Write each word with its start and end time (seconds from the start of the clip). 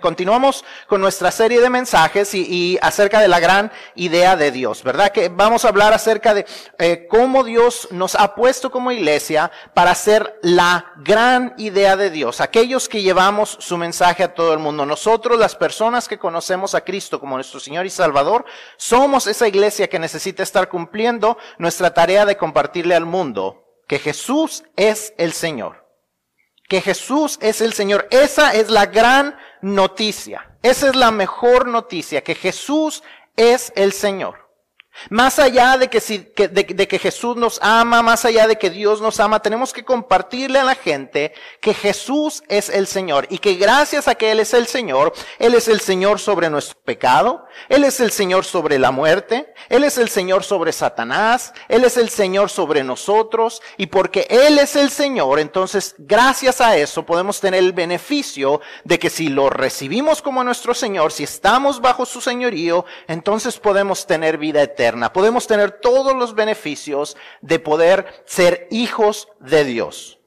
Continuamos 0.00 0.64
con 0.86 1.00
nuestra 1.00 1.32
serie 1.32 1.60
de 1.60 1.70
mensajes 1.70 2.32
y, 2.32 2.78
acerca 2.82 3.18
de 3.18 3.26
la 3.26 3.40
gran 3.40 3.72
idea 3.96 4.36
de 4.36 4.52
Dios, 4.52 4.84
¿verdad? 4.84 5.10
Que 5.10 5.28
vamos 5.28 5.64
a 5.64 5.70
hablar 5.70 5.92
acerca 5.92 6.34
de 6.34 6.46
eh, 6.78 7.08
cómo 7.10 7.42
Dios 7.42 7.88
nos 7.90 8.14
ha 8.14 8.36
puesto 8.36 8.70
como 8.70 8.92
iglesia 8.92 9.50
para 9.74 9.92
ser 9.96 10.38
la 10.40 10.92
gran 10.98 11.52
idea 11.58 11.96
de 11.96 12.10
Dios, 12.10 12.40
aquellos 12.40 12.88
que 12.88 13.02
llevamos 13.02 13.56
su 13.58 13.76
mensaje 13.76 14.22
a 14.22 14.34
todo 14.34 14.52
el 14.52 14.60
mundo. 14.60 14.86
Nosotros, 14.86 15.36
las 15.36 15.56
personas 15.56 16.06
que 16.06 16.16
conocemos 16.16 16.76
a 16.76 16.82
Cristo 16.82 17.18
como 17.18 17.34
nuestro 17.34 17.58
Señor 17.58 17.84
y 17.84 17.90
Salvador, 17.90 18.44
somos 18.76 19.26
esa 19.26 19.48
iglesia 19.48 19.88
que 19.88 19.98
necesita 19.98 20.44
estar 20.44 20.68
cumpliendo 20.68 21.38
nuestra 21.58 21.92
tarea 21.92 22.24
de 22.24 22.36
compartirle 22.36 22.94
al 22.94 23.04
mundo 23.04 23.64
que 23.88 23.98
Jesús 23.98 24.62
es 24.76 25.12
el 25.18 25.32
Señor 25.32 25.88
que 26.68 26.82
Jesús 26.82 27.38
es 27.40 27.60
el 27.62 27.72
Señor. 27.72 28.06
Esa 28.10 28.52
es 28.52 28.68
la 28.68 28.86
gran 28.86 29.36
noticia. 29.62 30.56
Esa 30.62 30.88
es 30.88 30.96
la 30.96 31.10
mejor 31.10 31.68
noticia, 31.68 32.22
que 32.22 32.34
Jesús 32.34 33.02
es 33.36 33.72
el 33.76 33.92
Señor. 33.92 34.47
Más 35.10 35.38
allá 35.38 35.78
de 35.78 35.88
que, 35.88 36.00
si, 36.00 36.18
de, 36.36 36.88
que 36.88 36.98
Jesús 36.98 37.36
nos 37.36 37.58
ama, 37.62 38.02
más 38.02 38.24
allá 38.24 38.46
de 38.46 38.58
que 38.58 38.70
Dios 38.70 39.00
nos 39.00 39.20
ama, 39.20 39.40
tenemos 39.40 39.72
que 39.72 39.84
compartirle 39.84 40.58
a 40.58 40.64
la 40.64 40.74
gente 40.74 41.32
que 41.60 41.72
Jesús 41.72 42.42
es 42.48 42.68
el 42.68 42.86
Señor 42.86 43.26
y 43.30 43.38
que 43.38 43.54
gracias 43.54 44.08
a 44.08 44.16
que 44.16 44.30
Él 44.30 44.40
es 44.40 44.54
el 44.54 44.66
Señor, 44.66 45.12
Él 45.38 45.54
es 45.54 45.68
el 45.68 45.80
Señor 45.80 46.18
sobre 46.18 46.50
nuestro 46.50 46.78
pecado, 46.84 47.46
Él 47.68 47.84
es 47.84 48.00
el 48.00 48.10
Señor 48.10 48.44
sobre 48.44 48.78
la 48.78 48.90
muerte, 48.90 49.52
Él 49.68 49.84
es 49.84 49.98
el 49.98 50.08
Señor 50.08 50.44
sobre 50.44 50.72
Satanás, 50.72 51.52
Él 51.68 51.84
es 51.84 51.96
el 51.96 52.08
Señor 52.08 52.50
sobre 52.50 52.82
nosotros 52.84 53.62
y 53.76 53.86
porque 53.86 54.26
Él 54.28 54.58
es 54.58 54.76
el 54.76 54.90
Señor, 54.90 55.38
entonces 55.38 55.94
gracias 55.98 56.60
a 56.60 56.76
eso 56.76 57.06
podemos 57.06 57.40
tener 57.40 57.60
el 57.60 57.72
beneficio 57.72 58.60
de 58.84 58.98
que 58.98 59.10
si 59.10 59.28
lo 59.28 59.48
recibimos 59.48 60.20
como 60.22 60.44
nuestro 60.44 60.74
Señor, 60.74 61.12
si 61.12 61.24
estamos 61.24 61.80
bajo 61.80 62.04
su 62.04 62.20
señorío, 62.20 62.84
entonces 63.06 63.58
podemos 63.58 64.06
tener 64.06 64.38
vida 64.38 64.62
eterna 64.62 64.87
Podemos 65.12 65.46
tener 65.46 65.80
todos 65.80 66.14
los 66.16 66.34
beneficios 66.34 67.16
de 67.40 67.58
poder 67.58 68.22
ser 68.26 68.68
hijos 68.70 69.28
de 69.40 69.64
Dios. 69.64 70.18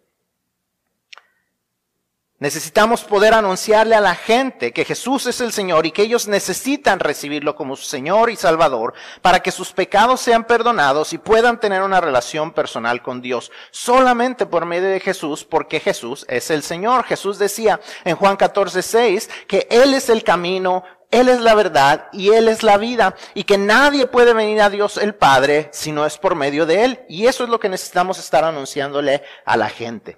Necesitamos 2.42 3.04
poder 3.04 3.36
anunciarle 3.36 3.94
a 3.94 4.02
la 4.02 4.16
gente 4.16 4.74
que 4.74 4.84
Jesús 4.84 5.28
es 5.28 5.42
el 5.42 5.52
Señor 5.52 5.86
y 5.86 5.92
que 5.92 6.02
ellos 6.02 6.28
necesitan 6.28 7.00
recibirlo 7.00 7.56
como 7.56 7.76
su 7.76 7.84
Señor 7.84 8.32
y 8.32 8.36
Salvador 8.36 8.96
para 9.22 9.42
que 9.42 9.52
sus 9.52 9.74
pecados 9.74 10.22
sean 10.22 10.46
perdonados 10.46 11.14
y 11.14 11.20
puedan 11.20 11.60
tener 11.60 11.84
una 11.84 12.02
relación 12.02 12.52
personal 12.52 13.04
con 13.04 13.22
Dios 13.22 13.52
solamente 13.70 14.48
por 14.48 14.66
medio 14.66 14.90
de 14.90 15.00
Jesús 15.00 15.44
porque 15.46 15.80
Jesús 15.80 16.26
es 16.28 16.50
el 16.50 16.64
Señor. 16.64 17.04
Jesús 17.04 17.38
decía 17.38 17.80
en 18.06 18.16
Juan 18.16 18.38
14, 18.38 18.82
6 18.82 19.30
que 19.48 19.68
Él 19.70 19.94
es 19.94 20.10
el 20.10 20.24
camino, 20.24 20.84
él 21.12 21.28
es 21.28 21.42
la 21.42 21.54
verdad 21.56 22.08
y 22.14 22.32
Él 22.32 22.48
es 22.48 22.64
la 22.64 22.78
vida 22.78 23.16
y 23.34 23.44
que 23.44 23.58
nadie 23.58 24.08
puede 24.08 24.34
venir 24.34 24.62
a 24.62 24.70
Dios 24.70 24.98
el 24.98 25.14
Padre 25.14 25.70
si 25.74 25.92
no 25.92 26.06
es 26.06 26.18
por 26.18 26.36
medio 26.36 26.66
de 26.66 26.86
Él. 26.86 27.06
Y 27.10 27.28
eso 27.28 27.44
es 27.44 27.50
lo 27.50 27.60
que 27.60 27.68
necesitamos 27.68 28.18
estar 28.18 28.46
anunciándole 28.46 29.22
a 29.46 29.58
la 29.58 29.70
gente. 29.70 30.18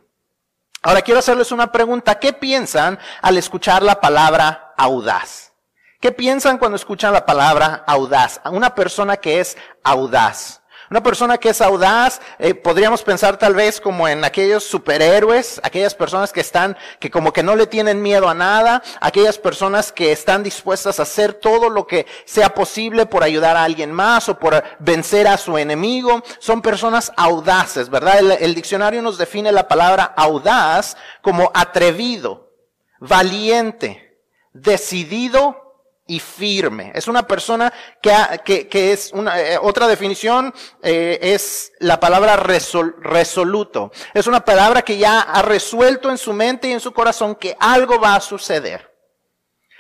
Ahora 0.84 1.02
quiero 1.02 1.20
hacerles 1.20 1.52
una 1.52 1.72
pregunta. 1.72 2.20
¿Qué 2.20 2.32
piensan 2.32 3.00
al 3.22 3.38
escuchar 3.38 3.82
la 3.82 4.00
palabra 4.00 4.74
audaz? 4.78 5.54
¿Qué 6.00 6.12
piensan 6.12 6.58
cuando 6.58 6.76
escuchan 6.76 7.14
la 7.14 7.26
palabra 7.26 7.84
audaz? 7.88 8.42
Una 8.46 8.76
persona 8.76 9.18
que 9.18 9.40
es 9.40 9.58
audaz. 9.84 10.62
Una 10.94 11.02
persona 11.02 11.40
que 11.40 11.50
es 11.50 11.60
audaz, 11.60 12.22
eh, 12.38 12.54
podríamos 12.54 13.02
pensar 13.02 13.38
tal 13.38 13.56
vez 13.56 13.82
como 13.82 14.08
en 14.08 14.24
aquellos 14.24 14.64
superhéroes, 14.64 15.60
aquellas 15.64 15.96
personas 15.96 16.32
que 16.32 16.42
están, 16.42 16.78
que 17.00 17.10
como 17.10 17.34
que 17.34 17.42
no 17.42 17.56
le 17.56 17.66
tienen 17.66 18.00
miedo 18.00 18.30
a 18.30 18.36
nada, 18.36 18.84
aquellas 19.02 19.40
personas 19.40 19.92
que 19.92 20.12
están 20.12 20.44
dispuestas 20.44 21.00
a 21.00 21.02
hacer 21.02 21.34
todo 21.34 21.72
lo 21.72 21.88
que 21.88 22.06
sea 22.26 22.54
posible 22.54 23.08
por 23.08 23.24
ayudar 23.24 23.58
a 23.58 23.64
alguien 23.64 23.92
más 23.92 24.30
o 24.30 24.38
por 24.38 24.64
vencer 24.78 25.28
a 25.28 25.40
su 25.40 25.58
enemigo. 25.58 26.22
Son 26.38 26.62
personas 26.62 27.12
audaces, 27.18 27.90
¿verdad? 27.90 28.20
El, 28.20 28.32
el 28.34 28.54
diccionario 28.54 29.02
nos 29.02 29.18
define 29.18 29.52
la 29.52 29.68
palabra 29.68 30.14
audaz 30.16 30.96
como 31.24 31.50
atrevido, 31.56 32.52
valiente, 33.00 34.20
decidido 34.54 35.63
y 36.06 36.20
firme. 36.20 36.92
Es 36.96 37.08
una 37.08 37.28
persona 37.28 37.74
que, 38.02 38.68
que, 38.70 38.94
es 38.94 39.12
una, 39.14 39.40
eh, 39.42 39.58
otra 39.62 39.88
definición 39.88 40.54
eh, 40.82 41.20
es 41.22 41.72
la 41.80 42.00
palabra 42.00 42.36
resoluto. 42.36 43.92
Es 44.14 44.28
una 44.28 44.44
palabra 44.44 44.82
que 44.82 44.98
ya 44.98 45.22
ha 45.22 45.42
resuelto 45.42 46.10
en 46.10 46.18
su 46.18 46.34
mente 46.34 46.68
y 46.68 46.74
en 46.74 46.80
su 46.80 46.92
corazón 46.92 47.36
que 47.36 47.56
algo 47.60 48.00
va 48.00 48.16
a 48.16 48.22
suceder. 48.22 48.93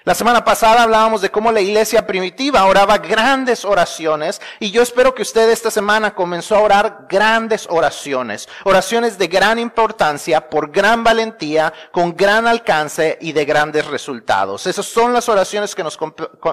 La 0.05 0.13
semana 0.13 0.43
pasada 0.43 0.83
hablábamos 0.83 1.21
de 1.21 1.31
cómo 1.31 1.49
la 1.53 1.61
iglesia 1.61 2.05
primitiva 2.05 2.65
oraba 2.65 2.97
grandes 2.97 3.63
oraciones 3.63 4.41
y 4.59 4.69
yo 4.69 4.81
espero 4.81 5.15
que 5.15 5.21
usted 5.21 5.49
esta 5.49 5.71
semana 5.71 6.13
comenzó 6.13 6.57
a 6.57 6.59
orar 6.59 7.05
grandes 7.07 7.67
oraciones, 7.69 8.49
oraciones 8.65 9.17
de 9.17 9.27
gran 9.27 9.59
importancia, 9.59 10.49
por 10.49 10.71
gran 10.71 11.05
valentía, 11.05 11.71
con 11.93 12.17
gran 12.17 12.47
alcance 12.47 13.17
y 13.21 13.31
de 13.31 13.45
grandes 13.45 13.87
resultados. 13.87 14.67
Esas 14.67 14.85
son 14.85 15.13
las 15.13 15.29
oraciones 15.29 15.73
que 15.73 15.85
nos, 15.85 15.97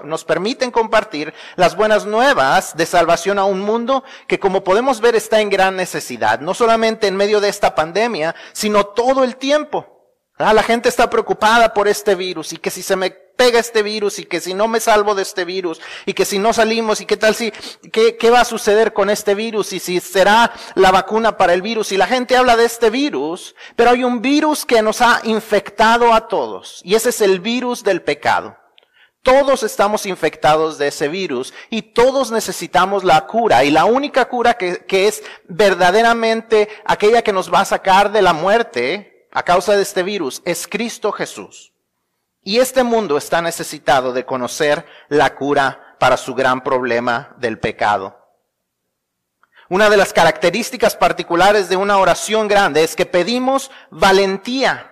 nos 0.05 0.25
permiten 0.25 0.71
compartir 0.71 1.35
las 1.57 1.75
buenas 1.75 2.07
nuevas 2.07 2.77
de 2.77 2.87
salvación 2.87 3.41
a 3.41 3.47
un 3.47 3.63
mundo 3.63 4.05
que 4.29 4.39
como 4.39 4.63
podemos 4.63 5.01
ver 5.01 5.17
está 5.17 5.41
en 5.41 5.51
gran 5.51 5.75
necesidad, 5.75 6.39
no 6.39 6.55
solamente 6.55 7.09
en 7.09 7.17
medio 7.17 7.41
de 7.41 7.49
esta 7.49 7.75
pandemia, 7.75 8.33
sino 8.53 8.87
todo 8.87 9.25
el 9.25 9.35
tiempo. 9.35 9.97
Ah, 10.39 10.55
la 10.55 10.63
gente 10.63 10.89
está 10.89 11.11
preocupada 11.11 11.75
por 11.75 11.89
este 11.89 12.15
virus 12.15 12.53
y 12.53 12.57
que 12.57 12.71
si 12.71 12.83
se 12.83 12.97
me 12.97 13.30
pega 13.41 13.59
este 13.59 13.83
virus 13.83 14.19
y 14.19 14.27
que 14.27 14.39
si 14.39 14.53
no 14.53 14.69
me 14.69 14.81
salvo 14.81 15.15
de 15.15 15.23
este 15.23 15.47
virus 15.47 15.81
y 16.05 16.13
que 16.13 16.27
si 16.27 16.39
no 16.39 16.53
salimos 16.53 17.01
y 17.01 17.07
qué 17.07 17.17
tal 17.17 17.35
si, 17.35 17.51
qué, 17.91 18.19
qué 18.19 18.29
va 18.29 18.43
a 18.43 18.45
suceder 18.45 18.93
con 18.93 19.09
este 19.09 19.35
virus 19.35 19.73
y 19.73 19.81
si 19.81 19.99
será 19.99 20.53
la 20.75 20.91
vacuna 20.91 21.39
para 21.39 21.55
el 21.55 21.63
virus. 21.63 21.91
Y 21.91 21.97
la 21.97 22.07
gente 22.07 22.37
habla 22.37 22.59
de 22.59 22.67
este 22.67 22.91
virus, 22.91 23.55
pero 23.77 23.93
hay 23.93 24.05
un 24.05 24.21
virus 24.21 24.67
que 24.67 24.83
nos 24.83 25.01
ha 25.01 25.23
infectado 25.25 26.13
a 26.13 26.29
todos 26.29 26.83
y 26.85 26.97
ese 26.97 27.09
es 27.09 27.23
el 27.23 27.41
virus 27.41 27.83
del 27.83 28.03
pecado. 28.03 28.59
Todos 29.23 29.63
estamos 29.63 30.05
infectados 30.05 30.77
de 30.77 30.89
ese 30.89 31.09
virus 31.09 31.55
y 31.71 31.81
todos 31.81 32.31
necesitamos 32.31 33.05
la 33.05 33.27
cura. 33.27 33.65
Y 33.65 33.71
la 33.71 33.87
única 33.87 34.29
cura 34.29 34.59
que, 34.59 34.85
que, 34.85 35.09
es 35.09 35.23
verdaderamente 35.49 36.69
aquella 36.85 37.23
que 37.23 37.33
nos 37.33 37.51
va 37.51 37.61
a 37.61 37.65
sacar 37.65 38.13
de 38.13 38.21
la 38.21 38.35
muerte 38.35 39.27
a 39.33 39.43
causa 39.43 39.77
de 39.77 39.83
este 39.83 40.03
virus 40.03 40.43
es 40.45 40.67
Cristo 40.67 41.11
Jesús. 41.11 41.73
Y 42.43 42.59
este 42.59 42.83
mundo 42.83 43.17
está 43.17 43.43
necesitado 43.43 44.13
de 44.13 44.25
conocer 44.25 44.87
la 45.09 45.35
cura 45.35 45.97
para 45.99 46.17
su 46.17 46.35
gran 46.35 46.63
problema 46.63 47.35
del 47.39 47.59
pecado. 47.59 48.17
Una 49.69 49.89
de 49.89 49.97
las 49.97 50.13
características 50.13 50.97
particulares 50.97 51.69
de 51.69 51.77
una 51.77 51.99
oración 51.99 52.49
grande 52.49 52.83
es 52.83 52.97
que 52.97 53.07
pedimos 53.07 53.71
valentía. 53.91 54.91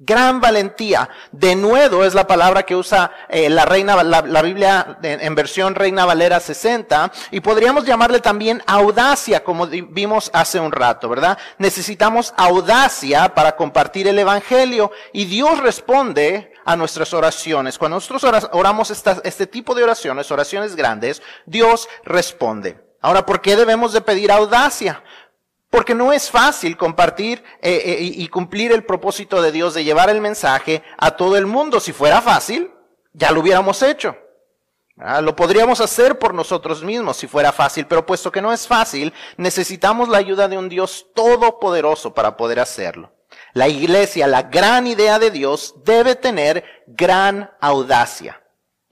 Gran 0.00 0.40
valentía. 0.40 1.08
De 1.32 1.56
nuevo 1.56 2.04
es 2.04 2.14
la 2.14 2.26
palabra 2.26 2.64
que 2.64 2.76
usa 2.76 3.10
eh, 3.28 3.48
la 3.48 3.64
reina, 3.64 4.02
la, 4.04 4.42
Biblia 4.42 4.98
en 5.02 5.34
versión 5.34 5.74
Reina 5.74 6.04
Valera 6.04 6.40
60. 6.40 7.10
Y 7.30 7.40
podríamos 7.40 7.84
llamarle 7.84 8.20
también 8.20 8.62
audacia, 8.66 9.42
como 9.42 9.66
vimos 9.66 10.30
hace 10.34 10.60
un 10.60 10.72
rato, 10.72 11.08
¿verdad? 11.08 11.38
Necesitamos 11.56 12.34
audacia 12.36 13.34
para 13.34 13.56
compartir 13.56 14.06
el 14.08 14.18
Evangelio. 14.18 14.92
Y 15.12 15.24
Dios 15.24 15.58
responde 15.58 16.52
a 16.68 16.76
nuestras 16.76 17.14
oraciones. 17.14 17.78
Cuando 17.78 17.96
nosotros 17.96 18.46
oramos 18.52 18.90
este 18.90 19.46
tipo 19.46 19.74
de 19.74 19.84
oraciones, 19.84 20.30
oraciones 20.30 20.76
grandes, 20.76 21.22
Dios 21.46 21.88
responde. 22.04 22.78
Ahora, 23.00 23.24
¿por 23.24 23.40
qué 23.40 23.56
debemos 23.56 23.94
de 23.94 24.02
pedir 24.02 24.30
audacia? 24.30 25.02
Porque 25.70 25.94
no 25.94 26.12
es 26.12 26.30
fácil 26.30 26.76
compartir 26.76 27.42
eh, 27.62 27.82
eh, 27.86 27.96
y 28.00 28.28
cumplir 28.28 28.70
el 28.72 28.84
propósito 28.84 29.40
de 29.40 29.50
Dios 29.50 29.72
de 29.72 29.84
llevar 29.84 30.10
el 30.10 30.20
mensaje 30.20 30.82
a 30.98 31.12
todo 31.12 31.38
el 31.38 31.46
mundo. 31.46 31.80
Si 31.80 31.94
fuera 31.94 32.20
fácil, 32.20 32.70
ya 33.14 33.32
lo 33.32 33.40
hubiéramos 33.40 33.82
hecho. 33.82 34.14
Ah, 34.98 35.22
lo 35.22 35.34
podríamos 35.34 35.80
hacer 35.80 36.18
por 36.18 36.34
nosotros 36.34 36.84
mismos 36.84 37.16
si 37.16 37.26
fuera 37.26 37.50
fácil, 37.50 37.86
pero 37.86 38.04
puesto 38.04 38.30
que 38.30 38.42
no 38.42 38.52
es 38.52 38.66
fácil, 38.66 39.14
necesitamos 39.38 40.10
la 40.10 40.18
ayuda 40.18 40.48
de 40.48 40.58
un 40.58 40.68
Dios 40.68 41.06
todopoderoso 41.14 42.12
para 42.12 42.36
poder 42.36 42.60
hacerlo. 42.60 43.10
La 43.58 43.66
iglesia, 43.66 44.28
la 44.28 44.42
gran 44.42 44.86
idea 44.86 45.18
de 45.18 45.32
Dios, 45.32 45.74
debe 45.84 46.14
tener 46.14 46.62
gran 46.86 47.50
audacia. 47.60 48.40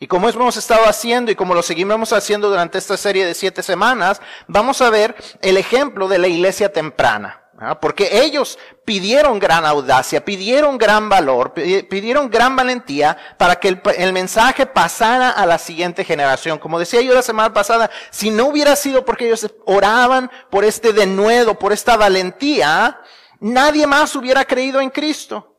Y 0.00 0.08
como 0.08 0.28
hemos 0.28 0.56
estado 0.56 0.86
haciendo 0.86 1.30
y 1.30 1.36
como 1.36 1.54
lo 1.54 1.62
seguimos 1.62 2.12
haciendo 2.12 2.50
durante 2.50 2.76
esta 2.76 2.96
serie 2.96 3.24
de 3.24 3.34
siete 3.34 3.62
semanas, 3.62 4.20
vamos 4.48 4.82
a 4.82 4.90
ver 4.90 5.14
el 5.40 5.56
ejemplo 5.56 6.08
de 6.08 6.18
la 6.18 6.26
iglesia 6.26 6.72
temprana. 6.72 7.44
Porque 7.80 8.22
ellos 8.24 8.58
pidieron 8.84 9.38
gran 9.38 9.64
audacia, 9.64 10.22
pidieron 10.22 10.76
gran 10.76 11.08
valor, 11.08 11.54
pidieron 11.54 12.28
gran 12.28 12.54
valentía 12.54 13.16
para 13.38 13.56
que 13.56 13.80
el, 13.96 14.12
mensaje 14.12 14.66
pasara 14.66 15.30
a 15.30 15.46
la 15.46 15.56
siguiente 15.58 16.04
generación. 16.04 16.58
Como 16.58 16.78
decía 16.78 17.00
yo 17.00 17.14
la 17.14 17.22
semana 17.22 17.54
pasada, 17.54 17.90
si 18.10 18.30
no 18.30 18.48
hubiera 18.48 18.76
sido 18.76 19.06
porque 19.06 19.26
ellos 19.26 19.48
oraban 19.64 20.30
por 20.50 20.64
este 20.64 20.92
denuedo, 20.92 21.58
por 21.58 21.72
esta 21.72 21.96
valentía, 21.96 23.00
nadie 23.40 23.86
más 23.86 24.14
hubiera 24.16 24.44
creído 24.44 24.80
en 24.80 24.90
Cristo. 24.90 25.55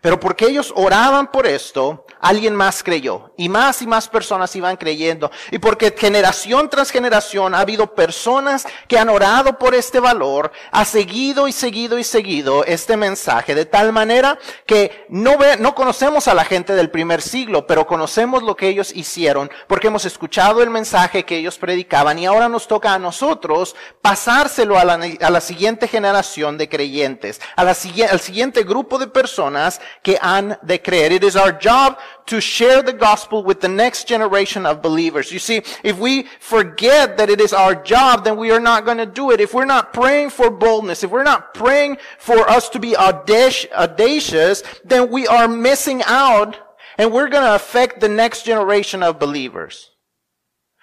Pero 0.00 0.20
porque 0.20 0.46
ellos 0.46 0.72
oraban 0.76 1.30
por 1.30 1.46
esto, 1.46 2.06
alguien 2.20 2.54
más 2.54 2.82
creyó. 2.82 3.32
Y 3.36 3.48
más 3.48 3.82
y 3.82 3.86
más 3.86 4.08
personas 4.08 4.54
iban 4.56 4.76
creyendo. 4.76 5.30
Y 5.50 5.58
porque 5.58 5.94
generación 5.96 6.68
tras 6.70 6.90
generación 6.90 7.54
ha 7.54 7.60
habido 7.60 7.94
personas 7.94 8.66
que 8.86 8.98
han 8.98 9.08
orado 9.08 9.58
por 9.58 9.74
este 9.74 10.00
valor, 10.00 10.52
ha 10.70 10.84
seguido 10.84 11.48
y 11.48 11.52
seguido 11.52 11.98
y 11.98 12.04
seguido 12.04 12.64
este 12.64 12.96
mensaje. 12.96 13.54
De 13.54 13.66
tal 13.66 13.92
manera 13.92 14.38
que 14.66 15.06
no, 15.08 15.38
ve, 15.38 15.56
no 15.58 15.74
conocemos 15.74 16.28
a 16.28 16.34
la 16.34 16.44
gente 16.44 16.74
del 16.74 16.90
primer 16.90 17.22
siglo, 17.22 17.66
pero 17.66 17.86
conocemos 17.86 18.42
lo 18.42 18.56
que 18.56 18.68
ellos 18.68 18.92
hicieron. 18.94 19.50
Porque 19.66 19.88
hemos 19.88 20.04
escuchado 20.04 20.62
el 20.62 20.70
mensaje 20.70 21.24
que 21.24 21.36
ellos 21.36 21.58
predicaban. 21.58 22.18
Y 22.18 22.26
ahora 22.26 22.48
nos 22.48 22.68
toca 22.68 22.94
a 22.94 22.98
nosotros 22.98 23.76
pasárselo 24.02 24.78
a 24.78 24.84
la, 24.84 24.94
a 25.20 25.30
la 25.30 25.40
siguiente 25.40 25.88
generación 25.88 26.58
de 26.58 26.68
creyentes. 26.68 27.40
A 27.56 27.64
la, 27.64 27.70
al 28.10 28.20
siguiente 28.20 28.62
grupo 28.64 28.98
de 28.98 29.06
personas 29.06 29.80
que 30.02 30.16
han 30.20 30.56
de 30.64 30.78
creer. 30.78 31.10
It 31.10 31.24
is 31.24 31.36
our 31.36 31.52
job 31.52 31.98
to 32.26 32.40
share 32.40 32.82
the 32.82 32.92
gospel 32.92 33.42
with 33.42 33.60
the 33.60 33.68
next 33.68 34.06
generation 34.08 34.66
of 34.66 34.82
believers. 34.82 35.32
You 35.32 35.38
see, 35.38 35.62
if 35.82 35.98
we 35.98 36.24
forget 36.40 37.16
that 37.16 37.30
it 37.30 37.40
is 37.40 37.52
our 37.52 37.74
job, 37.74 38.24
then 38.24 38.36
we 38.36 38.50
are 38.50 38.60
not 38.60 38.84
going 38.84 38.98
to 38.98 39.06
do 39.06 39.30
it. 39.30 39.40
If 39.40 39.54
we're 39.54 39.64
not 39.64 39.92
praying 39.92 40.30
for 40.30 40.50
boldness, 40.50 41.02
if 41.02 41.10
we're 41.10 41.22
not 41.22 41.54
praying 41.54 41.98
for 42.18 42.48
us 42.48 42.68
to 42.70 42.78
be 42.78 42.96
audacious, 42.96 44.62
then 44.84 45.10
we 45.10 45.26
are 45.26 45.48
missing 45.48 46.02
out 46.04 46.58
and 46.98 47.12
we're 47.12 47.28
going 47.28 47.44
to 47.44 47.54
affect 47.54 48.00
the 48.00 48.08
next 48.08 48.44
generation 48.44 49.02
of 49.02 49.18
believers. 49.18 49.90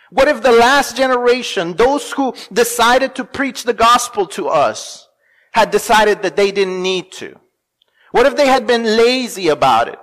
What 0.09 0.27
if 0.27 0.41
the 0.41 0.51
last 0.51 0.95
generation, 0.95 1.73
those 1.73 2.11
who 2.13 2.33
decided 2.53 3.15
to 3.15 3.25
preach 3.25 3.63
the 3.63 3.73
gospel 3.73 4.25
to 4.27 4.47
us, 4.47 5.07
had 5.51 5.71
decided 5.71 6.21
that 6.21 6.35
they 6.35 6.51
didn't 6.51 6.81
need 6.81 7.11
to? 7.13 7.39
What 8.15 8.25
if 8.25 8.37
they 8.37 8.47
had 8.47 8.65
been 8.65 8.85
lazy 8.85 9.49
about 9.49 9.89
it? 9.89 9.99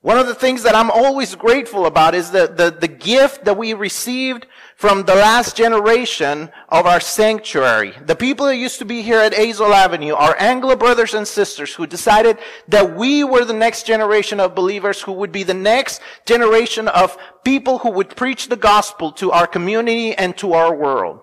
One 0.00 0.18
of 0.18 0.26
the 0.26 0.34
things 0.34 0.64
that 0.64 0.74
I'm 0.74 0.90
always 0.90 1.36
grateful 1.36 1.86
about 1.86 2.16
is 2.16 2.32
the, 2.32 2.48
the, 2.48 2.76
the, 2.76 2.88
gift 2.88 3.44
that 3.44 3.56
we 3.56 3.72
received 3.72 4.48
from 4.74 5.04
the 5.04 5.14
last 5.14 5.56
generation 5.56 6.50
of 6.70 6.86
our 6.86 6.98
sanctuary. 6.98 7.94
The 8.04 8.16
people 8.16 8.46
that 8.46 8.56
used 8.56 8.80
to 8.80 8.84
be 8.84 9.00
here 9.00 9.20
at 9.20 9.32
Azle 9.32 9.72
Avenue, 9.72 10.14
our 10.14 10.34
Anglo 10.40 10.74
brothers 10.74 11.14
and 11.14 11.26
sisters 11.26 11.72
who 11.72 11.86
decided 11.86 12.38
that 12.66 12.96
we 12.96 13.22
were 13.22 13.44
the 13.44 13.52
next 13.52 13.86
generation 13.86 14.40
of 14.40 14.56
believers 14.56 15.02
who 15.02 15.12
would 15.12 15.30
be 15.30 15.44
the 15.44 15.54
next 15.54 16.00
generation 16.26 16.88
of 16.88 17.16
people 17.44 17.78
who 17.78 17.90
would 17.90 18.16
preach 18.16 18.48
the 18.48 18.56
gospel 18.56 19.12
to 19.12 19.30
our 19.30 19.46
community 19.46 20.16
and 20.16 20.36
to 20.38 20.54
our 20.54 20.74
world. 20.74 21.20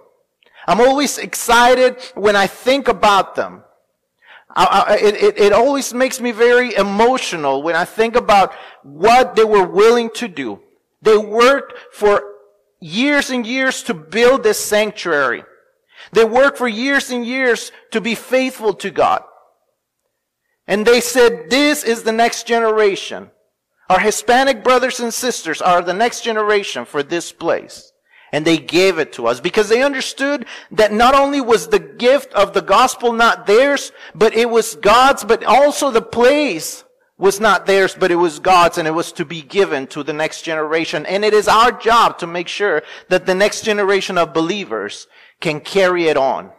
I'm 0.66 0.80
always 0.80 1.18
excited 1.18 2.02
when 2.16 2.38
I 2.38 2.48
think 2.48 2.88
about 2.88 3.36
them. 3.36 3.66
I, 4.56 4.86
I, 4.88 4.96
it, 4.98 5.40
it 5.40 5.54
always 5.54 5.94
makes 5.94 6.20
me 6.20 6.32
very 6.32 6.76
emotional 6.76 7.64
when 7.64 7.76
I 7.76 7.86
think 7.86 8.16
about 8.16 8.54
what 8.84 9.36
they 9.36 9.44
were 9.44 9.66
willing 9.66 10.10
to 10.16 10.28
do. 10.28 10.60
They 11.02 11.18
worked 11.18 11.74
for 11.94 12.24
years 12.80 13.30
and 13.30 13.46
years 13.46 13.84
to 13.84 13.94
build 13.94 14.44
this 14.44 14.64
sanctuary. 14.64 15.44
They 16.12 16.26
worked 16.26 16.58
for 16.58 16.68
years 16.68 17.12
and 17.12 17.26
years 17.26 17.72
to 17.92 18.02
be 18.02 18.16
faithful 18.16 18.74
to 18.76 18.90
God. 18.90 19.24
And 20.68 20.86
they 20.86 21.02
said, 21.02 21.50
this 21.50 21.84
is 21.84 22.04
the 22.04 22.12
next 22.12 22.48
generation. 22.48 23.32
Our 23.90 24.00
Hispanic 24.00 24.64
brothers 24.64 25.00
and 25.00 25.14
sisters 25.14 25.62
are 25.62 25.82
the 25.82 25.94
next 25.94 26.24
generation 26.24 26.86
for 26.86 27.04
this 27.04 27.32
place. 27.32 27.91
And 28.32 28.46
they 28.46 28.58
gave 28.58 28.98
it 28.98 29.14
to 29.14 29.28
us 29.28 29.40
because 29.40 29.68
they 29.68 29.84
understood 29.84 30.46
that 30.72 30.94
not 30.94 31.14
only 31.16 31.42
was 31.42 31.68
the 31.68 31.80
gift 31.80 32.34
of 32.34 32.54
the 32.54 32.62
gospel 32.62 33.12
not 33.12 33.46
theirs, 33.46 33.92
but 34.16 34.34
it 34.34 34.50
was 34.50 34.76
God's, 34.76 35.26
but 35.26 35.44
also 35.44 35.92
the 35.92 36.02
place 36.02 36.86
was 37.18 37.40
not 37.40 37.66
theirs, 37.66 37.96
but 37.98 38.10
it 38.10 38.16
was 38.16 38.40
God's 38.40 38.78
and 38.78 38.88
it 38.88 38.92
was 38.92 39.12
to 39.14 39.26
be 39.26 39.42
given 39.42 39.86
to 39.88 40.02
the 40.02 40.14
next 40.14 40.44
generation. 40.44 41.06
And 41.06 41.24
it 41.26 41.34
is 41.34 41.48
our 41.48 41.72
job 41.72 42.18
to 42.20 42.28
make 42.28 42.48
sure 42.48 42.84
that 43.10 43.26
the 43.26 43.36
next 43.36 43.64
generation 43.64 44.18
of 44.18 44.34
believers 44.34 45.08
can 45.40 45.60
carry 45.60 46.08
it 46.08 46.18
on. 46.18 46.52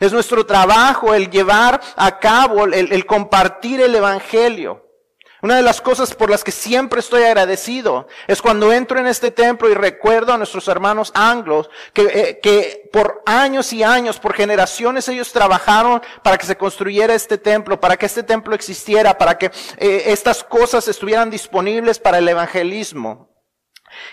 Es 0.00 0.12
nuestro 0.12 0.44
trabajo 0.44 1.14
el 1.14 1.30
llevar 1.30 1.80
a 1.96 2.18
cabo, 2.18 2.64
el, 2.64 2.92
el 2.92 3.06
compartir 3.06 3.80
el 3.80 3.94
evangelio. 3.94 4.82
Una 5.40 5.56
de 5.56 5.62
las 5.62 5.80
cosas 5.80 6.14
por 6.14 6.30
las 6.30 6.42
que 6.42 6.50
siempre 6.50 6.98
estoy 6.98 7.22
agradecido 7.22 8.08
es 8.26 8.42
cuando 8.42 8.72
entro 8.72 8.98
en 8.98 9.06
este 9.06 9.30
templo 9.30 9.70
y 9.70 9.74
recuerdo 9.74 10.32
a 10.32 10.36
nuestros 10.36 10.66
hermanos 10.66 11.12
anglos 11.14 11.70
que, 11.92 12.02
eh, 12.02 12.40
que, 12.42 12.88
por 12.92 13.22
años 13.24 13.72
y 13.72 13.84
años, 13.84 14.18
por 14.18 14.34
generaciones 14.34 15.08
ellos 15.08 15.32
trabajaron 15.32 16.02
para 16.24 16.38
que 16.38 16.46
se 16.46 16.56
construyera 16.56 17.14
este 17.14 17.38
templo, 17.38 17.78
para 17.78 17.96
que 17.96 18.06
este 18.06 18.24
templo 18.24 18.52
existiera, 18.54 19.16
para 19.16 19.38
que 19.38 19.52
eh, 19.76 20.04
estas 20.06 20.42
cosas 20.42 20.88
estuvieran 20.88 21.30
disponibles 21.30 22.00
para 22.00 22.18
el 22.18 22.28
evangelismo. 22.28 23.28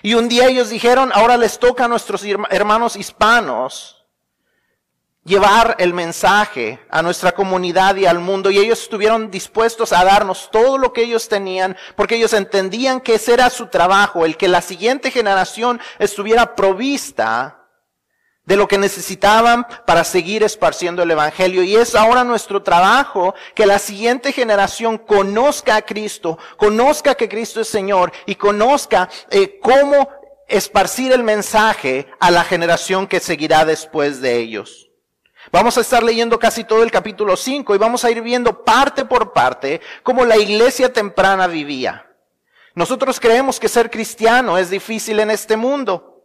Y 0.04 0.14
un 0.14 0.30
día 0.30 0.48
ellos 0.48 0.70
dijeron, 0.70 1.12
ahora 1.14 1.38
les 1.38 1.58
toca 1.58 1.86
a 1.86 1.88
nuestros 1.88 2.24
hermanos 2.24 2.96
hispanos 2.96 3.95
llevar 5.26 5.76
el 5.80 5.92
mensaje 5.92 6.80
a 6.90 7.02
nuestra 7.02 7.34
comunidad 7.34 7.96
y 7.96 8.06
al 8.06 8.20
mundo 8.20 8.52
y 8.52 8.60
ellos 8.60 8.80
estuvieron 8.80 9.32
dispuestos 9.32 9.92
a 9.92 10.06
darnos 10.06 10.50
todo 10.52 10.78
lo 10.78 10.94
que 10.94 11.02
ellos 11.02 11.28
tenían 11.28 11.76
porque 11.96 12.16
ellos 12.16 12.34
entendían 12.34 13.02
que 13.02 13.16
ese 13.16 13.34
era 13.34 13.50
su 13.50 13.66
trabajo, 13.66 14.24
el 14.24 14.38
que 14.38 14.48
la 14.48 14.62
siguiente 14.62 15.10
generación 15.10 15.82
estuviera 15.98 16.56
provista 16.56 17.64
de 18.46 18.56
lo 18.56 18.68
que 18.68 18.78
necesitaban 18.78 19.66
para 19.88 20.04
seguir 20.04 20.44
esparciendo 20.44 21.02
el 21.02 21.10
Evangelio. 21.10 21.64
Y 21.64 21.76
es 21.76 21.96
ahora 21.96 22.24
nuestro 22.24 22.62
trabajo 22.62 23.34
que 23.56 23.66
la 23.66 23.80
siguiente 23.80 24.32
generación 24.32 25.00
conozca 25.00 25.78
a 25.78 25.82
Cristo, 25.82 26.38
conozca 26.56 27.16
que 27.16 27.28
Cristo 27.28 27.62
es 27.62 27.68
Señor 27.68 28.12
y 28.28 28.36
conozca 28.36 29.10
eh, 29.32 29.60
cómo 29.60 30.08
esparcir 30.48 31.12
el 31.12 31.24
mensaje 31.24 32.06
a 32.20 32.30
la 32.30 32.44
generación 32.44 33.08
que 33.08 33.20
seguirá 33.20 33.66
después 33.66 34.22
de 34.22 34.38
ellos. 34.38 34.92
Vamos 35.52 35.78
a 35.78 35.82
estar 35.82 36.04
leyendo 36.04 36.40
casi 36.40 36.64
todo 36.64 36.84
el 36.84 36.92
capítulo 36.92 37.36
5 37.36 37.76
y 37.76 37.78
vamos 37.78 38.04
a 38.04 38.12
ir 38.12 38.22
viendo 38.22 38.64
parte 38.64 39.06
por 39.06 39.34
parte 39.34 39.82
cómo 40.04 40.26
la 40.26 40.38
iglesia 40.38 40.92
temprana 40.92 41.48
vivía. 41.48 42.08
Nosotros 42.74 43.20
creemos 43.20 43.60
que 43.60 43.70
ser 43.70 43.90
cristiano 43.90 44.58
es 44.58 44.70
difícil 44.70 45.20
en 45.20 45.32
este 45.32 45.56
mundo. 45.56 46.24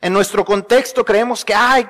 En 0.00 0.12
nuestro 0.12 0.44
contexto 0.44 1.04
creemos 1.04 1.44
que, 1.44 1.54
ay, 1.54 1.88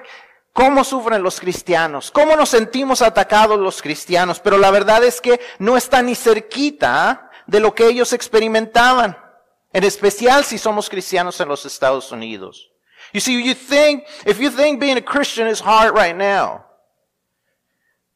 cómo 0.53 0.85
sufren 0.85 1.23
los 1.23 1.41
cristianos, 1.41 2.11
cómo 2.11 2.37
nos 2.37 2.51
sentimos 2.51 3.01
atacados 3.01 3.59
los 3.59 3.81
cristianos, 3.81 4.39
pero 4.39 4.59
la 4.59 4.71
verdad 4.71 5.03
es 5.03 5.21
que 5.21 5.41
no 5.59 5.79
está 5.79 6.03
ni 6.03 6.15
cerquita 6.15 7.31
de 7.47 7.61
lo 7.61 7.75
que 7.75 7.87
ellos 7.87 8.13
experimentaban, 8.13 9.17
en 9.73 9.85
especial 9.85 10.45
si 10.45 10.59
somos 10.59 10.91
cristianos 10.91 11.41
en 11.41 11.49
los 11.49 11.65
Estados 11.65 12.13
Unidos. 12.13 12.71
You 13.15 13.21
see, 13.21 13.43
you 13.43 13.55
think, 13.55 14.05
if 14.27 14.39
you 14.39 14.51
think 14.51 14.79
being 14.79 14.99
a 14.99 15.03
Christian 15.03 15.49
is 15.49 15.61
hard 15.61 15.97
right 15.97 16.17
now, 16.17 16.65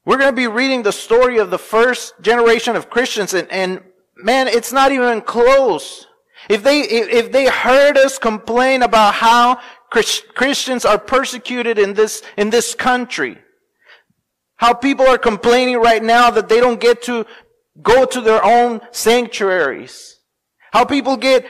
We're 0.06 0.18
going 0.18 0.30
to 0.30 0.36
be 0.36 0.46
reading 0.46 0.84
the 0.84 0.92
story 0.92 1.38
of 1.38 1.50
the 1.50 1.58
first 1.58 2.14
generation 2.20 2.76
of 2.76 2.88
Christians 2.88 3.34
and, 3.34 3.50
and 3.50 3.82
man, 4.16 4.46
it's 4.46 4.72
not 4.72 4.92
even 4.92 5.20
close. 5.20 6.06
If 6.48 6.62
they, 6.62 6.80
if 6.80 7.32
they 7.32 7.46
heard 7.46 7.98
us 7.98 8.16
complain 8.16 8.82
about 8.82 9.14
how 9.14 9.58
Christians 9.90 10.84
are 10.84 10.98
persecuted 10.98 11.76
in 11.76 11.94
this, 11.94 12.22
in 12.36 12.50
this 12.50 12.76
country, 12.76 13.38
how 14.56 14.74
people 14.74 15.06
are 15.08 15.18
complaining 15.18 15.78
right 15.78 16.02
now 16.02 16.30
that 16.30 16.48
they 16.48 16.60
don't 16.60 16.80
get 16.80 17.02
to 17.02 17.26
go 17.82 18.04
to 18.04 18.20
their 18.20 18.44
own 18.44 18.80
sanctuaries, 18.92 20.20
how 20.72 20.84
people 20.84 21.16
get, 21.16 21.44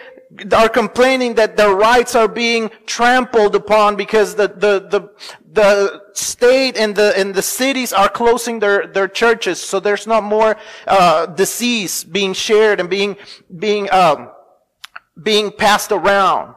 are 0.52 0.68
complaining 0.68 1.34
that 1.34 1.56
their 1.56 1.74
rights 1.74 2.14
are 2.14 2.28
being 2.28 2.70
trampled 2.84 3.54
upon 3.54 3.96
because 3.96 4.34
the, 4.34 4.48
the, 4.48 4.86
the, 4.90 5.10
the 5.52 6.02
state 6.12 6.76
and 6.76 6.94
the 6.94 7.18
and 7.18 7.34
the 7.34 7.42
cities 7.42 7.92
are 7.92 8.08
closing 8.08 8.58
their 8.58 8.86
their 8.86 9.08
churches, 9.08 9.60
so 9.60 9.80
there's 9.80 10.06
not 10.06 10.22
more 10.22 10.56
uh, 10.86 11.26
disease 11.26 12.04
being 12.04 12.34
shared 12.34 12.78
and 12.78 12.90
being 12.90 13.16
being 13.58 13.90
um, 13.90 14.30
being 15.22 15.50
passed 15.50 15.92
around. 15.92 16.54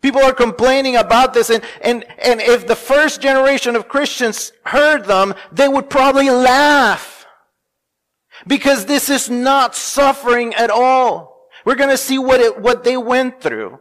People 0.00 0.22
are 0.22 0.34
complaining 0.34 0.96
about 0.96 1.32
this, 1.32 1.48
and, 1.48 1.62
and, 1.80 2.04
and 2.18 2.40
if 2.40 2.66
the 2.66 2.74
first 2.74 3.22
generation 3.22 3.76
of 3.76 3.86
Christians 3.86 4.52
heard 4.64 5.04
them, 5.04 5.32
they 5.52 5.68
would 5.68 5.88
probably 5.88 6.28
laugh. 6.28 7.24
Because 8.44 8.86
this 8.86 9.08
is 9.08 9.30
not 9.30 9.76
suffering 9.76 10.54
at 10.54 10.70
all. 10.70 11.31
We're 11.64 11.76
gonna 11.76 11.96
see 11.96 12.18
what 12.18 12.40
it, 12.40 12.60
what 12.60 12.84
they 12.84 12.96
went 12.96 13.40
through. 13.40 13.80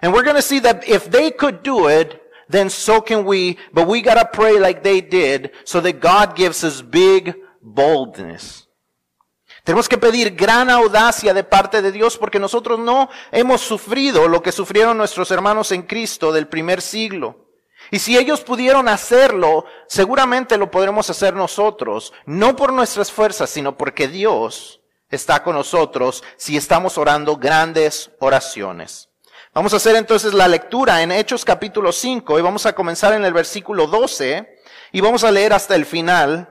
And 0.00 0.12
we're 0.12 0.24
gonna 0.24 0.42
see 0.42 0.60
that 0.60 0.86
if 0.88 1.10
they 1.10 1.30
could 1.30 1.62
do 1.62 1.88
it, 1.88 2.20
then 2.48 2.70
so 2.70 3.00
can 3.00 3.24
we, 3.24 3.58
but 3.72 3.86
we 3.86 4.02
gotta 4.02 4.28
pray 4.32 4.58
like 4.58 4.82
they 4.82 5.00
did 5.00 5.52
so 5.64 5.80
that 5.80 6.00
God 6.00 6.36
gives 6.36 6.64
us 6.64 6.82
big 6.82 7.34
boldness. 7.62 8.68
Tenemos 9.64 9.88
que 9.88 9.96
pedir 9.96 10.34
gran 10.34 10.70
audacia 10.70 11.32
de 11.32 11.44
parte 11.44 11.82
de 11.82 11.92
Dios 11.92 12.18
porque 12.18 12.40
nosotros 12.40 12.80
no 12.80 13.08
hemos 13.30 13.60
sufrido 13.60 14.26
lo 14.26 14.42
que 14.42 14.50
sufrieron 14.50 14.98
nuestros 14.98 15.30
hermanos 15.30 15.70
en 15.70 15.82
Cristo 15.82 16.32
del 16.32 16.48
primer 16.48 16.82
siglo. 16.82 17.48
Y 17.90 18.00
si 18.00 18.16
ellos 18.16 18.40
pudieron 18.42 18.88
hacerlo, 18.88 19.64
seguramente 19.86 20.56
lo 20.56 20.70
podremos 20.70 21.10
hacer 21.10 21.34
nosotros, 21.34 22.12
no 22.26 22.56
por 22.56 22.72
nuestras 22.72 23.12
fuerzas, 23.12 23.50
sino 23.50 23.76
porque 23.76 24.08
Dios 24.08 24.81
está 25.12 25.42
con 25.42 25.54
nosotros 25.54 26.24
si 26.36 26.56
estamos 26.56 26.98
orando 26.98 27.36
grandes 27.36 28.10
oraciones. 28.18 29.08
Vamos 29.54 29.74
a 29.74 29.76
hacer 29.76 29.94
entonces 29.94 30.32
la 30.32 30.48
lectura 30.48 31.02
en 31.02 31.12
Hechos 31.12 31.44
capítulo 31.44 31.92
5 31.92 32.38
y 32.38 32.42
vamos 32.42 32.66
a 32.66 32.74
comenzar 32.74 33.12
en 33.12 33.24
el 33.24 33.32
versículo 33.32 33.86
12 33.86 34.58
y 34.92 35.00
vamos 35.00 35.22
a 35.22 35.30
leer 35.30 35.52
hasta 35.52 35.76
el 35.76 35.84
final 35.84 36.48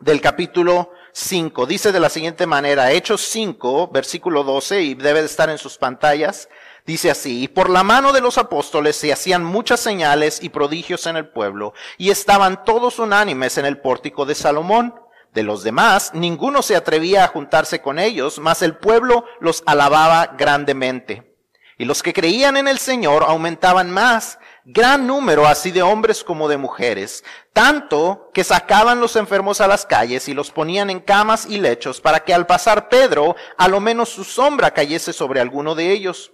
del 0.00 0.20
capítulo 0.20 0.90
5. 1.12 1.66
Dice 1.66 1.92
de 1.92 2.00
la 2.00 2.08
siguiente 2.08 2.46
manera, 2.46 2.90
Hechos 2.92 3.20
5, 3.22 3.88
versículo 3.88 4.44
12, 4.44 4.82
y 4.82 4.94
debe 4.94 5.20
de 5.20 5.26
estar 5.26 5.50
en 5.50 5.58
sus 5.58 5.78
pantallas. 5.78 6.48
Dice 6.86 7.10
así, 7.10 7.44
y 7.44 7.48
por 7.48 7.70
la 7.70 7.84
mano 7.84 8.12
de 8.12 8.20
los 8.20 8.38
apóstoles 8.38 8.96
se 8.96 9.12
hacían 9.12 9.44
muchas 9.44 9.78
señales 9.78 10.42
y 10.42 10.48
prodigios 10.48 11.06
en 11.06 11.16
el 11.16 11.28
pueblo, 11.28 11.74
y 11.98 12.10
estaban 12.10 12.64
todos 12.64 12.98
unánimes 12.98 13.58
en 13.58 13.66
el 13.66 13.80
pórtico 13.80 14.24
de 14.26 14.34
Salomón. 14.34 14.94
De 15.32 15.42
los 15.42 15.62
demás, 15.62 16.12
ninguno 16.12 16.60
se 16.60 16.76
atrevía 16.76 17.24
a 17.24 17.28
juntarse 17.28 17.80
con 17.80 17.98
ellos, 17.98 18.38
mas 18.38 18.60
el 18.60 18.76
pueblo 18.76 19.24
los 19.40 19.62
alababa 19.64 20.34
grandemente. 20.36 21.32
Y 21.78 21.86
los 21.86 22.02
que 22.02 22.12
creían 22.12 22.58
en 22.58 22.68
el 22.68 22.78
Señor 22.78 23.24
aumentaban 23.26 23.90
más, 23.90 24.38
gran 24.66 25.06
número 25.06 25.46
así 25.46 25.70
de 25.70 25.82
hombres 25.82 26.22
como 26.22 26.48
de 26.48 26.58
mujeres, 26.58 27.24
tanto 27.54 28.30
que 28.34 28.44
sacaban 28.44 29.00
los 29.00 29.16
enfermos 29.16 29.62
a 29.62 29.66
las 29.66 29.86
calles 29.86 30.28
y 30.28 30.34
los 30.34 30.50
ponían 30.50 30.90
en 30.90 31.00
camas 31.00 31.46
y 31.46 31.58
lechos 31.58 32.00
para 32.02 32.20
que 32.20 32.34
al 32.34 32.46
pasar 32.46 32.90
Pedro, 32.90 33.34
a 33.56 33.68
lo 33.68 33.80
menos 33.80 34.10
su 34.10 34.24
sombra 34.24 34.72
cayese 34.72 35.14
sobre 35.14 35.40
alguno 35.40 35.74
de 35.74 35.92
ellos. 35.92 36.32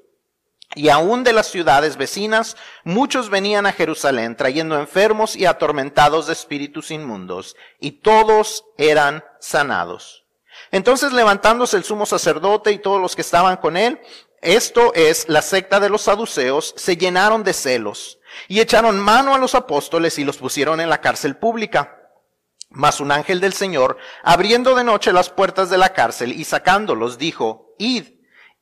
Y 0.74 0.90
aún 0.90 1.24
de 1.24 1.32
las 1.32 1.46
ciudades 1.46 1.96
vecinas, 1.96 2.56
muchos 2.84 3.30
venían 3.30 3.66
a 3.66 3.72
Jerusalén 3.72 4.36
trayendo 4.36 4.78
enfermos 4.78 5.34
y 5.34 5.46
atormentados 5.46 6.26
de 6.26 6.34
espíritus 6.34 6.90
inmundos, 6.90 7.56
y 7.80 7.92
todos 7.92 8.64
eran 8.76 9.24
sanados. 9.40 10.24
Entonces 10.70 11.12
levantándose 11.12 11.76
el 11.76 11.84
sumo 11.84 12.04
sacerdote 12.04 12.72
y 12.72 12.78
todos 12.78 13.00
los 13.00 13.16
que 13.16 13.22
estaban 13.22 13.56
con 13.56 13.76
él, 13.76 14.00
esto 14.40 14.92
es 14.94 15.28
la 15.28 15.42
secta 15.42 15.80
de 15.80 15.88
los 15.88 16.02
saduceos, 16.02 16.74
se 16.76 16.96
llenaron 16.96 17.42
de 17.44 17.54
celos, 17.54 18.18
y 18.46 18.60
echaron 18.60 18.98
mano 18.98 19.34
a 19.34 19.38
los 19.38 19.54
apóstoles 19.54 20.18
y 20.18 20.24
los 20.24 20.36
pusieron 20.36 20.80
en 20.80 20.90
la 20.90 21.00
cárcel 21.00 21.36
pública. 21.36 21.94
Mas 22.70 23.00
un 23.00 23.10
ángel 23.10 23.40
del 23.40 23.54
Señor, 23.54 23.96
abriendo 24.22 24.74
de 24.74 24.84
noche 24.84 25.12
las 25.12 25.30
puertas 25.30 25.70
de 25.70 25.78
la 25.78 25.94
cárcel 25.94 26.32
y 26.32 26.44
sacándolos, 26.44 27.16
dijo, 27.16 27.74
Id, 27.78 28.04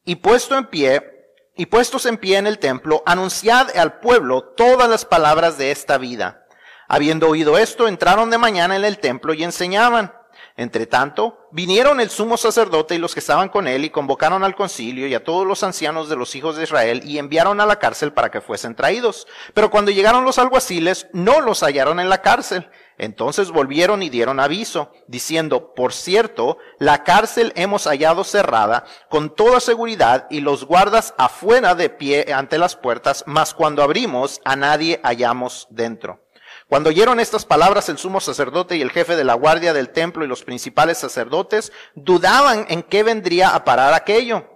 y 0.05 0.17
puesto 0.17 0.57
en 0.57 0.67
pie, 0.67 1.16
y 1.57 1.67
puestos 1.67 2.07
en 2.07 2.19
pie 2.19 2.37
en 2.37 2.47
el 2.47 2.59
templo, 2.59 3.03
anunciad 3.07 3.77
al 3.77 3.99
pueblo 4.01 4.43
todas 4.43 4.89
las 4.89 5.05
palabras 5.05 5.59
de 5.59 5.71
esta 5.71 5.99
vida. 5.99 6.47
Habiendo 6.87 7.29
oído 7.29 7.59
esto, 7.59 7.89
entraron 7.89 8.31
de 8.31 8.39
mañana 8.39 8.77
en 8.77 8.85
el 8.85 8.99
templo 8.99 9.35
y 9.35 9.43
enseñaban. 9.43 10.13
Entre 10.59 10.87
tanto, 10.87 11.49
vinieron 11.51 12.01
el 12.01 12.09
sumo 12.09 12.37
sacerdote 12.37 12.95
y 12.95 12.99
los 12.99 13.13
que 13.13 13.21
estaban 13.21 13.51
con 13.51 13.67
él 13.67 13.85
y 13.85 13.91
convocaron 13.91 14.43
al 14.43 14.55
concilio 14.55 15.07
y 15.07 15.15
a 15.15 15.23
todos 15.23 15.47
los 15.47 15.63
ancianos 15.63 16.09
de 16.09 16.17
los 16.17 16.35
hijos 16.35 16.57
de 16.57 16.63
Israel 16.63 17.03
y 17.05 17.19
enviaron 17.19 17.61
a 17.61 17.67
la 17.67 17.79
cárcel 17.79 18.13
para 18.13 18.31
que 18.31 18.41
fuesen 18.41 18.75
traídos. 18.75 19.27
Pero 19.53 19.71
cuando 19.71 19.91
llegaron 19.91 20.25
los 20.25 20.39
alguaciles, 20.39 21.09
no 21.13 21.41
los 21.41 21.63
hallaron 21.63 22.01
en 22.01 22.09
la 22.09 22.23
cárcel. 22.23 22.71
Entonces 22.99 23.51
volvieron 23.51 24.03
y 24.03 24.09
dieron 24.09 24.41
aviso, 24.41 24.91
diciendo, 25.07 25.75
por 25.75 25.93
cierto, 25.93 26.59
la 26.79 27.05
cárcel 27.05 27.53
hemos 27.57 27.87
hallado 27.87 28.25
cerrada 28.25 28.85
con 29.11 29.35
toda 29.35 29.61
seguridad 29.61 30.27
y 30.31 30.41
los 30.41 30.65
guardas 30.65 31.15
afuera 31.19 31.75
de 31.75 31.91
pie 31.91 32.33
ante 32.33 32.59
las 32.59 32.75
puertas, 32.77 33.25
mas 33.27 33.53
cuando 33.53 33.83
abrimos 33.83 34.41
a 34.45 34.57
nadie 34.57 35.01
hallamos 35.03 35.67
dentro. 35.71 36.23
Cuando 36.69 36.91
oyeron 36.91 37.21
estas 37.21 37.45
palabras, 37.45 37.89
el 37.89 37.99
sumo 37.99 38.21
sacerdote 38.21 38.77
y 38.77 38.83
el 38.83 38.91
jefe 38.91 39.15
de 39.15 39.25
la 39.25 39.35
guardia 39.35 39.73
del 39.73 39.91
templo 39.91 40.25
y 40.25 40.29
los 40.29 40.43
principales 40.43 40.99
sacerdotes 40.99 41.73
dudaban 41.95 42.67
en 42.69 42.83
qué 42.83 43.05
vendría 43.05 43.51
a 43.51 43.65
parar 43.65 43.95
aquello. 43.95 44.49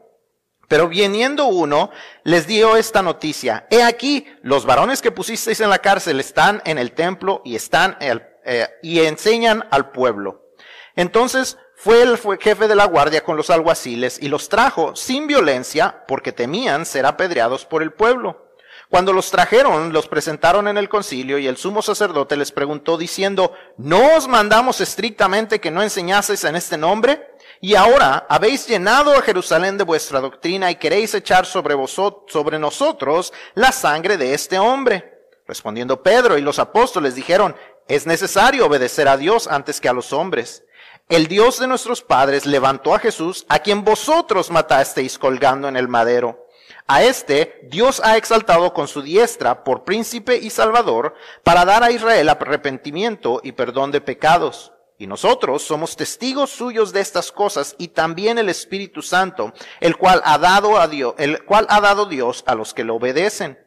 Pero 0.67 0.89
viniendo 0.89 1.47
uno, 1.47 1.91
les 2.25 2.47
dio 2.47 2.77
esta 2.77 3.03
noticia. 3.03 3.67
He 3.71 3.83
aquí, 3.83 4.27
los 4.43 4.67
varones 4.67 5.03
que 5.03 5.11
pusisteis 5.11 5.61
en 5.61 5.69
la 5.69 5.81
cárcel 5.81 6.21
están 6.21 6.63
en 6.65 6.79
el 6.79 6.93
templo 6.93 7.43
y 7.45 7.57
están 7.57 7.97
eh, 8.45 8.69
y 8.83 9.01
enseñan 9.01 9.67
al 9.71 9.91
pueblo. 9.91 10.51
Entonces 10.97 11.59
fue 11.75 12.03
el 12.03 12.19
jefe 12.39 12.69
de 12.69 12.75
la 12.75 12.85
guardia 12.85 13.25
con 13.25 13.37
los 13.37 13.49
alguaciles 13.49 14.19
y 14.21 14.29
los 14.29 14.49
trajo 14.49 14.95
sin 14.95 15.27
violencia 15.27 16.05
porque 16.07 16.33
temían 16.33 16.85
ser 16.85 17.07
apedreados 17.07 17.65
por 17.65 17.83
el 17.83 17.93
pueblo. 17.93 18.51
Cuando 18.91 19.13
los 19.13 19.31
trajeron, 19.31 19.93
los 19.93 20.09
presentaron 20.09 20.67
en 20.67 20.77
el 20.77 20.89
concilio 20.89 21.39
y 21.39 21.47
el 21.47 21.57
sumo 21.57 21.81
sacerdote 21.81 22.37
les 22.37 22.51
preguntó 22.51 22.99
diciendo, 22.99 23.53
¿no 23.79 24.17
os 24.17 24.27
mandamos 24.27 24.81
estrictamente 24.81 25.61
que 25.61 25.71
no 25.71 25.81
enseñaseis 25.81 26.43
en 26.43 26.57
este 26.57 26.77
nombre? 26.77 27.31
Y 27.61 27.77
ahora 27.77 28.27
habéis 28.29 28.67
llenado 28.67 29.15
a 29.15 29.23
Jerusalén 29.23 29.79
de 29.79 29.85
vuestra 29.85 30.21
doctrina 30.21 30.73
y 30.73 30.75
queréis 30.75 31.15
echar 31.15 31.47
sobre 31.47 31.75
vosotros, 31.75 32.33
sobre 32.33 32.59
nosotros 32.59 33.33
la 33.55 33.71
sangre 33.71 34.17
de 34.17 34.35
este 34.35 34.59
hombre. 34.59 35.29
Respondiendo 35.47 36.03
Pedro 36.03 36.37
y 36.37 36.43
los 36.43 36.59
apóstoles 36.59 37.15
dijeron, 37.15 37.55
es 37.91 38.07
necesario 38.07 38.67
obedecer 38.67 39.09
a 39.09 39.17
Dios 39.17 39.49
antes 39.49 39.81
que 39.81 39.89
a 39.89 39.93
los 39.93 40.13
hombres. 40.13 40.63
El 41.09 41.27
Dios 41.27 41.59
de 41.59 41.67
nuestros 41.67 42.03
padres 42.03 42.47
levantó 42.47 42.95
a 42.95 43.01
Jesús, 43.01 43.45
a 43.49 43.59
quien 43.59 43.83
vosotros 43.83 44.49
matasteis 44.49 45.19
colgando 45.19 45.67
en 45.67 45.77
el 45.77 45.89
madero. 45.89 46.47
A 46.87 47.03
este 47.03 47.67
Dios 47.69 48.01
ha 48.05 48.17
exaltado 48.17 48.73
con 48.73 48.87
su 48.87 49.03
diestra 49.03 49.65
por 49.65 49.83
príncipe 49.83 50.37
y 50.37 50.51
salvador 50.51 51.15
para 51.43 51.65
dar 51.65 51.83
a 51.83 51.91
Israel 51.91 52.29
arrepentimiento 52.29 53.41
y 53.43 53.51
perdón 53.53 53.91
de 53.91 54.01
pecados. 54.01 54.73
Y 54.97 55.09
nosotros 55.09 55.63
somos 55.63 55.97
testigos 55.97 56.51
suyos 56.51 56.93
de 56.93 57.01
estas 57.01 57.33
cosas 57.33 57.75
y 57.77 57.89
también 57.89 58.39
el 58.39 58.49
Espíritu 58.49 59.03
Santo, 59.03 59.53
el 59.81 59.97
cual 59.97 60.23
ha 60.25 60.39
dado 60.39 60.79
a 60.79 60.87
Dios, 60.87 61.15
el 61.19 61.45
cual 61.45 61.67
ha 61.69 61.81
dado 61.81 62.07
Dios 62.07 62.45
a 62.47 62.55
los 62.55 62.73
que 62.73 62.85
le 62.85 62.93
obedecen. 62.93 63.59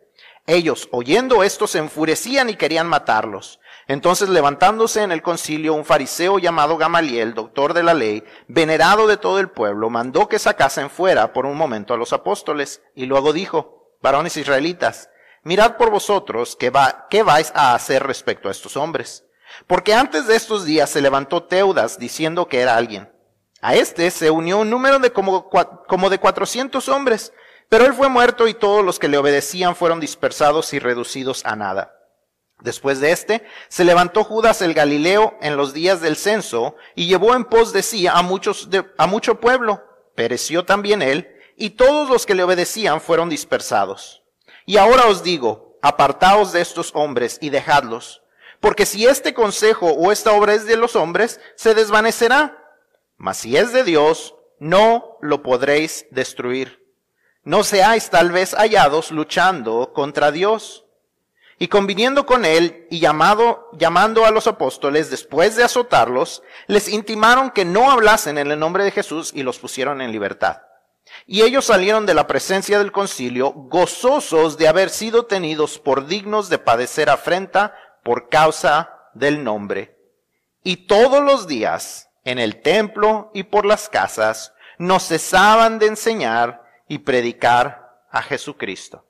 Ellos, 0.46 0.90
oyendo 0.92 1.44
esto, 1.44 1.68
se 1.68 1.80
enfurecían 1.80 2.50
y 2.50 2.56
querían 2.56 2.88
matarlos. 2.88 3.60
Entonces 3.88 4.30
levantándose 4.30 5.04
en 5.04 5.12
el 5.12 5.22
concilio 5.22 5.74
un 5.74 5.86
fariseo 5.86 6.40
llamado 6.40 6.78
Gamaliel, 6.78 7.34
doctor 7.34 7.74
de 7.74 7.84
la 7.84 7.94
ley, 7.94 8.24
venerado 8.48 9.08
de 9.08 9.18
todo 9.18 9.40
el 9.40 9.50
pueblo, 9.50 9.90
mandó 9.90 10.28
que 10.28 10.40
sacasen 10.40 10.90
fuera 10.90 11.34
por 11.34 11.46
un 11.46 11.58
momento 11.58 11.94
a 11.94 11.98
los 11.98 12.14
apóstoles 12.14 12.82
y 12.96 13.06
luego 13.06 13.34
dijo, 13.34 13.96
varones 14.02 14.38
israelitas, 14.38 15.10
mirad 15.44 15.78
por 15.78 15.90
vosotros 15.90 16.56
qué, 16.58 16.70
va, 16.70 17.08
qué 17.10 17.24
vais 17.24 17.52
a 17.56 17.74
hacer 17.74 18.04
respecto 18.04 18.48
a 18.48 18.52
estos 18.52 18.78
hombres. 18.78 19.26
Porque 19.68 19.94
antes 19.94 20.28
de 20.28 20.36
estos 20.36 20.66
días 20.66 20.90
se 20.90 21.02
levantó 21.02 21.44
Teudas 21.44 22.00
diciendo 22.00 22.48
que 22.48 22.62
era 22.62 22.76
alguien. 22.76 23.12
A 23.62 23.76
este 23.76 24.12
se 24.12 24.30
unió 24.30 24.58
un 24.58 24.70
número 24.70 25.00
de 25.00 25.12
como, 25.12 25.50
como 25.50 26.10
de 26.10 26.20
cuatrocientos 26.20 26.90
hombres, 26.90 27.34
pero 27.74 27.88
él 27.88 27.96
fue 27.96 28.08
muerto 28.08 28.48
y 28.48 28.54
todos 28.54 28.86
los 28.86 29.00
que 29.00 29.08
le 29.08 29.18
obedecían 29.18 29.76
fueron 29.76 30.00
dispersados 30.00 30.74
y 30.74 30.80
reducidos 30.80 31.44
a 31.44 31.56
nada. 31.56 31.96
Después 32.60 33.00
de 33.00 33.10
este, 33.10 33.44
se 33.68 33.84
levantó 33.84 34.24
Judas 34.24 34.62
el 34.62 34.76
Galileo 34.76 35.36
en 35.42 35.58
los 35.58 35.74
días 35.74 36.00
del 36.00 36.16
censo 36.16 36.76
y 36.94 37.08
llevó 37.08 37.34
en 37.34 37.46
pos 37.46 37.74
de 37.74 37.82
sí 37.82 38.06
a 38.06 38.22
muchos, 38.22 38.70
a 39.00 39.08
mucho 39.08 39.40
pueblo. 39.40 39.82
Pereció 40.14 40.66
también 40.66 41.02
él 41.02 41.28
y 41.58 41.72
todos 41.72 42.12
los 42.12 42.28
que 42.28 42.36
le 42.36 42.44
obedecían 42.44 43.02
fueron 43.02 43.28
dispersados. 43.28 44.22
Y 44.68 44.78
ahora 44.78 45.08
os 45.08 45.24
digo, 45.24 45.80
apartaos 45.82 46.54
de 46.54 46.62
estos 46.62 46.92
hombres 46.94 47.40
y 47.42 47.50
dejadlos, 47.50 48.22
porque 48.60 48.86
si 48.86 49.08
este 49.08 49.34
consejo 49.34 49.88
o 49.88 50.12
esta 50.12 50.34
obra 50.34 50.54
es 50.54 50.68
de 50.68 50.78
los 50.78 50.96
hombres, 50.96 51.40
se 51.56 51.74
desvanecerá. 51.74 52.56
Mas 53.18 53.38
si 53.38 53.58
es 53.58 53.74
de 53.74 53.84
Dios, 53.84 54.36
no 54.60 55.18
lo 55.22 55.42
podréis 55.42 56.06
destruir. 56.12 56.83
No 57.44 57.64
seáis 57.64 58.10
tal 58.10 58.32
vez 58.32 58.54
hallados 58.56 59.12
luchando 59.12 59.92
contra 59.94 60.32
Dios. 60.32 60.86
Y 61.60 61.68
conviniendo 61.68 62.26
con 62.26 62.46
él 62.46 62.88
y 62.90 63.00
llamado, 63.00 63.70
llamando 63.74 64.26
a 64.26 64.32
los 64.32 64.48
apóstoles 64.48 65.10
después 65.10 65.56
de 65.56 65.64
azotarlos, 65.64 66.42
les 66.68 66.88
intimaron 66.90 67.52
que 67.52 67.64
no 67.64 67.92
hablasen 67.92 68.38
en 68.38 68.52
el 68.52 68.60
nombre 68.60 68.84
de 68.84 68.92
Jesús 68.92 69.32
y 69.34 69.44
los 69.44 69.60
pusieron 69.60 70.02
en 70.02 70.12
libertad. 70.12 70.62
Y 71.26 71.42
ellos 71.42 71.66
salieron 71.66 72.06
de 72.06 72.14
la 72.14 72.28
presencia 72.28 72.80
del 72.80 72.92
concilio 72.92 73.52
gozosos 73.52 74.58
de 74.58 74.68
haber 74.68 74.90
sido 74.90 75.26
tenidos 75.26 75.80
por 75.80 76.08
dignos 76.08 76.50
de 76.50 76.58
padecer 76.58 77.10
afrenta 77.10 77.76
por 78.04 78.30
causa 78.30 79.10
del 79.14 79.44
nombre. 79.44 79.98
Y 80.64 80.88
todos 80.88 81.24
los 81.24 81.46
días, 81.46 82.10
en 82.24 82.40
el 82.40 82.62
templo 82.62 83.32
y 83.34 83.44
por 83.44 83.66
las 83.66 83.90
casas, 83.90 84.54
no 84.78 85.00
cesaban 85.00 85.78
de 85.78 85.88
enseñar 85.88 86.63
y 86.94 87.00
predicar 87.00 88.06
a 88.12 88.22
Jesucristo. 88.22 89.06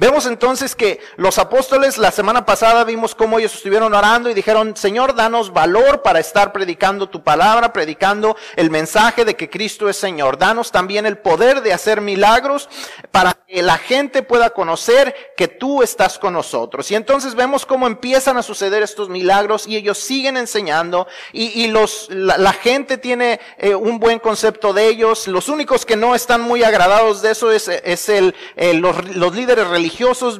Vemos 0.00 0.24
entonces 0.24 0.74
que 0.74 0.98
los 1.18 1.38
apóstoles 1.38 1.98
la 1.98 2.10
semana 2.10 2.46
pasada 2.46 2.84
vimos 2.84 3.14
cómo 3.14 3.38
ellos 3.38 3.54
estuvieron 3.54 3.92
orando 3.92 4.30
y 4.30 4.34
dijeron, 4.34 4.74
Señor, 4.74 5.14
danos 5.14 5.52
valor 5.52 6.00
para 6.00 6.20
estar 6.20 6.54
predicando 6.54 7.10
tu 7.10 7.22
palabra, 7.22 7.74
predicando 7.74 8.34
el 8.56 8.70
mensaje 8.70 9.26
de 9.26 9.36
que 9.36 9.50
Cristo 9.50 9.90
es 9.90 9.98
Señor. 9.98 10.38
Danos 10.38 10.72
también 10.72 11.04
el 11.04 11.18
poder 11.18 11.60
de 11.60 11.74
hacer 11.74 12.00
milagros 12.00 12.70
para 13.10 13.34
que 13.46 13.62
la 13.62 13.76
gente 13.76 14.22
pueda 14.22 14.48
conocer 14.54 15.34
que 15.36 15.48
tú 15.48 15.82
estás 15.82 16.18
con 16.18 16.32
nosotros. 16.32 16.90
Y 16.90 16.94
entonces 16.94 17.34
vemos 17.34 17.66
cómo 17.66 17.86
empiezan 17.86 18.38
a 18.38 18.42
suceder 18.42 18.82
estos 18.82 19.10
milagros 19.10 19.66
y 19.66 19.76
ellos 19.76 19.98
siguen 19.98 20.38
enseñando 20.38 21.08
y, 21.30 21.66
los, 21.66 22.08
la, 22.08 22.54
gente 22.54 22.96
tiene 22.96 23.38
eh, 23.58 23.74
un 23.74 23.98
buen 23.98 24.18
concepto 24.18 24.72
de 24.72 24.88
ellos. 24.88 25.28
Los 25.28 25.50
únicos 25.50 25.84
que 25.84 25.96
no 25.96 26.14
están 26.14 26.40
muy 26.40 26.62
agradados 26.62 27.20
de 27.20 27.32
eso 27.32 27.52
es, 27.52 27.68
es 27.68 28.08
el, 28.08 28.34
los, 28.56 29.14
los 29.14 29.34
líderes 29.34 29.68
religiosos 29.68 29.89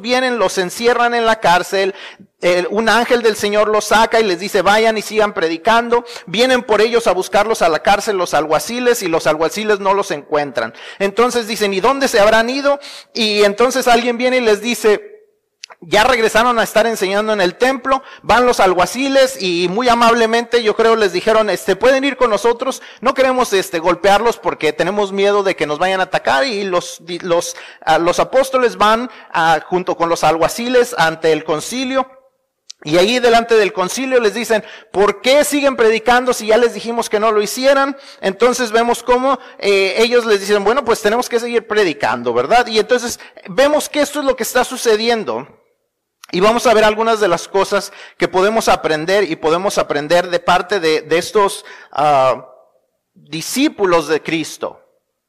vienen, 0.00 0.38
los 0.38 0.58
encierran 0.58 1.14
en 1.14 1.26
la 1.26 1.40
cárcel, 1.40 1.94
un 2.70 2.88
ángel 2.88 3.22
del 3.22 3.36
Señor 3.36 3.68
los 3.68 3.86
saca 3.86 4.18
y 4.20 4.24
les 4.24 4.40
dice 4.40 4.62
vayan 4.62 4.96
y 4.96 5.02
sigan 5.02 5.34
predicando. 5.34 6.04
Vienen 6.26 6.62
por 6.62 6.80
ellos 6.80 7.06
a 7.06 7.12
buscarlos 7.12 7.62
a 7.62 7.68
la 7.68 7.80
cárcel 7.80 8.16
los 8.16 8.34
alguaciles 8.34 9.02
y 9.02 9.08
los 9.08 9.26
alguaciles 9.26 9.80
no 9.80 9.94
los 9.94 10.10
encuentran. 10.10 10.72
Entonces 10.98 11.46
dicen, 11.46 11.74
¿y 11.74 11.80
dónde 11.80 12.08
se 12.08 12.20
habrán 12.20 12.48
ido? 12.48 12.80
Y 13.12 13.42
entonces 13.42 13.88
alguien 13.88 14.16
viene 14.16 14.38
y 14.38 14.40
les 14.40 14.60
dice, 14.60 15.19
ya 15.80 16.04
regresaron 16.04 16.58
a 16.58 16.62
estar 16.62 16.86
enseñando 16.86 17.32
en 17.32 17.40
el 17.40 17.54
templo, 17.54 18.02
van 18.22 18.44
los 18.44 18.60
alguaciles 18.60 19.40
y 19.40 19.68
muy 19.68 19.88
amablemente 19.88 20.62
yo 20.62 20.76
creo 20.76 20.94
les 20.94 21.12
dijeron, 21.12 21.48
este, 21.48 21.74
pueden 21.74 22.04
ir 22.04 22.16
con 22.16 22.30
nosotros, 22.30 22.82
no 23.00 23.14
queremos 23.14 23.52
este, 23.52 23.78
golpearlos 23.78 24.36
porque 24.36 24.74
tenemos 24.74 25.12
miedo 25.12 25.42
de 25.42 25.56
que 25.56 25.66
nos 25.66 25.78
vayan 25.78 26.00
a 26.00 26.04
atacar 26.04 26.44
y 26.44 26.64
los, 26.64 27.00
los, 27.22 27.56
los 28.00 28.20
apóstoles 28.20 28.76
van 28.76 29.10
junto 29.66 29.96
con 29.96 30.08
los 30.08 30.22
alguaciles 30.22 30.94
ante 30.98 31.32
el 31.32 31.44
concilio. 31.44 32.10
Y 32.82 32.96
ahí 32.96 33.18
delante 33.18 33.56
del 33.56 33.74
concilio 33.74 34.20
les 34.20 34.32
dicen, 34.32 34.64
¿por 34.90 35.20
qué 35.20 35.44
siguen 35.44 35.76
predicando 35.76 36.32
si 36.32 36.46
ya 36.46 36.56
les 36.56 36.72
dijimos 36.72 37.10
que 37.10 37.20
no 37.20 37.30
lo 37.30 37.42
hicieran? 37.42 37.94
Entonces 38.22 38.72
vemos 38.72 39.02
cómo 39.02 39.38
eh, 39.58 39.96
ellos 39.98 40.24
les 40.24 40.40
dicen, 40.40 40.64
bueno, 40.64 40.82
pues 40.82 41.02
tenemos 41.02 41.28
que 41.28 41.40
seguir 41.40 41.66
predicando, 41.66 42.32
¿verdad? 42.32 42.66
Y 42.68 42.78
entonces 42.78 43.20
vemos 43.50 43.90
que 43.90 44.00
esto 44.00 44.20
es 44.20 44.24
lo 44.24 44.34
que 44.34 44.44
está 44.44 44.64
sucediendo 44.64 45.59
y 46.32 46.40
vamos 46.40 46.66
a 46.66 46.74
ver 46.74 46.84
algunas 46.84 47.20
de 47.20 47.28
las 47.28 47.48
cosas 47.48 47.92
que 48.16 48.28
podemos 48.28 48.68
aprender 48.68 49.24
y 49.30 49.36
podemos 49.36 49.78
aprender 49.78 50.28
de 50.28 50.40
parte 50.40 50.80
de, 50.80 51.04
estos 51.10 51.64
uh, 51.92 52.42
discípulos 53.14 54.08
de 54.08 54.22
Cristo. 54.22 54.80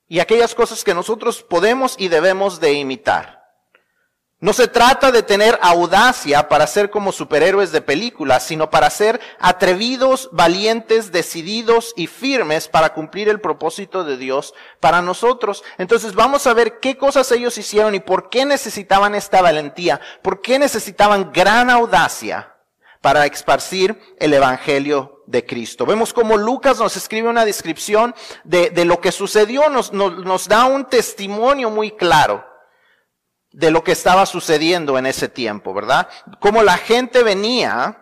Y 0.07 0.19
aquellas 0.19 0.53
cosas 0.53 0.83
que 0.83 0.93
nosotros 0.93 1.41
podemos 1.41 1.95
y 1.97 2.09
debemos 2.09 2.59
de 2.59 2.73
imitar. 2.73 3.40
No 4.41 4.53
se 4.53 4.67
trata 4.67 5.11
de 5.11 5.21
tener 5.21 5.59
audacia 5.61 6.49
para 6.49 6.65
ser 6.65 6.89
como 6.89 7.11
superhéroes 7.11 7.71
de 7.71 7.79
películas, 7.79 8.43
sino 8.43 8.71
para 8.71 8.89
ser 8.89 9.21
atrevidos, 9.39 10.29
valientes, 10.31 11.11
decididos 11.11 11.93
y 11.95 12.07
firmes 12.07 12.67
para 12.67 12.95
cumplir 12.95 13.29
el 13.29 13.39
propósito 13.39 14.03
de 14.03 14.17
Dios 14.17 14.55
para 14.79 15.03
nosotros. 15.03 15.63
Entonces 15.77 16.15
vamos 16.15 16.47
a 16.47 16.55
ver 16.55 16.79
qué 16.79 16.97
cosas 16.97 17.31
ellos 17.31 17.55
hicieron 17.59 17.93
y 17.93 17.99
por 17.99 18.31
qué 18.31 18.45
necesitaban 18.45 19.13
esta 19.13 19.43
valentía, 19.43 20.01
por 20.23 20.41
qué 20.41 20.57
necesitaban 20.57 21.31
gran 21.31 21.69
audacia 21.69 22.55
para 22.99 23.27
esparcir 23.27 23.99
el 24.17 24.33
Evangelio 24.33 25.23
de 25.27 25.45
Cristo. 25.45 25.85
Vemos 25.85 26.13
como 26.13 26.35
Lucas 26.37 26.79
nos 26.79 26.97
escribe 26.97 27.29
una 27.29 27.45
descripción 27.45 28.15
de, 28.43 28.71
de 28.71 28.85
lo 28.85 29.01
que 29.01 29.11
sucedió, 29.11 29.69
nos, 29.69 29.93
nos, 29.93 30.17
nos 30.17 30.47
da 30.47 30.65
un 30.65 30.85
testimonio 30.85 31.69
muy 31.69 31.91
claro 31.91 32.50
de 33.51 33.71
lo 33.71 33.83
que 33.83 33.91
estaba 33.91 34.25
sucediendo 34.25 34.97
en 34.97 35.05
ese 35.05 35.27
tiempo, 35.27 35.73
¿verdad? 35.73 36.07
Como 36.39 36.63
la 36.63 36.77
gente 36.77 37.23
venía 37.23 38.01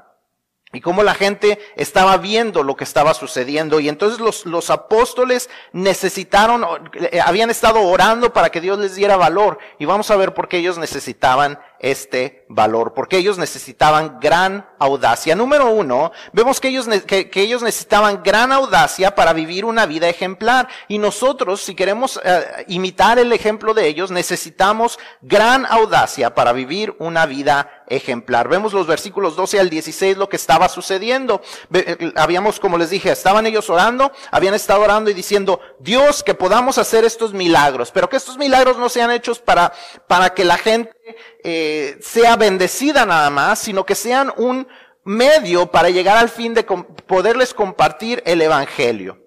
y 0.72 0.82
cómo 0.82 1.02
la 1.02 1.16
gente 1.16 1.60
estaba 1.76 2.18
viendo 2.18 2.62
lo 2.64 2.76
que 2.76 2.84
estaba 2.84 3.16
sucediendo. 3.16 3.80
Y 3.80 3.90
entonces 3.90 4.20
los, 4.20 4.46
los 4.46 4.70
apóstoles 4.70 5.50
necesitaron, 5.72 6.64
eh, 6.94 7.20
habían 7.20 7.50
estado 7.50 7.82
orando 7.82 8.32
para 8.34 8.50
que 8.50 8.62
Dios 8.62 8.78
les 8.78 8.96
diera 8.96 9.18
valor. 9.18 9.58
Y 9.80 9.86
vamos 9.86 10.12
a 10.12 10.16
ver 10.16 10.36
por 10.36 10.48
qué 10.48 10.58
ellos 10.58 10.78
necesitaban 10.78 11.60
este 11.80 12.46
valor, 12.50 12.94
porque 12.94 13.18
ellos 13.18 13.38
necesitaban 13.38 14.20
gran 14.20 14.68
audacia. 14.80 15.36
Número 15.36 15.70
uno, 15.70 16.12
vemos 16.34 16.60
que 16.60 16.68
ellos, 16.68 16.88
que, 17.06 17.30
ellos 17.36 17.62
necesitaban 17.62 18.22
gran 18.24 18.52
audacia 18.52 19.16
para 19.16 19.34
vivir 19.34 19.66
una 19.66 19.86
vida 19.86 20.10
ejemplar. 20.10 20.68
Y 20.88 20.98
nosotros, 20.98 21.62
si 21.62 21.76
queremos 21.76 22.20
eh, 22.24 22.66
imitar 22.68 23.20
el 23.20 23.32
ejemplo 23.32 23.74
de 23.74 23.88
ellos, 23.88 24.12
necesitamos 24.12 25.00
gran 25.22 25.66
audacia 25.66 26.36
para 26.36 26.52
vivir 26.52 26.96
una 27.00 27.26
vida 27.26 27.84
ejemplar. 27.88 28.50
Vemos 28.50 28.74
los 28.74 28.88
versículos 28.88 29.36
12 29.36 29.60
al 29.60 29.70
16 29.70 30.18
lo 30.18 30.30
que 30.30 30.36
estaba 30.36 30.70
sucediendo. 30.70 31.42
Eh, 31.74 32.12
habíamos, 32.16 32.60
como 32.60 32.78
les 32.78 32.90
dije, 32.90 33.12
estaban 33.12 33.46
ellos 33.46 33.70
orando, 33.70 34.12
habían 34.32 34.54
estado 34.54 34.82
orando 34.82 35.10
y 35.10 35.14
diciendo, 35.14 35.60
Dios, 35.80 36.24
que 36.24 36.34
podamos 36.34 36.78
hacer 36.78 37.06
estos 37.06 37.34
milagros, 37.34 37.92
pero 37.92 38.10
que 38.10 38.18
estos 38.18 38.38
milagros 38.38 38.78
no 38.78 38.90
sean 38.90 39.12
hechos 39.12 39.40
para, 39.40 39.74
para 40.08 40.34
que 40.34 40.44
la 40.44 40.58
gente 40.58 40.99
eh, 41.44 41.98
sea 42.02 42.36
bendecida 42.36 43.06
nada 43.06 43.30
más, 43.30 43.60
sino 43.60 43.86
que 43.86 43.96
sean 43.96 44.34
un 44.38 44.68
medio 45.04 45.72
para 45.72 45.90
llegar 45.90 46.18
al 46.18 46.30
fin 46.30 46.54
de 46.54 46.64
poderles 46.64 47.54
compartir 47.54 48.22
el 48.26 48.42
Evangelio. 48.42 49.20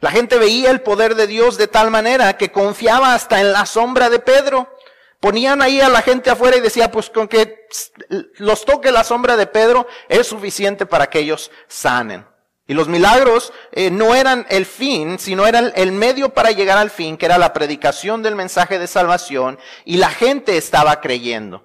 La 0.00 0.10
gente 0.10 0.38
veía 0.38 0.70
el 0.70 0.82
poder 0.82 1.14
de 1.14 1.26
Dios 1.26 1.56
de 1.56 1.68
tal 1.68 1.90
manera 1.90 2.36
que 2.36 2.52
confiaba 2.52 3.14
hasta 3.14 3.40
en 3.40 3.52
la 3.52 3.66
sombra 3.66 4.10
de 4.10 4.18
Pedro. 4.18 4.70
Ponían 5.20 5.62
ahí 5.62 5.80
a 5.80 5.88
la 5.88 6.02
gente 6.02 6.30
afuera 6.30 6.56
y 6.56 6.60
decía, 6.60 6.90
pues 6.90 7.08
con 7.08 7.28
que 7.28 7.66
los 8.36 8.64
toque 8.64 8.92
la 8.92 9.04
sombra 9.04 9.36
de 9.36 9.46
Pedro 9.46 9.86
es 10.08 10.26
suficiente 10.26 10.84
para 10.84 11.08
que 11.08 11.20
ellos 11.20 11.50
sanen. 11.66 12.26
Y 12.68 12.74
los 12.74 12.88
milagros 12.88 13.52
eh, 13.70 13.90
no 13.90 14.14
eran 14.14 14.44
el 14.48 14.66
fin, 14.66 15.18
sino 15.18 15.46
eran 15.46 15.72
el 15.76 15.92
medio 15.92 16.34
para 16.34 16.50
llegar 16.50 16.78
al 16.78 16.90
fin, 16.90 17.16
que 17.16 17.26
era 17.26 17.38
la 17.38 17.52
predicación 17.52 18.22
del 18.22 18.34
mensaje 18.34 18.78
de 18.78 18.88
salvación, 18.88 19.58
y 19.84 19.98
la 19.98 20.10
gente 20.10 20.56
estaba 20.56 21.00
creyendo. 21.00 21.64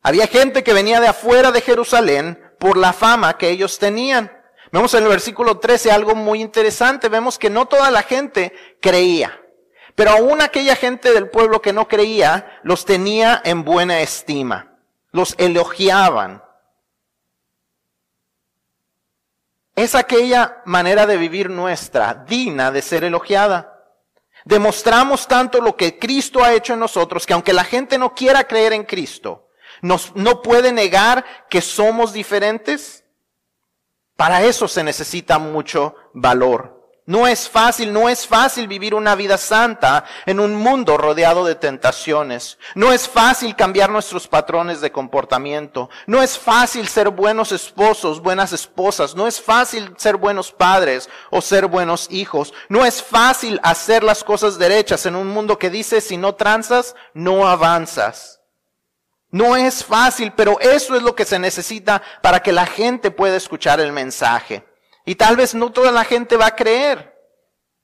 Había 0.00 0.26
gente 0.26 0.62
que 0.62 0.74
venía 0.74 1.00
de 1.00 1.08
afuera 1.08 1.50
de 1.50 1.60
Jerusalén 1.60 2.38
por 2.60 2.76
la 2.76 2.92
fama 2.92 3.36
que 3.36 3.48
ellos 3.48 3.78
tenían. 3.78 4.30
Vemos 4.70 4.92
en 4.94 5.02
el 5.02 5.08
versículo 5.08 5.58
13 5.58 5.90
algo 5.90 6.14
muy 6.14 6.40
interesante. 6.40 7.08
Vemos 7.08 7.38
que 7.38 7.48
no 7.48 7.66
toda 7.66 7.90
la 7.90 8.02
gente 8.02 8.52
creía. 8.80 9.40
Pero 9.94 10.10
aún 10.10 10.42
aquella 10.42 10.76
gente 10.76 11.12
del 11.12 11.30
pueblo 11.30 11.62
que 11.62 11.72
no 11.72 11.88
creía, 11.88 12.60
los 12.62 12.84
tenía 12.84 13.40
en 13.44 13.64
buena 13.64 14.00
estima. 14.00 14.76
Los 15.10 15.34
elogiaban. 15.38 16.43
Es 19.74 19.94
aquella 19.94 20.62
manera 20.64 21.06
de 21.06 21.16
vivir 21.16 21.50
nuestra, 21.50 22.14
digna 22.14 22.70
de 22.70 22.82
ser 22.82 23.04
elogiada. 23.04 23.74
Demostramos 24.44 25.26
tanto 25.26 25.60
lo 25.60 25.76
que 25.76 25.98
Cristo 25.98 26.44
ha 26.44 26.52
hecho 26.52 26.74
en 26.74 26.80
nosotros 26.80 27.26
que 27.26 27.32
aunque 27.32 27.52
la 27.52 27.64
gente 27.64 27.98
no 27.98 28.14
quiera 28.14 28.44
creer 28.44 28.72
en 28.72 28.84
Cristo, 28.84 29.48
nos, 29.80 30.14
no 30.14 30.42
puede 30.42 30.72
negar 30.72 31.24
que 31.48 31.60
somos 31.60 32.12
diferentes. 32.12 33.04
Para 34.16 34.42
eso 34.42 34.68
se 34.68 34.84
necesita 34.84 35.38
mucho 35.38 35.96
valor. 36.12 36.73
No 37.06 37.26
es 37.26 37.50
fácil, 37.50 37.92
no 37.92 38.08
es 38.08 38.26
fácil 38.26 38.66
vivir 38.66 38.94
una 38.94 39.14
vida 39.14 39.36
santa 39.36 40.06
en 40.24 40.40
un 40.40 40.56
mundo 40.56 40.96
rodeado 40.96 41.44
de 41.44 41.54
tentaciones. 41.54 42.56
No 42.74 42.92
es 42.92 43.06
fácil 43.06 43.54
cambiar 43.54 43.90
nuestros 43.90 44.26
patrones 44.26 44.80
de 44.80 44.90
comportamiento. 44.90 45.90
No 46.06 46.22
es 46.22 46.38
fácil 46.38 46.88
ser 46.88 47.10
buenos 47.10 47.52
esposos, 47.52 48.22
buenas 48.22 48.54
esposas. 48.54 49.14
No 49.14 49.26
es 49.26 49.38
fácil 49.38 49.92
ser 49.98 50.16
buenos 50.16 50.50
padres 50.50 51.10
o 51.28 51.42
ser 51.42 51.66
buenos 51.66 52.08
hijos. 52.10 52.54
No 52.70 52.86
es 52.86 53.02
fácil 53.02 53.60
hacer 53.62 54.02
las 54.02 54.24
cosas 54.24 54.58
derechas 54.58 55.04
en 55.04 55.14
un 55.14 55.28
mundo 55.28 55.58
que 55.58 55.68
dice 55.68 56.00
si 56.00 56.16
no 56.16 56.36
tranzas, 56.36 56.96
no 57.12 57.46
avanzas. 57.46 58.40
No 59.30 59.56
es 59.56 59.84
fácil, 59.84 60.32
pero 60.34 60.58
eso 60.60 60.96
es 60.96 61.02
lo 61.02 61.14
que 61.14 61.26
se 61.26 61.38
necesita 61.38 62.00
para 62.22 62.40
que 62.40 62.52
la 62.52 62.64
gente 62.64 63.10
pueda 63.10 63.36
escuchar 63.36 63.78
el 63.78 63.92
mensaje. 63.92 64.64
Y 65.04 65.16
tal 65.16 65.36
vez 65.36 65.54
no 65.54 65.70
toda 65.70 65.92
la 65.92 66.04
gente 66.04 66.36
va 66.36 66.46
a 66.46 66.56
creer, 66.56 67.14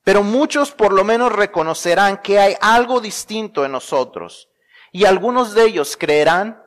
pero 0.05 0.23
muchos 0.23 0.73
por 0.73 0.93
lo 0.93 1.05
menos 1.05 1.33
reconocerán 1.33 2.19
que 2.23 2.39
hay 2.39 2.57
algo 2.61 3.01
distinto 3.01 3.65
en 3.65 3.73
nosotros. 3.73 4.49
Y 4.93 5.05
algunos 5.05 5.55
de 5.55 5.65
ellos 5.65 5.97
creerán 5.97 6.63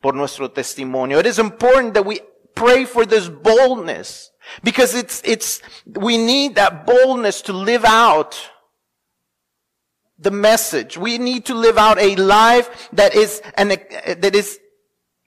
por 0.00 0.14
nuestro 0.14 0.50
testimonio. 0.50 1.20
It 1.20 1.26
is 1.26 1.38
important 1.38 1.94
that 1.94 2.04
we 2.04 2.20
pray 2.54 2.84
for 2.84 3.06
this 3.06 3.28
boldness 3.28 4.32
because 4.62 4.94
it's, 4.94 5.22
it's, 5.24 5.62
we 5.86 6.18
need 6.18 6.56
that 6.56 6.84
boldness 6.84 7.40
to 7.42 7.52
live 7.52 7.84
out 7.84 8.34
the 10.18 10.30
message. 10.30 10.98
We 10.98 11.18
need 11.18 11.46
to 11.46 11.54
live 11.54 11.78
out 11.78 11.98
a 11.98 12.16
life 12.16 12.88
that 12.92 13.14
is 13.14 13.40
an, 13.56 13.68
that 13.68 14.34
is 14.34 14.58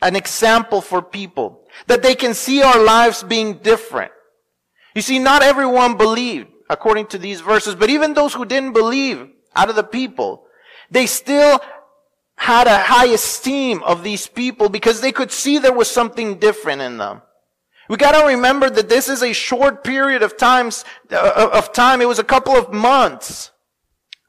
an 0.02 0.16
example 0.16 0.82
for 0.82 1.02
people. 1.02 1.62
That 1.88 2.04
they 2.04 2.16
can 2.16 2.34
see 2.34 2.62
our 2.62 2.82
lives 2.82 3.24
being 3.24 3.56
different. 3.56 4.12
You 4.96 5.02
see, 5.02 5.20
not 5.20 5.44
everyone 5.44 5.98
believed 5.98 6.48
according 6.70 7.08
to 7.08 7.18
these 7.18 7.42
verses, 7.42 7.76
but 7.76 7.90
even 7.90 8.14
those 8.14 8.34
who 8.34 8.46
didn't 8.46 8.74
believe 8.74 9.30
out 9.56 9.70
of 9.70 9.76
the 9.76 9.84
people, 9.84 10.44
They 10.92 11.08
still 11.08 11.60
had 12.38 12.68
a 12.68 12.78
high 12.78 13.08
esteem 13.08 13.82
of 13.84 14.04
these 14.04 14.28
people 14.28 14.70
because 14.70 15.02
they 15.02 15.12
could 15.12 15.32
see 15.32 15.58
there 15.58 15.74
was 15.74 15.90
something 15.90 16.38
different 16.38 16.82
in 16.82 16.98
them. 16.98 17.24
We 17.90 17.98
gotta 17.98 18.26
remember 18.28 18.70
that 18.70 18.88
this 18.88 19.10
is 19.10 19.24
a 19.24 19.34
short 19.34 19.84
period 19.84 20.22
of 20.22 20.38
times, 20.38 20.86
uh, 21.12 21.50
of 21.52 21.74
time. 21.74 22.02
It 22.02 22.08
was 22.08 22.20
a 22.20 22.24
couple 22.24 22.54
of 22.56 22.72
months 22.72 23.52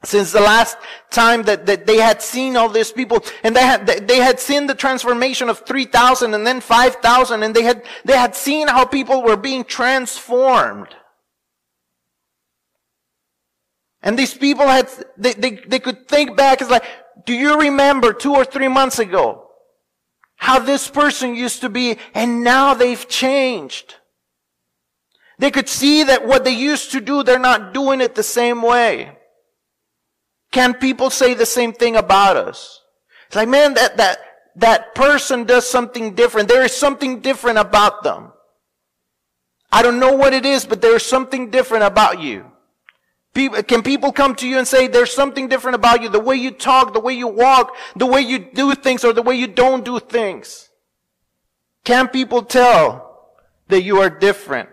since 0.03 0.31
the 0.31 0.39
last 0.39 0.77
time 1.09 1.43
that, 1.43 1.65
that 1.65 1.87
they 1.87 1.97
had 1.97 2.21
seen 2.21 2.55
all 2.55 2.69
these 2.69 2.91
people 2.91 3.23
and 3.43 3.55
they 3.55 3.63
had, 3.63 3.87
they 3.87 4.17
had 4.17 4.39
seen 4.39 4.67
the 4.67 4.75
transformation 4.75 5.49
of 5.49 5.59
3,000 5.59 6.33
and 6.33 6.45
then 6.45 6.61
5,000 6.61 7.43
and 7.43 7.55
they 7.55 7.63
had, 7.63 7.83
they 8.05 8.15
had 8.15 8.35
seen 8.35 8.67
how 8.67 8.85
people 8.85 9.23
were 9.23 9.37
being 9.37 9.63
transformed. 9.63 10.89
And 14.03 14.17
these 14.17 14.35
people 14.35 14.67
had, 14.67 14.89
they, 15.17 15.33
they, 15.33 15.51
they 15.67 15.79
could 15.79 16.07
think 16.07 16.37
back, 16.37 16.61
it's 16.61 16.69
like, 16.69 16.85
do 17.25 17.33
you 17.33 17.59
remember 17.59 18.13
two 18.13 18.33
or 18.33 18.45
three 18.45 18.67
months 18.67 18.99
ago 18.99 19.49
how 20.35 20.59
this 20.59 20.87
person 20.87 21.35
used 21.35 21.61
to 21.61 21.69
be 21.69 21.97
and 22.13 22.43
now 22.43 22.75
they've 22.75 23.07
changed? 23.09 23.95
They 25.39 25.49
could 25.49 25.67
see 25.67 26.03
that 26.03 26.27
what 26.27 26.43
they 26.43 26.55
used 26.55 26.91
to 26.91 27.01
do, 27.01 27.23
they're 27.23 27.39
not 27.39 27.73
doing 27.73 27.99
it 27.99 28.13
the 28.13 28.23
same 28.23 28.61
way. 28.61 29.16
Can 30.57 30.73
people 30.73 31.11
say 31.11 31.35
the 31.35 31.45
same 31.45 31.71
thing 31.71 31.95
about 31.95 32.35
us? 32.35 32.81
It's 33.27 33.35
like, 33.35 33.47
man, 33.47 33.75
that, 33.75 33.97
that, 33.97 34.17
that 34.55 34.95
person 34.95 35.43
does 35.43 35.69
something 35.69 36.15
different. 36.15 36.49
There 36.49 36.63
is 36.63 36.75
something 36.75 37.19
different 37.19 37.59
about 37.59 38.01
them. 38.01 38.31
I 39.71 39.83
don't 39.83 39.99
know 39.99 40.13
what 40.13 40.33
it 40.33 40.47
is, 40.47 40.65
but 40.65 40.81
there 40.81 40.95
is 40.95 41.05
something 41.05 41.51
different 41.51 41.83
about 41.83 42.21
you. 42.21 42.43
People, 43.35 43.61
can 43.61 43.83
people 43.83 44.11
come 44.11 44.33
to 44.33 44.47
you 44.47 44.57
and 44.57 44.67
say, 44.67 44.87
there's 44.87 45.13
something 45.13 45.47
different 45.47 45.75
about 45.75 46.01
you, 46.01 46.09
the 46.09 46.19
way 46.19 46.37
you 46.37 46.49
talk, 46.49 46.91
the 46.91 46.99
way 46.99 47.13
you 47.13 47.27
walk, 47.27 47.75
the 47.95 48.07
way 48.07 48.21
you 48.21 48.39
do 48.39 48.73
things, 48.73 49.05
or 49.05 49.13
the 49.13 49.21
way 49.21 49.35
you 49.35 49.45
don't 49.45 49.85
do 49.85 49.99
things? 49.99 50.69
Can 51.83 52.07
people 52.07 52.41
tell 52.41 53.27
that 53.67 53.83
you 53.83 53.99
are 53.99 54.09
different? 54.09 54.69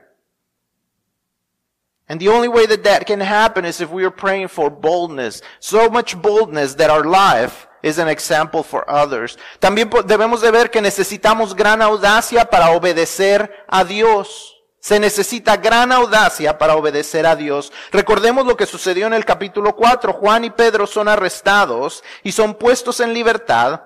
And 2.09 2.21
the 2.21 2.29
only 2.29 2.49
way 2.49 2.67
that 2.67 2.85
that 2.85 3.07
can 3.07 3.21
happen 3.21 3.65
is 3.65 3.81
if 3.81 3.91
we 3.91 4.05
are 4.05 4.11
praying 4.11 4.49
for 4.49 4.71
boldness. 4.71 5.43
So 5.59 5.89
much 5.89 6.21
boldness 6.21 6.75
that 6.77 6.91
our 6.91 7.05
life 7.05 7.67
is 7.83 7.99
an 7.99 8.09
example 8.09 8.63
for 8.63 8.85
others. 8.89 9.39
También 9.59 9.91
debemos 10.07 10.43
de 10.43 10.51
ver 10.51 10.71
que 10.71 10.83
necesitamos 10.83 11.55
gran 11.55 11.81
audacia 11.81 12.51
para 12.51 12.71
obedecer 12.71 13.65
a 13.69 13.85
Dios. 13.85 14.55
Se 14.81 15.01
necesita 15.01 15.57
gran 15.57 15.93
audacia 15.93 16.59
para 16.59 16.77
obedecer 16.77 17.27
a 17.27 17.37
Dios. 17.37 17.73
Recordemos 17.91 18.45
lo 18.45 18.55
que 18.55 18.67
sucedió 18.67 19.07
en 19.07 19.15
el 19.15 19.25
capítulo 19.25 19.75
4. 19.75 20.13
Juan 20.13 20.45
y 20.45 20.51
Pedro 20.51 20.87
son 20.87 21.09
arrestados 21.09 22.05
y 22.23 22.33
son 22.33 22.53
puestos 22.53 23.01
en 23.01 23.15
libertad 23.15 23.81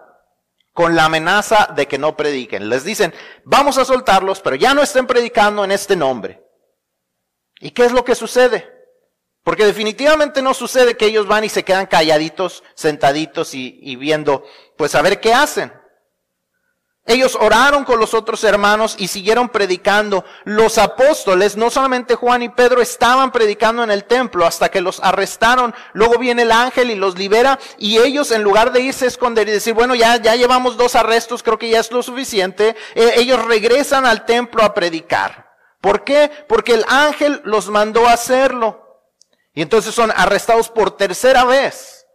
con 0.73 0.97
la 0.97 1.05
amenaza 1.05 1.73
de 1.77 1.87
que 1.87 1.99
no 1.99 2.17
prediquen. 2.17 2.69
Les 2.69 2.83
dicen, 2.83 3.15
vamos 3.45 3.79
a 3.79 3.85
soltarlos, 3.85 4.41
pero 4.41 4.57
ya 4.57 4.75
no 4.75 4.83
estén 4.83 5.07
predicando 5.07 5.63
en 5.63 5.71
este 5.71 5.95
nombre. 5.95 6.48
¿Y 7.61 7.71
qué 7.71 7.85
es 7.85 7.93
lo 7.93 8.05
que 8.05 8.15
sucede? 8.15 8.69
Porque 9.43 9.65
definitivamente 9.65 10.43
no 10.43 10.55
sucede 10.55 10.97
que 10.97 11.07
ellos 11.07 11.27
van 11.27 11.45
y 11.45 11.49
se 11.49 11.65
quedan 11.65 11.87
calladitos, 11.87 12.63
sentaditos 12.75 13.55
y, 13.55 13.79
y 13.83 13.97
viendo, 13.97 14.45
pues 14.77 14.95
a 14.95 15.03
ver 15.03 15.21
qué 15.21 15.33
hacen. 15.33 15.73
Ellos 17.09 17.39
oraron 17.41 17.85
con 17.85 17.99
los 17.99 18.13
otros 18.13 18.45
hermanos 18.45 18.95
y 18.99 19.09
siguieron 19.09 19.49
predicando. 19.49 20.27
Los 20.45 20.77
apóstoles, 20.77 21.57
no 21.57 21.71
solamente 21.71 22.17
Juan 22.17 22.43
y 22.43 22.51
Pedro, 22.51 22.83
estaban 22.83 23.33
predicando 23.33 23.83
en 23.83 23.91
el 23.91 24.05
templo 24.05 24.45
hasta 24.45 24.69
que 24.69 24.83
los 24.83 25.01
arrestaron. 25.01 25.75
Luego 25.95 26.19
viene 26.19 26.43
el 26.43 26.53
ángel 26.53 26.91
y 26.91 26.97
los 26.97 27.17
libera 27.17 27.59
y 27.79 27.97
ellos 27.97 28.31
en 28.31 28.43
lugar 28.43 28.73
de 28.73 28.83
irse 28.83 29.07
a 29.07 29.09
esconder 29.09 29.49
y 29.49 29.53
decir, 29.53 29.73
bueno, 29.73 29.95
ya, 29.95 30.21
ya 30.21 30.37
llevamos 30.37 30.77
dos 30.77 30.95
arrestos, 30.95 31.43
creo 31.43 31.59
que 31.59 31.71
ya 31.71 31.81
es 31.81 31.91
lo 31.91 32.03
suficiente, 32.03 32.77
eh, 32.95 33.15
ellos 33.17 33.43
regresan 33.43 34.05
al 34.05 34.27
templo 34.27 34.63
a 34.63 34.75
predicar. 34.75 35.48
¿Por 35.81 36.05
qué? 36.05 36.31
Porque 36.49 36.75
el 36.75 36.85
ángel 36.89 37.41
los 37.45 37.69
mandó 37.69 38.07
a 38.07 38.13
hacerlo. 38.13 39.05
Y 39.53 39.63
entonces 39.63 39.95
son 39.95 40.13
arrestados 40.15 40.69
por 40.69 40.97
tercera 40.97 41.45
vez. 41.45 42.07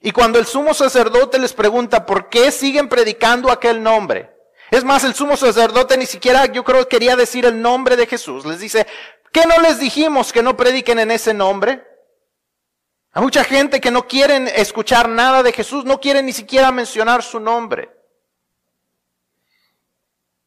Y 0.00 0.12
cuando 0.12 0.38
el 0.38 0.46
sumo 0.46 0.74
sacerdote 0.74 1.38
les 1.38 1.52
pregunta 1.52 2.06
por 2.06 2.28
qué 2.28 2.52
siguen 2.52 2.88
predicando 2.88 3.50
aquel 3.50 3.82
nombre, 3.82 4.32
es 4.70 4.84
más, 4.84 5.04
el 5.04 5.14
sumo 5.14 5.36
sacerdote 5.36 5.96
ni 5.96 6.06
siquiera 6.06 6.46
yo 6.46 6.64
creo 6.64 6.88
quería 6.88 7.16
decir 7.16 7.44
el 7.46 7.60
nombre 7.60 7.96
de 7.96 8.06
Jesús. 8.06 8.44
Les 8.44 8.60
dice, 8.60 8.86
¿qué 9.32 9.46
no 9.46 9.58
les 9.60 9.78
dijimos 9.78 10.32
que 10.32 10.42
no 10.42 10.56
prediquen 10.56 10.98
en 10.98 11.10
ese 11.10 11.32
nombre? 11.32 11.84
Hay 13.12 13.22
mucha 13.22 13.44
gente 13.44 13.80
que 13.80 13.90
no 13.90 14.06
quieren 14.06 14.48
escuchar 14.48 15.08
nada 15.08 15.42
de 15.42 15.52
Jesús, 15.52 15.84
no 15.84 16.00
quieren 16.00 16.26
ni 16.26 16.32
siquiera 16.32 16.70
mencionar 16.72 17.22
su 17.22 17.40
nombre. 17.40 17.95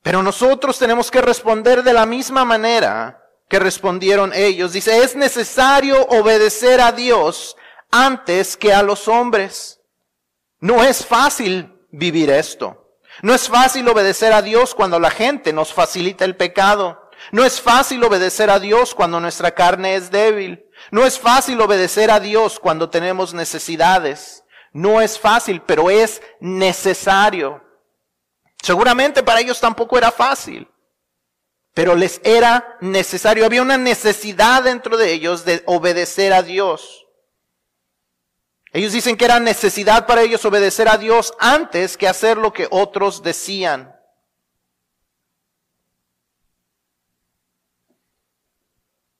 Pero 0.09 0.23
nosotros 0.23 0.79
tenemos 0.79 1.11
que 1.11 1.21
responder 1.21 1.83
de 1.83 1.93
la 1.93 2.07
misma 2.07 2.43
manera 2.43 3.23
que 3.47 3.59
respondieron 3.59 4.33
ellos. 4.33 4.73
Dice, 4.73 5.03
es 5.03 5.15
necesario 5.15 6.03
obedecer 6.07 6.81
a 6.81 6.91
Dios 6.91 7.55
antes 7.91 8.57
que 8.57 8.73
a 8.73 8.81
los 8.81 9.07
hombres. 9.07 9.81
No 10.61 10.83
es 10.83 11.05
fácil 11.05 11.79
vivir 11.91 12.31
esto. 12.31 12.97
No 13.21 13.35
es 13.35 13.47
fácil 13.47 13.87
obedecer 13.87 14.33
a 14.33 14.41
Dios 14.41 14.73
cuando 14.73 14.99
la 14.99 15.11
gente 15.11 15.53
nos 15.53 15.73
facilita 15.75 16.25
el 16.25 16.35
pecado. 16.35 17.11
No 17.31 17.45
es 17.45 17.61
fácil 17.61 18.03
obedecer 18.03 18.49
a 18.49 18.57
Dios 18.57 18.95
cuando 18.95 19.19
nuestra 19.19 19.51
carne 19.51 19.93
es 19.93 20.09
débil. 20.09 20.65
No 20.89 21.05
es 21.05 21.19
fácil 21.19 21.61
obedecer 21.61 22.09
a 22.09 22.19
Dios 22.19 22.59
cuando 22.59 22.89
tenemos 22.89 23.35
necesidades. 23.35 24.43
No 24.73 25.01
es 25.01 25.19
fácil, 25.19 25.61
pero 25.61 25.91
es 25.91 26.19
necesario. 26.39 27.68
Seguramente 28.61 29.23
para 29.23 29.39
ellos 29.39 29.59
tampoco 29.59 29.97
era 29.97 30.11
fácil, 30.11 30.67
pero 31.73 31.95
les 31.95 32.19
era 32.23 32.77
necesario. 32.81 33.45
Había 33.45 33.61
una 33.61 33.77
necesidad 33.77 34.63
dentro 34.63 34.97
de 34.97 35.13
ellos 35.13 35.45
de 35.45 35.63
obedecer 35.65 36.33
a 36.33 36.43
Dios. 36.43 37.07
Ellos 38.71 38.93
dicen 38.93 39.17
que 39.17 39.25
era 39.25 39.39
necesidad 39.39 40.05
para 40.05 40.21
ellos 40.21 40.45
obedecer 40.45 40.87
a 40.89 40.97
Dios 40.97 41.33
antes 41.39 41.97
que 41.97 42.07
hacer 42.07 42.37
lo 42.37 42.53
que 42.53 42.67
otros 42.69 43.23
decían. 43.23 43.95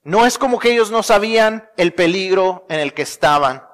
No 0.03 0.25
es 0.25 0.37
como 0.37 0.59
que 0.59 0.71
ellos 0.71 0.91
no 0.91 1.03
sabían 1.03 1.69
el 1.77 1.93
peligro 1.93 2.65
en 2.69 2.79
el 2.79 2.93
que 2.93 3.03
estaban. 3.03 3.68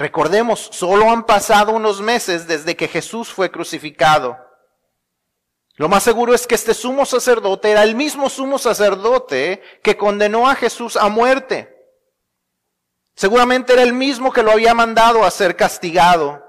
Recordemos, 0.00 0.70
solo 0.72 1.10
han 1.10 1.26
pasado 1.26 1.72
unos 1.72 2.00
meses 2.00 2.46
desde 2.46 2.74
que 2.74 2.88
Jesús 2.88 3.28
fue 3.28 3.50
crucificado. 3.50 4.38
Lo 5.74 5.90
más 5.90 6.02
seguro 6.02 6.32
es 6.32 6.46
que 6.46 6.54
este 6.54 6.72
sumo 6.72 7.04
sacerdote 7.04 7.70
era 7.70 7.82
el 7.82 7.94
mismo 7.94 8.30
sumo 8.30 8.58
sacerdote 8.58 9.60
que 9.82 9.98
condenó 9.98 10.48
a 10.48 10.54
Jesús 10.54 10.96
a 10.96 11.10
muerte. 11.10 11.76
Seguramente 13.14 13.74
era 13.74 13.82
el 13.82 13.92
mismo 13.92 14.32
que 14.32 14.42
lo 14.42 14.52
había 14.52 14.72
mandado 14.72 15.22
a 15.22 15.30
ser 15.30 15.54
castigado. 15.54 16.42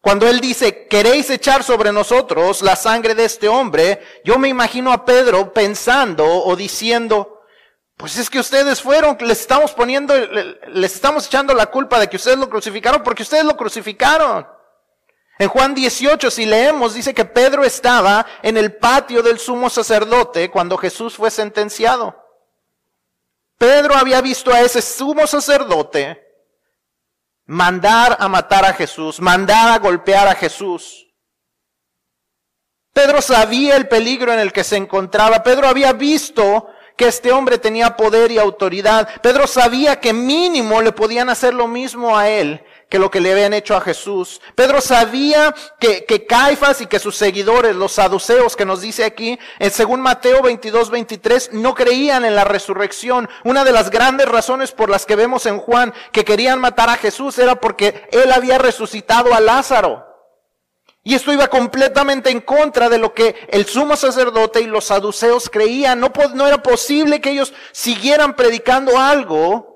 Cuando 0.00 0.26
él 0.28 0.40
dice, 0.40 0.88
queréis 0.88 1.30
echar 1.30 1.62
sobre 1.62 1.92
nosotros 1.92 2.60
la 2.60 2.74
sangre 2.74 3.14
de 3.14 3.24
este 3.24 3.46
hombre, 3.46 4.02
yo 4.24 4.36
me 4.36 4.48
imagino 4.48 4.90
a 4.90 5.04
Pedro 5.04 5.52
pensando 5.52 6.26
o 6.26 6.56
diciendo, 6.56 7.35
pues 7.96 8.18
es 8.18 8.28
que 8.28 8.38
ustedes 8.38 8.82
fueron, 8.82 9.16
les 9.20 9.40
estamos 9.40 9.72
poniendo, 9.72 10.14
les 10.16 10.94
estamos 10.94 11.26
echando 11.26 11.54
la 11.54 11.66
culpa 11.66 11.98
de 11.98 12.08
que 12.08 12.16
ustedes 12.16 12.38
lo 12.38 12.50
crucificaron 12.50 13.02
porque 13.02 13.22
ustedes 13.22 13.44
lo 13.44 13.56
crucificaron. 13.56 14.46
En 15.38 15.48
Juan 15.48 15.74
18, 15.74 16.30
si 16.30 16.46
leemos, 16.46 16.94
dice 16.94 17.14
que 17.14 17.24
Pedro 17.24 17.64
estaba 17.64 18.26
en 18.42 18.56
el 18.56 18.76
patio 18.76 19.22
del 19.22 19.38
sumo 19.38 19.70
sacerdote 19.70 20.50
cuando 20.50 20.76
Jesús 20.76 21.16
fue 21.16 21.30
sentenciado. 21.30 22.22
Pedro 23.58 23.94
había 23.94 24.20
visto 24.20 24.52
a 24.52 24.60
ese 24.60 24.82
sumo 24.82 25.26
sacerdote 25.26 26.22
mandar 27.46 28.16
a 28.20 28.28
matar 28.28 28.64
a 28.64 28.74
Jesús, 28.74 29.20
mandar 29.20 29.72
a 29.72 29.78
golpear 29.78 30.28
a 30.28 30.34
Jesús. 30.34 31.06
Pedro 32.92 33.20
sabía 33.20 33.76
el 33.76 33.88
peligro 33.88 34.32
en 34.32 34.38
el 34.38 34.52
que 34.52 34.64
se 34.64 34.76
encontraba. 34.76 35.42
Pedro 35.42 35.68
había 35.68 35.92
visto 35.92 36.70
que 36.96 37.06
este 37.08 37.32
hombre 37.32 37.58
tenía 37.58 37.96
poder 37.96 38.30
y 38.30 38.38
autoridad. 38.38 39.08
Pedro 39.22 39.46
sabía 39.46 40.00
que 40.00 40.12
mínimo 40.12 40.80
le 40.82 40.92
podían 40.92 41.28
hacer 41.28 41.54
lo 41.54 41.68
mismo 41.68 42.16
a 42.16 42.28
él 42.28 42.62
que 42.88 42.98
lo 42.98 43.10
que 43.10 43.20
le 43.20 43.32
habían 43.32 43.52
hecho 43.52 43.74
a 43.76 43.80
Jesús. 43.80 44.40
Pedro 44.54 44.80
sabía 44.80 45.54
que, 45.80 46.04
que 46.04 46.26
Caifas 46.26 46.80
y 46.80 46.86
que 46.86 46.98
sus 46.98 47.16
seguidores, 47.16 47.74
los 47.74 47.92
saduceos 47.92 48.54
que 48.54 48.64
nos 48.64 48.80
dice 48.80 49.04
aquí, 49.04 49.38
según 49.70 50.00
Mateo 50.00 50.42
22, 50.42 50.90
23, 50.90 51.52
no 51.52 51.74
creían 51.74 52.24
en 52.24 52.36
la 52.36 52.44
resurrección. 52.44 53.28
Una 53.44 53.64
de 53.64 53.72
las 53.72 53.90
grandes 53.90 54.28
razones 54.28 54.72
por 54.72 54.88
las 54.88 55.04
que 55.04 55.16
vemos 55.16 55.46
en 55.46 55.58
Juan 55.58 55.92
que 56.12 56.24
querían 56.24 56.60
matar 56.60 56.88
a 56.88 56.96
Jesús 56.96 57.38
era 57.38 57.56
porque 57.56 58.08
él 58.12 58.30
había 58.30 58.58
resucitado 58.58 59.34
a 59.34 59.40
Lázaro. 59.40 60.05
Y 61.06 61.14
esto 61.14 61.32
iba 61.32 61.46
completamente 61.46 62.30
en 62.30 62.40
contra 62.40 62.88
de 62.88 62.98
lo 62.98 63.14
que 63.14 63.36
el 63.50 63.64
sumo 63.66 63.94
sacerdote 63.94 64.60
y 64.60 64.66
los 64.66 64.86
saduceos 64.86 65.48
creían. 65.48 66.00
No, 66.00 66.10
no 66.34 66.48
era 66.48 66.64
posible 66.64 67.20
que 67.20 67.30
ellos 67.30 67.54
siguieran 67.70 68.34
predicando 68.34 68.98
algo 68.98 69.75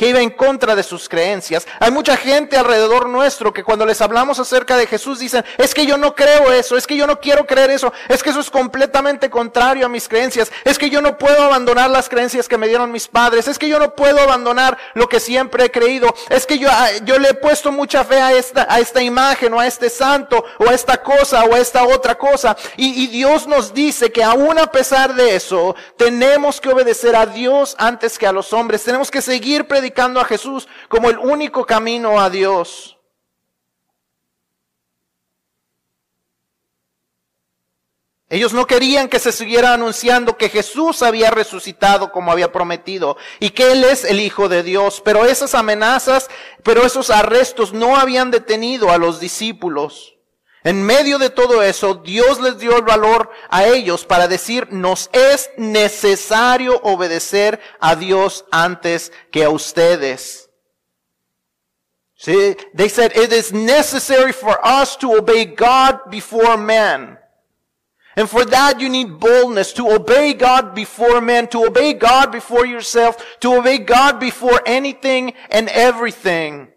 que 0.00 0.08
iba 0.08 0.22
en 0.22 0.30
contra 0.30 0.74
de 0.74 0.82
sus 0.82 1.10
creencias. 1.10 1.66
Hay 1.78 1.90
mucha 1.90 2.16
gente 2.16 2.56
alrededor 2.56 3.06
nuestro 3.06 3.52
que 3.52 3.62
cuando 3.62 3.84
les 3.84 4.00
hablamos 4.00 4.38
acerca 4.38 4.78
de 4.78 4.86
Jesús 4.86 5.18
dicen, 5.18 5.44
es 5.58 5.74
que 5.74 5.84
yo 5.84 5.98
no 5.98 6.14
creo 6.14 6.50
eso, 6.54 6.78
es 6.78 6.86
que 6.86 6.96
yo 6.96 7.06
no 7.06 7.20
quiero 7.20 7.46
creer 7.46 7.68
eso, 7.68 7.92
es 8.08 8.22
que 8.22 8.30
eso 8.30 8.40
es 8.40 8.48
completamente 8.48 9.28
contrario 9.28 9.84
a 9.84 9.90
mis 9.90 10.08
creencias, 10.08 10.50
es 10.64 10.78
que 10.78 10.88
yo 10.88 11.02
no 11.02 11.18
puedo 11.18 11.42
abandonar 11.42 11.90
las 11.90 12.08
creencias 12.08 12.48
que 12.48 12.56
me 12.56 12.66
dieron 12.66 12.90
mis 12.90 13.08
padres, 13.08 13.46
es 13.46 13.58
que 13.58 13.68
yo 13.68 13.78
no 13.78 13.94
puedo 13.94 14.18
abandonar 14.20 14.78
lo 14.94 15.06
que 15.06 15.20
siempre 15.20 15.66
he 15.66 15.70
creído, 15.70 16.14
es 16.30 16.46
que 16.46 16.58
yo, 16.58 16.70
ah, 16.72 16.88
yo 17.04 17.18
le 17.18 17.28
he 17.28 17.34
puesto 17.34 17.70
mucha 17.70 18.02
fe 18.02 18.22
a 18.22 18.32
esta, 18.32 18.66
a 18.70 18.80
esta 18.80 19.02
imagen 19.02 19.52
o 19.52 19.60
a 19.60 19.66
este 19.66 19.90
santo 19.90 20.42
o 20.60 20.70
a 20.70 20.72
esta 20.72 21.02
cosa 21.02 21.44
o 21.44 21.54
a 21.54 21.58
esta 21.58 21.84
otra 21.84 22.16
cosa. 22.16 22.56
Y, 22.78 23.04
y 23.04 23.06
Dios 23.08 23.46
nos 23.46 23.74
dice 23.74 24.10
que 24.10 24.24
aún 24.24 24.58
a 24.58 24.72
pesar 24.72 25.14
de 25.14 25.36
eso, 25.36 25.76
tenemos 25.98 26.58
que 26.58 26.70
obedecer 26.70 27.14
a 27.14 27.26
Dios 27.26 27.76
antes 27.76 28.18
que 28.18 28.26
a 28.26 28.32
los 28.32 28.54
hombres, 28.54 28.82
tenemos 28.82 29.10
que 29.10 29.20
seguir 29.20 29.66
predicando 29.66 29.89
a 29.96 30.24
Jesús 30.24 30.68
como 30.88 31.10
el 31.10 31.18
único 31.18 31.64
camino 31.64 32.20
a 32.20 32.30
Dios. 32.30 32.96
Ellos 38.32 38.52
no 38.52 38.64
querían 38.64 39.08
que 39.08 39.18
se 39.18 39.32
siguiera 39.32 39.74
anunciando 39.74 40.36
que 40.36 40.48
Jesús 40.48 41.02
había 41.02 41.32
resucitado 41.32 42.12
como 42.12 42.30
había 42.30 42.52
prometido 42.52 43.16
y 43.40 43.50
que 43.50 43.72
Él 43.72 43.82
es 43.82 44.04
el 44.04 44.20
Hijo 44.20 44.48
de 44.48 44.62
Dios. 44.62 45.02
Pero 45.04 45.24
esas 45.24 45.56
amenazas, 45.56 46.30
pero 46.62 46.86
esos 46.86 47.10
arrestos 47.10 47.72
no 47.72 47.96
habían 47.96 48.30
detenido 48.30 48.90
a 48.92 48.98
los 48.98 49.18
discípulos. 49.18 50.19
En 50.62 50.84
medio 50.84 51.18
de 51.18 51.30
todo 51.30 51.62
eso, 51.62 51.94
Dios 51.94 52.38
les 52.38 52.58
dio 52.58 52.76
el 52.76 52.82
valor 52.82 53.30
a 53.48 53.64
ellos 53.64 54.04
para 54.04 54.28
decir, 54.28 54.70
nos 54.70 55.08
es 55.12 55.50
necesario 55.56 56.78
obedecer 56.82 57.60
a 57.80 57.96
Dios 57.96 58.44
antes 58.50 59.10
que 59.30 59.44
a 59.44 59.50
ustedes. 59.50 60.50
See, 62.16 62.54
they 62.74 62.90
said 62.90 63.12
it 63.16 63.32
is 63.32 63.50
necessary 63.50 64.32
for 64.32 64.58
us 64.62 64.94
to 64.98 65.16
obey 65.16 65.46
God 65.46 66.10
before 66.10 66.58
man. 66.58 67.18
And 68.14 68.28
for 68.28 68.44
that 68.44 68.80
you 68.80 68.90
need 68.90 69.18
boldness 69.18 69.72
to 69.74 69.88
obey 69.88 70.34
God 70.34 70.74
before 70.74 71.22
men, 71.22 71.48
to 71.48 71.64
obey 71.64 71.94
God 71.94 72.30
before 72.30 72.66
yourself, 72.66 73.40
to 73.40 73.54
obey 73.54 73.78
God 73.78 74.20
before 74.20 74.60
anything 74.66 75.32
and 75.48 75.70
everything. 75.70 76.68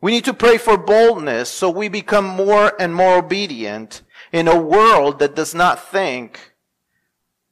We 0.00 0.12
need 0.12 0.24
to 0.26 0.34
pray 0.34 0.58
for 0.58 0.76
boldness 0.76 1.48
so 1.48 1.70
we 1.70 1.88
become 1.88 2.26
more 2.26 2.72
and 2.78 2.94
more 2.94 3.16
obedient 3.16 4.02
in 4.32 4.46
a 4.46 4.60
world 4.60 5.18
that 5.18 5.34
does 5.34 5.54
not 5.54 5.90
think 5.90 6.54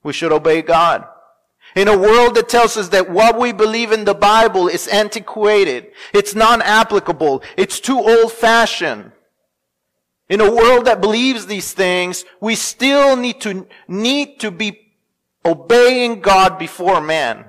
we 0.02 0.12
should 0.12 0.32
obey 0.32 0.62
God. 0.62 1.06
In 1.74 1.88
a 1.88 1.98
world 1.98 2.36
that 2.36 2.48
tells 2.48 2.76
us 2.76 2.90
that 2.90 3.10
what 3.10 3.38
we 3.38 3.52
believe 3.52 3.90
in 3.90 4.04
the 4.04 4.14
Bible 4.14 4.68
is 4.68 4.86
antiquated, 4.86 5.88
it's 6.12 6.34
non-applicable, 6.34 7.42
it's 7.56 7.80
too 7.80 7.98
old-fashioned. 7.98 9.10
In 10.28 10.40
a 10.40 10.54
world 10.54 10.84
that 10.84 11.00
believes 11.00 11.46
these 11.46 11.72
things, 11.72 12.24
we 12.40 12.54
still 12.54 13.16
need 13.16 13.40
to, 13.40 13.66
need 13.88 14.38
to 14.40 14.50
be 14.50 14.92
obeying 15.44 16.20
God 16.20 16.58
before 16.58 17.00
man. 17.00 17.46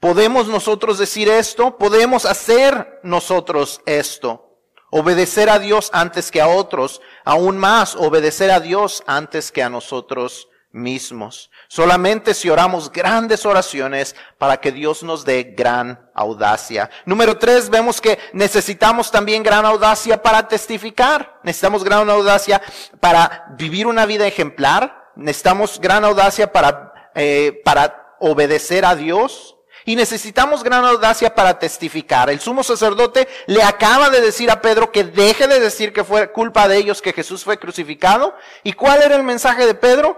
¿Podemos 0.00 0.48
nosotros 0.48 0.98
decir 0.98 1.28
esto? 1.28 1.76
¿Podemos 1.76 2.24
hacer 2.24 3.00
nosotros 3.02 3.82
esto? 3.84 4.56
Obedecer 4.90 5.50
a 5.50 5.58
Dios 5.58 5.90
antes 5.92 6.30
que 6.30 6.40
a 6.40 6.48
otros, 6.48 7.02
aún 7.24 7.58
más 7.58 7.94
obedecer 7.94 8.50
a 8.50 8.60
Dios 8.60 9.04
antes 9.06 9.52
que 9.52 9.62
a 9.62 9.68
nosotros 9.68 10.48
mismos. 10.72 11.50
Solamente 11.68 12.32
si 12.32 12.48
oramos 12.48 12.90
grandes 12.90 13.44
oraciones 13.44 14.16
para 14.38 14.56
que 14.56 14.72
Dios 14.72 15.02
nos 15.02 15.26
dé 15.26 15.54
gran 15.56 16.10
audacia. 16.14 16.88
Número 17.04 17.36
tres, 17.36 17.68
vemos 17.68 18.00
que 18.00 18.18
necesitamos 18.32 19.10
también 19.10 19.42
gran 19.42 19.66
audacia 19.66 20.22
para 20.22 20.48
testificar. 20.48 21.40
Necesitamos 21.42 21.84
gran 21.84 22.08
audacia 22.08 22.62
para 23.00 23.48
vivir 23.58 23.86
una 23.86 24.06
vida 24.06 24.26
ejemplar. 24.26 25.10
Necesitamos 25.14 25.78
gran 25.78 26.04
audacia 26.04 26.50
para, 26.50 27.10
eh, 27.14 27.60
para 27.64 28.16
obedecer 28.18 28.86
a 28.86 28.96
Dios. 28.96 29.56
Y 29.90 29.96
necesitamos 29.96 30.62
gran 30.62 30.84
audacia 30.84 31.34
para 31.34 31.58
testificar. 31.58 32.30
El 32.30 32.38
sumo 32.38 32.62
sacerdote 32.62 33.26
le 33.46 33.60
acaba 33.64 34.08
de 34.08 34.20
decir 34.20 34.48
a 34.48 34.62
Pedro 34.62 34.92
que 34.92 35.02
deje 35.02 35.48
de 35.48 35.58
decir 35.58 35.92
que 35.92 36.04
fue 36.04 36.30
culpa 36.30 36.68
de 36.68 36.76
ellos 36.76 37.02
que 37.02 37.12
Jesús 37.12 37.42
fue 37.42 37.58
crucificado. 37.58 38.36
¿Y 38.62 38.74
cuál 38.74 39.02
era 39.02 39.16
el 39.16 39.24
mensaje 39.24 39.66
de 39.66 39.74
Pedro? 39.74 40.16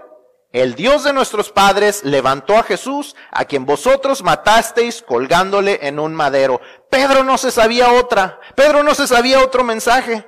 El 0.51 0.75
Dios 0.75 1.03
de 1.03 1.11
nuestros 1.11 1.49
padres 1.49 2.03
levantó 2.03 2.55
a 2.55 2.61
Jesús, 2.61 3.15
a 3.31 3.45
quien 3.45 3.65
vosotros 3.65 4.21
matasteis 4.21 5.01
colgándole 5.01 5.79
en 5.81 5.97
un 5.97 6.13
madero. 6.13 6.61
Pedro 6.91 7.23
no 7.23 7.39
se 7.39 7.49
sabía 7.49 7.93
otra. 7.93 8.39
Pedro 8.53 8.83
no 8.83 8.93
se 8.93 9.07
sabía 9.07 9.41
otro 9.41 9.63
mensaje. 9.63 10.23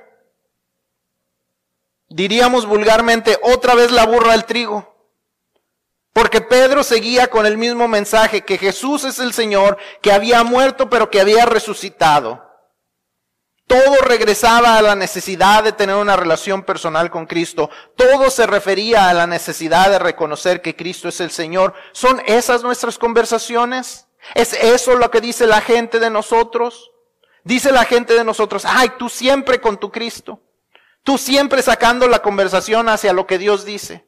Diríamos 2.08 2.66
vulgarmente, 2.66 3.38
otra 3.44 3.76
vez 3.76 3.92
la 3.92 4.06
burra 4.06 4.32
al 4.32 4.44
trigo. 4.44 4.95
Porque 6.16 6.40
Pedro 6.40 6.82
seguía 6.82 7.26
con 7.26 7.44
el 7.44 7.58
mismo 7.58 7.88
mensaje, 7.88 8.40
que 8.40 8.56
Jesús 8.56 9.04
es 9.04 9.18
el 9.18 9.34
Señor, 9.34 9.76
que 10.00 10.12
había 10.12 10.42
muerto 10.44 10.88
pero 10.88 11.10
que 11.10 11.20
había 11.20 11.44
resucitado. 11.44 12.42
Todo 13.66 13.96
regresaba 14.00 14.78
a 14.78 14.82
la 14.82 14.94
necesidad 14.94 15.62
de 15.62 15.72
tener 15.72 15.94
una 15.96 16.16
relación 16.16 16.62
personal 16.62 17.10
con 17.10 17.26
Cristo. 17.26 17.68
Todo 17.96 18.30
se 18.30 18.46
refería 18.46 19.10
a 19.10 19.12
la 19.12 19.26
necesidad 19.26 19.90
de 19.90 19.98
reconocer 19.98 20.62
que 20.62 20.74
Cristo 20.74 21.10
es 21.10 21.20
el 21.20 21.30
Señor. 21.30 21.74
¿Son 21.92 22.22
esas 22.24 22.62
nuestras 22.62 22.96
conversaciones? 22.96 24.08
¿Es 24.34 24.54
eso 24.54 24.94
lo 24.94 25.10
que 25.10 25.20
dice 25.20 25.46
la 25.46 25.60
gente 25.60 26.00
de 26.00 26.08
nosotros? 26.08 26.92
Dice 27.44 27.72
la 27.72 27.84
gente 27.84 28.14
de 28.14 28.24
nosotros, 28.24 28.64
ay, 28.64 28.92
tú 28.98 29.10
siempre 29.10 29.60
con 29.60 29.76
tu 29.76 29.92
Cristo. 29.92 30.40
Tú 31.02 31.18
siempre 31.18 31.60
sacando 31.60 32.08
la 32.08 32.22
conversación 32.22 32.88
hacia 32.88 33.12
lo 33.12 33.26
que 33.26 33.36
Dios 33.36 33.66
dice. 33.66 34.05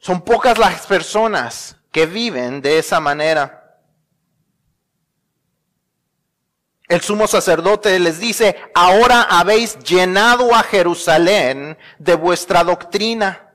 Son 0.00 0.22
pocas 0.22 0.58
las 0.58 0.86
personas 0.86 1.76
que 1.92 2.06
viven 2.06 2.62
de 2.62 2.78
esa 2.78 3.00
manera. 3.00 3.78
El 6.88 7.02
sumo 7.02 7.28
sacerdote 7.28 7.98
les 8.00 8.18
dice, 8.18 8.56
ahora 8.74 9.22
habéis 9.22 9.78
llenado 9.78 10.54
a 10.54 10.62
Jerusalén 10.62 11.78
de 11.98 12.14
vuestra 12.14 12.64
doctrina. 12.64 13.52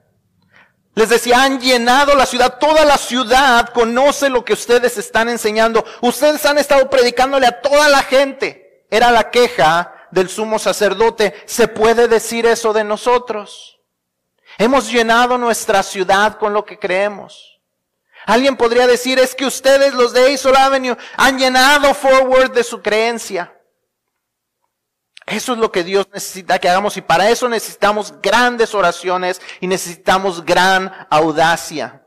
Les 0.94 1.10
decía, 1.10 1.44
han 1.44 1.60
llenado 1.60 2.16
la 2.16 2.26
ciudad, 2.26 2.60
toda 2.60 2.86
la 2.86 2.98
ciudad 2.98 3.70
conoce 3.70 4.30
lo 4.30 4.46
que 4.46 4.54
ustedes 4.54 4.98
están 4.98 5.28
enseñando. 5.28 5.84
Ustedes 6.00 6.46
han 6.46 6.60
estado 6.60 6.90
predicándole 6.90 7.48
a 7.48 7.60
toda 7.60 7.90
la 7.90 8.04
gente. 8.04 8.86
Era 8.90 9.12
la 9.12 9.32
queja 9.32 9.94
del 10.12 10.30
sumo 10.30 10.60
sacerdote. 10.60 11.34
¿Se 11.46 11.68
puede 11.68 12.08
decir 12.08 12.46
eso 12.46 12.72
de 12.72 12.86
nosotros? 12.86 13.75
Hemos 14.58 14.92
llenado 14.92 15.38
nuestra 15.38 15.84
ciudad 15.84 16.38
con 16.38 16.54
lo 16.54 16.64
que 16.66 16.80
creemos. 16.80 17.60
Alguien 18.26 18.58
podría 18.58 18.88
decir, 18.88 19.20
es 19.20 19.36
que 19.36 19.46
ustedes, 19.46 19.94
los 19.94 20.14
de 20.14 20.32
Isol 20.32 20.56
Avenue, 20.56 20.98
han 21.16 21.38
llenado 21.38 21.94
Forward 21.94 22.52
de 22.54 22.64
su 22.64 22.82
creencia. 22.82 23.54
Eso 25.26 25.54
es 25.54 25.60
lo 25.60 25.72
que 25.72 25.84
Dios 25.84 26.08
necesita 26.14 26.60
que 26.60 26.70
hagamos 26.70 26.98
y 26.98 27.02
para 27.02 27.30
eso 27.30 27.50
necesitamos 27.50 28.14
grandes 28.22 28.76
oraciones 28.76 29.42
y 29.60 29.68
necesitamos 29.68 30.46
gran 30.46 30.92
audacia. 31.10 32.04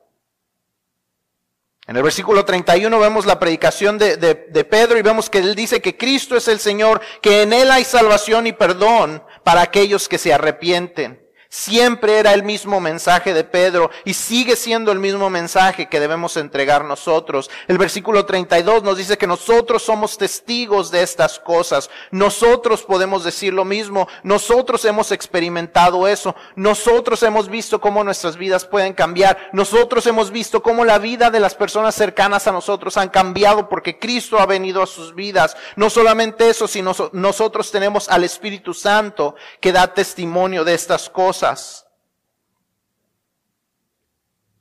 En 1.87 1.97
el 1.97 2.03
versículo 2.03 2.45
31 2.45 2.99
vemos 2.99 3.27
la 3.27 3.39
predicación 3.39 3.99
de, 3.99 4.17
de, 4.19 4.35
de, 4.35 4.65
Pedro 4.65 4.99
y 4.99 5.03
vemos 5.03 5.31
que 5.31 5.39
él 5.39 5.55
dice 5.55 5.81
que 5.81 5.97
Cristo 5.97 6.37
es 6.37 6.47
el 6.47 6.61
Señor, 6.61 7.01
que 7.23 7.43
en 7.43 7.55
Él 7.55 7.71
hay 7.71 7.83
salvación 7.83 8.47
y 8.47 8.53
perdón 8.53 9.25
para 9.43 9.63
aquellos 9.63 10.07
que 10.07 10.19
se 10.19 10.33
arrepienten. 10.33 11.28
Siempre 11.51 12.19
era 12.19 12.35
el 12.35 12.43
mismo 12.43 12.79
mensaje 12.79 13.33
de 13.33 13.43
Pedro 13.43 13.91
y 14.05 14.13
sigue 14.13 14.55
siendo 14.55 14.93
el 14.93 14.99
mismo 14.99 15.31
mensaje 15.31 15.89
que 15.89 15.99
debemos 15.99 16.37
entregar 16.37 16.85
nosotros. 16.85 17.49
El 17.69 17.79
versículo 17.79 18.27
32 18.27 18.83
nos 18.83 18.99
dice 18.99 19.17
que 19.17 19.27
nosotros 19.27 19.83
somos 19.83 20.19
testigos 20.19 20.91
de 20.91 21.03
estas 21.03 21.39
cosas. 21.39 21.89
Nosotros 22.11 22.83
podemos 22.83 23.25
decir 23.25 23.55
lo 23.55 23.65
mismo. 23.65 24.09
Nosotros 24.25 24.85
hemos 24.85 25.11
experimentado 25.11 26.07
eso. 26.07 26.37
Nosotros 26.55 27.23
hemos 27.23 27.49
visto 27.49 27.81
cómo 27.81 28.05
nuestras 28.05 28.37
vidas 28.37 28.67
pueden 28.67 28.93
cambiar. 28.93 29.49
Nosotros 29.55 30.07
hemos 30.07 30.31
visto 30.31 30.63
cómo 30.63 30.85
la 30.85 30.99
vida 30.99 31.31
de 31.31 31.41
las 31.41 31.55
personas 31.55 31.95
cercanas 31.95 32.47
a 32.47 32.53
nosotros 32.53 32.99
han 32.99 33.09
cambiado 33.09 33.71
porque 33.71 33.99
Cristo 33.99 34.39
ha 34.39 34.45
venido 34.45 34.83
a 34.83 34.87
sus 34.87 35.15
vidas. 35.15 35.57
No 35.77 35.89
solamente 35.89 36.51
eso, 36.51 36.69
sino 36.69 36.93
nosotros 37.13 37.71
tenemos 37.71 38.11
al 38.11 38.25
Espíritu 38.25 38.75
Santo 38.75 39.35
que 39.61 39.73
da 39.73 39.95
testimonio 39.95 40.63
de 40.63 40.75
estas 40.75 41.09
cosas. 41.09 41.38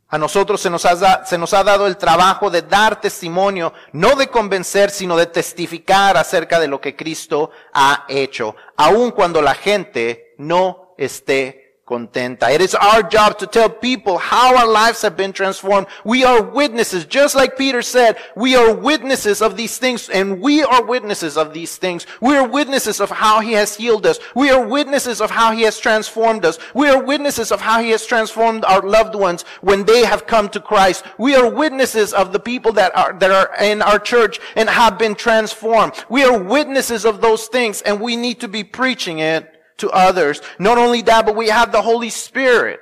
A 0.10 0.18
nosotros 0.18 0.62
se 0.62 0.70
nos, 0.70 0.86
ha, 0.86 1.26
se 1.26 1.38
nos 1.38 1.54
ha 1.54 1.64
dado 1.64 1.86
el 1.86 1.98
trabajo 1.98 2.50
de 2.50 2.62
dar 2.62 3.02
testimonio, 3.02 3.74
no 3.92 4.16
de 4.16 4.28
convencer, 4.30 4.90
sino 4.90 5.18
de 5.18 5.26
testificar 5.26 6.16
acerca 6.16 6.60
de 6.60 6.70
lo 6.70 6.80
que 6.80 6.96
Cristo 6.96 7.52
ha 7.74 8.06
hecho, 8.08 8.56
aun 8.78 9.12
cuando 9.12 9.42
la 9.42 9.54
gente 9.54 10.34
no 10.38 10.94
esté 10.98 11.67
contenta. 11.88 12.52
It 12.52 12.62
is 12.62 12.76
our 12.76 13.02
job 13.02 13.40
to 13.40 13.48
tell 13.48 13.70
people 13.70 14.18
how 14.18 14.56
our 14.58 14.68
lives 14.68 15.02
have 15.02 15.16
been 15.16 15.32
transformed. 15.32 15.88
We 16.04 16.26
are 16.26 16.44
witnesses, 16.44 17.06
just 17.06 17.34
like 17.34 17.58
Peter 17.58 17.82
said, 17.82 18.18
we 18.36 18.56
are 18.56 18.74
witnesses 18.74 19.42
of 19.42 19.56
these 19.56 19.78
things 19.78 20.10
and 20.10 20.42
we 20.42 20.64
are 20.64 20.84
witnesses 20.84 21.38
of 21.38 21.54
these 21.54 21.78
things. 21.78 22.06
We 22.22 22.36
are 22.36 22.48
witnesses 22.48 23.00
of 23.00 23.10
how 23.10 23.40
he 23.40 23.54
has 23.54 23.76
healed 23.76 24.06
us. 24.06 24.20
We 24.36 24.50
are 24.50 24.68
witnesses 24.68 25.22
of 25.22 25.32
how 25.32 25.54
he 25.54 25.62
has 25.64 25.80
transformed 25.80 26.44
us. 26.44 26.60
We 26.74 26.90
are 26.90 27.02
witnesses 27.02 27.52
of 27.52 27.62
how 27.62 27.82
he 27.82 27.92
has 27.92 28.06
transformed 28.06 28.66
our 28.66 28.82
loved 28.82 29.16
ones 29.16 29.44
when 29.62 29.86
they 29.86 30.06
have 30.06 30.28
come 30.28 30.50
to 30.50 30.60
Christ. 30.60 31.06
We 31.18 31.36
are 31.36 31.50
witnesses 31.50 32.14
of 32.14 32.34
the 32.34 32.40
people 32.40 32.74
that 32.74 32.96
are, 32.98 33.14
that 33.14 33.32
are 33.32 33.56
in 33.64 33.82
our 33.82 33.98
church 33.98 34.40
and 34.58 34.70
have 34.70 35.00
been 35.00 35.16
transformed. 35.16 35.94
We 36.10 36.24
are 36.24 36.38
witnesses 36.38 37.06
of 37.06 37.22
those 37.22 37.48
things 37.48 37.82
and 37.82 38.02
we 38.02 38.18
need 38.18 38.42
to 38.42 38.50
be 38.50 38.66
preaching 38.66 39.20
it 39.20 39.57
to 39.78 39.90
others. 39.92 40.42
Not 40.60 40.78
only 40.78 41.02
that, 41.04 41.26
but 41.26 41.36
we 41.36 41.50
have 41.50 41.72
the 41.72 41.82
Holy 41.82 42.10
Spirit 42.10 42.80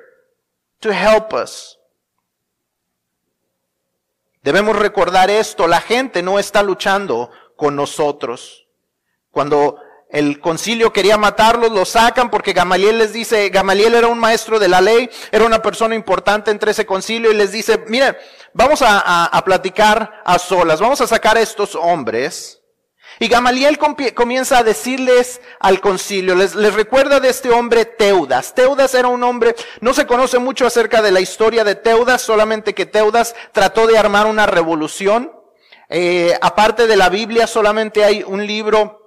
to 0.81 0.91
help 0.91 1.33
us. 1.33 1.77
Debemos 4.43 4.75
recordar 4.75 5.29
esto, 5.29 5.67
la 5.67 5.81
gente 5.81 6.21
no 6.21 6.37
está 6.37 6.61
luchando 6.61 7.31
con 7.55 7.75
nosotros. 7.75 8.67
Cuando 9.31 9.79
el 10.11 10.39
concilio 10.39 10.93
quería 10.93 11.17
matarlos, 11.17 11.71
lo 11.71 11.83
sacan 11.83 12.29
porque 12.29 12.53
Gamaliel 12.53 12.99
les 12.99 13.11
dice, 13.11 13.49
Gamaliel 13.49 13.95
era 13.95 14.07
un 14.07 14.19
maestro 14.19 14.59
de 14.59 14.67
la 14.67 14.81
ley, 14.81 15.09
era 15.31 15.45
una 15.45 15.63
persona 15.63 15.95
importante 15.95 16.51
entre 16.51 16.71
ese 16.71 16.85
concilio 16.85 17.31
y 17.31 17.35
les 17.35 17.51
dice, 17.51 17.83
miren, 17.87 18.15
vamos 18.53 18.83
a, 18.83 18.99
a, 18.99 19.25
a 19.25 19.43
platicar 19.43 20.21
a 20.23 20.37
solas, 20.37 20.79
vamos 20.79 21.01
a 21.01 21.07
sacar 21.07 21.37
a 21.37 21.41
estos 21.41 21.73
hombres 21.73 22.61
y 23.19 23.27
Gamaliel 23.27 23.77
comienza 24.13 24.59
a 24.59 24.63
decirles 24.63 25.41
al 25.59 25.79
concilio, 25.81 26.35
les, 26.35 26.55
les, 26.55 26.73
recuerda 26.73 27.19
de 27.19 27.29
este 27.29 27.49
hombre 27.49 27.85
Teudas. 27.85 28.53
Teudas 28.53 28.93
era 28.93 29.07
un 29.07 29.23
hombre, 29.23 29.55
no 29.81 29.93
se 29.93 30.05
conoce 30.05 30.39
mucho 30.39 30.65
acerca 30.65 31.01
de 31.01 31.11
la 31.11 31.21
historia 31.21 31.63
de 31.63 31.75
Teudas, 31.75 32.21
solamente 32.21 32.73
que 32.73 32.85
Teudas 32.85 33.35
trató 33.51 33.87
de 33.87 33.97
armar 33.97 34.27
una 34.27 34.45
revolución. 34.45 35.31
Eh, 35.89 36.37
aparte 36.41 36.87
de 36.87 36.97
la 36.97 37.09
Biblia, 37.09 37.47
solamente 37.47 38.03
hay 38.03 38.23
un 38.23 38.45
libro 38.45 39.01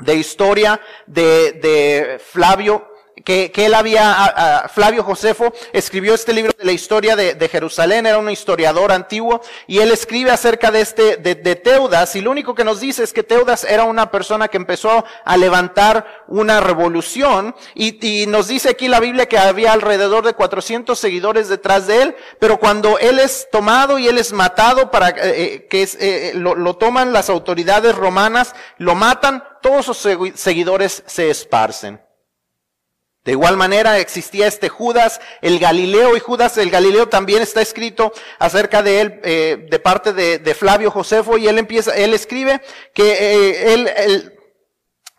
de 0.00 0.16
historia 0.16 0.80
de, 1.06 1.52
de 1.52 2.18
Flavio 2.18 2.93
que, 3.24 3.50
que 3.50 3.66
él 3.66 3.74
había, 3.74 4.70
Flavio 4.72 5.02
Josefo 5.02 5.52
escribió 5.72 6.14
este 6.14 6.34
libro 6.34 6.52
de 6.56 6.64
la 6.64 6.72
historia 6.72 7.16
de, 7.16 7.34
de, 7.34 7.48
Jerusalén, 7.48 8.06
era 8.06 8.18
un 8.18 8.30
historiador 8.30 8.92
antiguo, 8.92 9.40
y 9.66 9.78
él 9.78 9.90
escribe 9.90 10.30
acerca 10.30 10.70
de 10.70 10.82
este, 10.82 11.16
de, 11.16 11.34
de, 11.34 11.56
Teudas, 11.56 12.14
y 12.16 12.20
lo 12.20 12.30
único 12.30 12.54
que 12.54 12.64
nos 12.64 12.80
dice 12.80 13.02
es 13.02 13.12
que 13.14 13.22
Teudas 13.22 13.64
era 13.64 13.84
una 13.84 14.10
persona 14.10 14.48
que 14.48 14.58
empezó 14.58 15.04
a 15.24 15.36
levantar 15.38 16.24
una 16.28 16.60
revolución, 16.60 17.54
y, 17.74 18.06
y 18.06 18.26
nos 18.26 18.48
dice 18.48 18.68
aquí 18.70 18.88
la 18.88 19.00
Biblia 19.00 19.26
que 19.26 19.38
había 19.38 19.72
alrededor 19.72 20.24
de 20.24 20.34
400 20.34 20.98
seguidores 20.98 21.48
detrás 21.48 21.86
de 21.86 22.02
él, 22.02 22.16
pero 22.38 22.58
cuando 22.58 22.98
él 22.98 23.18
es 23.18 23.48
tomado 23.50 23.98
y 23.98 24.06
él 24.06 24.18
es 24.18 24.34
matado 24.34 24.90
para, 24.90 25.08
eh, 25.08 25.14
eh 25.22 25.66
que 25.70 25.82
es, 25.82 25.96
eh, 25.98 26.32
lo, 26.34 26.54
lo 26.54 26.76
toman 26.76 27.14
las 27.14 27.30
autoridades 27.30 27.94
romanas, 27.94 28.54
lo 28.76 28.94
matan, 28.94 29.42
todos 29.62 29.86
sus 29.86 30.06
seguidores 30.34 31.02
se 31.06 31.30
esparcen. 31.30 32.03
De 33.24 33.32
igual 33.32 33.56
manera 33.56 33.98
existía 33.98 34.46
este 34.46 34.68
Judas, 34.68 35.18
el 35.40 35.58
Galileo, 35.58 36.14
y 36.14 36.20
Judas 36.20 36.58
el 36.58 36.70
Galileo 36.70 37.08
también 37.08 37.40
está 37.40 37.62
escrito 37.62 38.12
acerca 38.38 38.82
de 38.82 39.00
él, 39.00 39.20
eh, 39.24 39.66
de 39.70 39.78
parte 39.78 40.12
de, 40.12 40.38
de, 40.38 40.54
Flavio 40.54 40.90
Josefo, 40.90 41.38
y 41.38 41.48
él 41.48 41.58
empieza, 41.58 41.96
él 41.96 42.12
escribe 42.12 42.60
que 42.92 43.12
eh, 43.12 43.72
él, 43.72 43.90
él, 43.96 44.33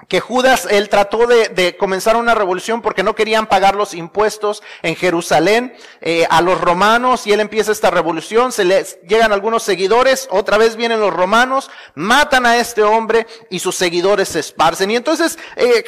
que 0.07 0.19
Judas, 0.19 0.67
él 0.69 0.89
trató 0.89 1.27
de, 1.27 1.49
de, 1.49 1.77
comenzar 1.77 2.15
una 2.15 2.35
revolución 2.35 2.81
porque 2.81 3.03
no 3.03 3.15
querían 3.15 3.47
pagar 3.47 3.75
los 3.75 3.93
impuestos 3.93 4.61
en 4.83 4.95
Jerusalén 4.95 5.75
eh, 6.01 6.27
a 6.29 6.41
los 6.41 6.61
romanos 6.61 7.25
y 7.25 7.33
él 7.33 7.39
empieza 7.39 7.71
esta 7.71 7.91
revolución, 7.91 8.51
se 8.51 8.65
le 8.65 8.83
llegan 9.07 9.31
algunos 9.31 9.63
seguidores, 9.63 10.27
otra 10.31 10.57
vez 10.57 10.75
vienen 10.75 10.99
los 10.99 11.13
romanos, 11.13 11.71
matan 11.95 12.45
a 12.45 12.57
este 12.57 12.83
hombre 12.83 13.25
y 13.49 13.59
sus 13.59 13.75
seguidores 13.75 14.29
se 14.29 14.39
esparcen. 14.39 14.91
Y 14.91 14.95
entonces 14.95 15.39
eh, 15.55 15.83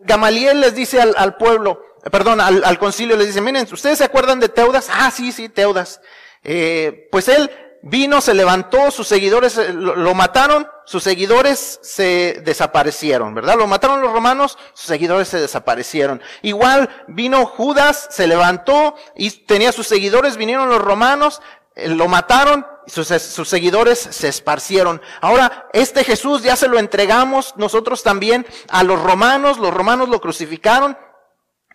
Gamaliel 0.00 0.60
les 0.60 0.74
dice 0.74 1.00
al, 1.00 1.14
al 1.16 1.36
pueblo, 1.36 1.82
perdón, 2.10 2.40
al, 2.40 2.64
al, 2.64 2.78
concilio 2.78 3.16
les 3.16 3.28
dice, 3.28 3.40
miren, 3.40 3.68
¿ustedes 3.70 3.98
se 3.98 4.04
acuerdan 4.04 4.40
de 4.40 4.48
Teudas? 4.48 4.88
Ah, 4.90 5.10
sí, 5.10 5.32
sí, 5.32 5.48
Teudas. 5.48 6.00
Eh, 6.42 7.08
pues 7.10 7.28
él 7.28 7.50
vino, 7.82 8.20
se 8.20 8.34
levantó, 8.34 8.90
sus 8.90 9.08
seguidores 9.08 9.56
eh, 9.58 9.72
lo, 9.72 10.14
mataron, 10.14 10.66
sus 10.90 11.04
seguidores 11.04 11.78
se 11.84 12.42
desaparecieron, 12.44 13.32
¿verdad? 13.32 13.56
Lo 13.56 13.68
mataron 13.68 14.02
los 14.02 14.12
romanos, 14.12 14.58
sus 14.74 14.86
seguidores 14.86 15.28
se 15.28 15.40
desaparecieron. 15.40 16.20
Igual 16.42 16.90
vino 17.06 17.46
Judas, 17.46 18.08
se 18.10 18.26
levantó 18.26 18.96
y 19.14 19.30
tenía 19.30 19.70
sus 19.70 19.86
seguidores, 19.86 20.36
vinieron 20.36 20.68
los 20.68 20.82
romanos, 20.82 21.42
eh, 21.76 21.90
lo 21.90 22.08
mataron, 22.08 22.66
sus, 22.88 23.06
sus 23.06 23.48
seguidores 23.48 24.00
se 24.00 24.26
esparcieron. 24.26 25.00
Ahora, 25.20 25.68
este 25.72 26.02
Jesús 26.02 26.42
ya 26.42 26.56
se 26.56 26.66
lo 26.66 26.76
entregamos 26.76 27.54
nosotros 27.56 28.02
también 28.02 28.44
a 28.68 28.82
los 28.82 29.00
romanos, 29.00 29.58
los 29.58 29.72
romanos 29.72 30.08
lo 30.08 30.20
crucificaron 30.20 30.98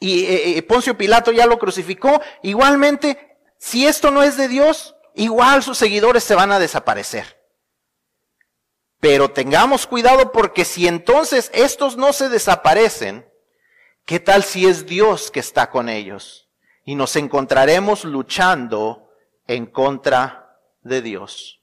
y 0.02 0.26
eh, 0.26 0.62
Poncio 0.64 0.98
Pilato 0.98 1.32
ya 1.32 1.46
lo 1.46 1.58
crucificó. 1.58 2.22
Igualmente, 2.44 3.38
si 3.60 3.88
esto 3.88 4.12
no 4.12 4.24
es 4.24 4.36
de 4.36 4.50
Dios, 4.50 4.98
igual 5.14 5.64
sus 5.64 5.78
seguidores 5.78 6.26
se 6.26 6.36
van 6.36 6.52
a 6.52 6.60
desaparecer. 6.60 7.45
Pero 9.06 9.30
tengamos 9.30 9.86
cuidado 9.86 10.32
porque 10.32 10.66
si 10.66 10.88
entonces 10.88 11.52
estos 11.54 11.96
no 11.96 12.12
se 12.12 12.28
desaparecen, 12.28 13.24
¿qué 14.04 14.20
tal 14.20 14.44
si 14.44 14.66
es 14.66 14.88
Dios 14.88 15.30
que 15.30 15.40
está 15.40 15.70
con 15.70 15.90
ellos? 15.90 16.50
Y 16.86 16.96
nos 16.96 17.16
encontraremos 17.16 18.04
luchando 18.04 19.12
en 19.46 19.68
contra 19.68 20.58
de 20.82 21.04
Dios. 21.04 21.62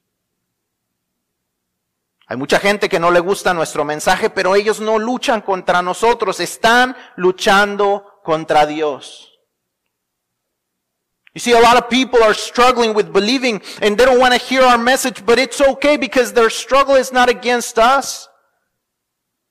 Hay 2.29 2.37
mucha 2.37 2.61
gente 2.61 2.89
que 2.89 3.01
no 3.01 3.11
le 3.11 3.19
gusta 3.19 3.53
nuestro 3.53 3.85
mensaje, 3.85 4.31
pero 4.31 4.55
ellos 4.55 4.79
no 4.79 5.01
luchan 5.01 5.41
contra 5.41 5.83
nosotros, 5.83 6.39
están 6.39 6.97
luchando 7.17 8.21
contra 8.23 8.67
Dios. 8.67 9.32
You 11.35 11.41
see, 11.41 11.53
a 11.53 11.61
lot 11.61 11.77
of 11.77 11.89
people 11.89 12.23
are 12.23 12.35
struggling 12.35 12.93
with 12.93 13.13
believing 13.13 13.63
and 13.81 13.97
they 13.97 14.05
don't 14.05 14.19
want 14.21 14.35
to 14.35 14.41
hear 14.41 14.63
our 14.63 14.77
message, 14.77 15.25
but 15.25 15.39
it's 15.39 15.61
okay 15.61 15.97
because 15.97 16.33
their 16.33 16.51
struggle 16.51 16.95
is 16.95 17.11
not 17.11 17.31
against 17.31 17.79
us. 17.79 18.29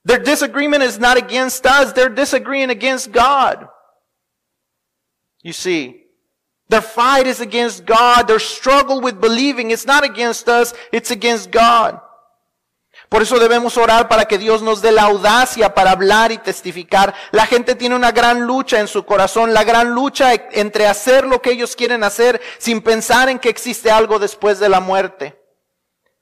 Their 0.05 0.19
disagreement 0.19 0.83
is 0.83 0.99
not 0.99 1.17
against 1.17 1.65
us. 1.65 1.91
They're 1.93 2.09
disagreeing 2.09 2.69
against 2.69 3.11
God. 3.11 3.67
You 5.43 5.53
see, 5.53 6.03
their 6.69 6.81
fight 6.81 7.27
is 7.27 7.39
against 7.39 7.85
God. 7.85 8.27
Their 8.27 8.39
struggle 8.39 9.01
with 9.01 9.19
believing, 9.19 9.71
it's 9.71 9.85
not 9.85 10.03
against 10.03 10.47
us. 10.47 10.73
It's 10.91 11.11
against 11.11 11.51
God. 11.51 11.99
Por 13.11 13.23
eso 13.23 13.39
debemos 13.39 13.75
orar 13.75 14.07
para 14.07 14.23
que 14.23 14.37
Dios 14.37 14.61
nos 14.61 14.81
dé 14.81 14.93
la 14.93 15.03
audacia 15.03 15.73
para 15.73 15.91
hablar 15.91 16.31
y 16.31 16.37
testificar. 16.37 17.13
La 17.31 17.45
gente 17.45 17.75
tiene 17.75 17.93
una 17.93 18.13
gran 18.13 18.47
lucha 18.47 18.79
en 18.79 18.87
su 18.87 19.03
corazón, 19.03 19.53
la 19.53 19.65
gran 19.65 19.89
lucha 19.89 20.33
entre 20.51 20.87
hacer 20.87 21.27
lo 21.27 21.41
que 21.41 21.51
ellos 21.51 21.75
quieren 21.75 22.05
hacer 22.05 22.39
sin 22.57 22.79
pensar 22.79 23.27
en 23.27 23.37
que 23.37 23.49
existe 23.49 23.91
algo 23.91 24.17
después 24.17 24.59
de 24.59 24.69
la 24.69 24.79
muerte. 24.79 25.37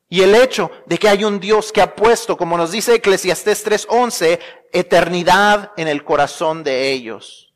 Y 0.10 0.24
el 0.24 0.34
hecho 0.34 0.72
de 0.88 0.98
que 0.98 1.08
hay 1.08 1.24
un 1.24 1.40
Dios 1.40 1.72
que 1.72 1.82
ha 1.82 1.94
puesto, 1.96 2.36
como 2.36 2.58
nos 2.58 2.72
dice 2.72 2.96
Eclesiastés 2.96 3.64
3:11, 3.64 4.40
eternidad 4.74 5.72
en 5.78 5.88
el 5.90 6.04
corazón 6.04 6.64
de 6.64 6.92
ellos. 6.92 7.54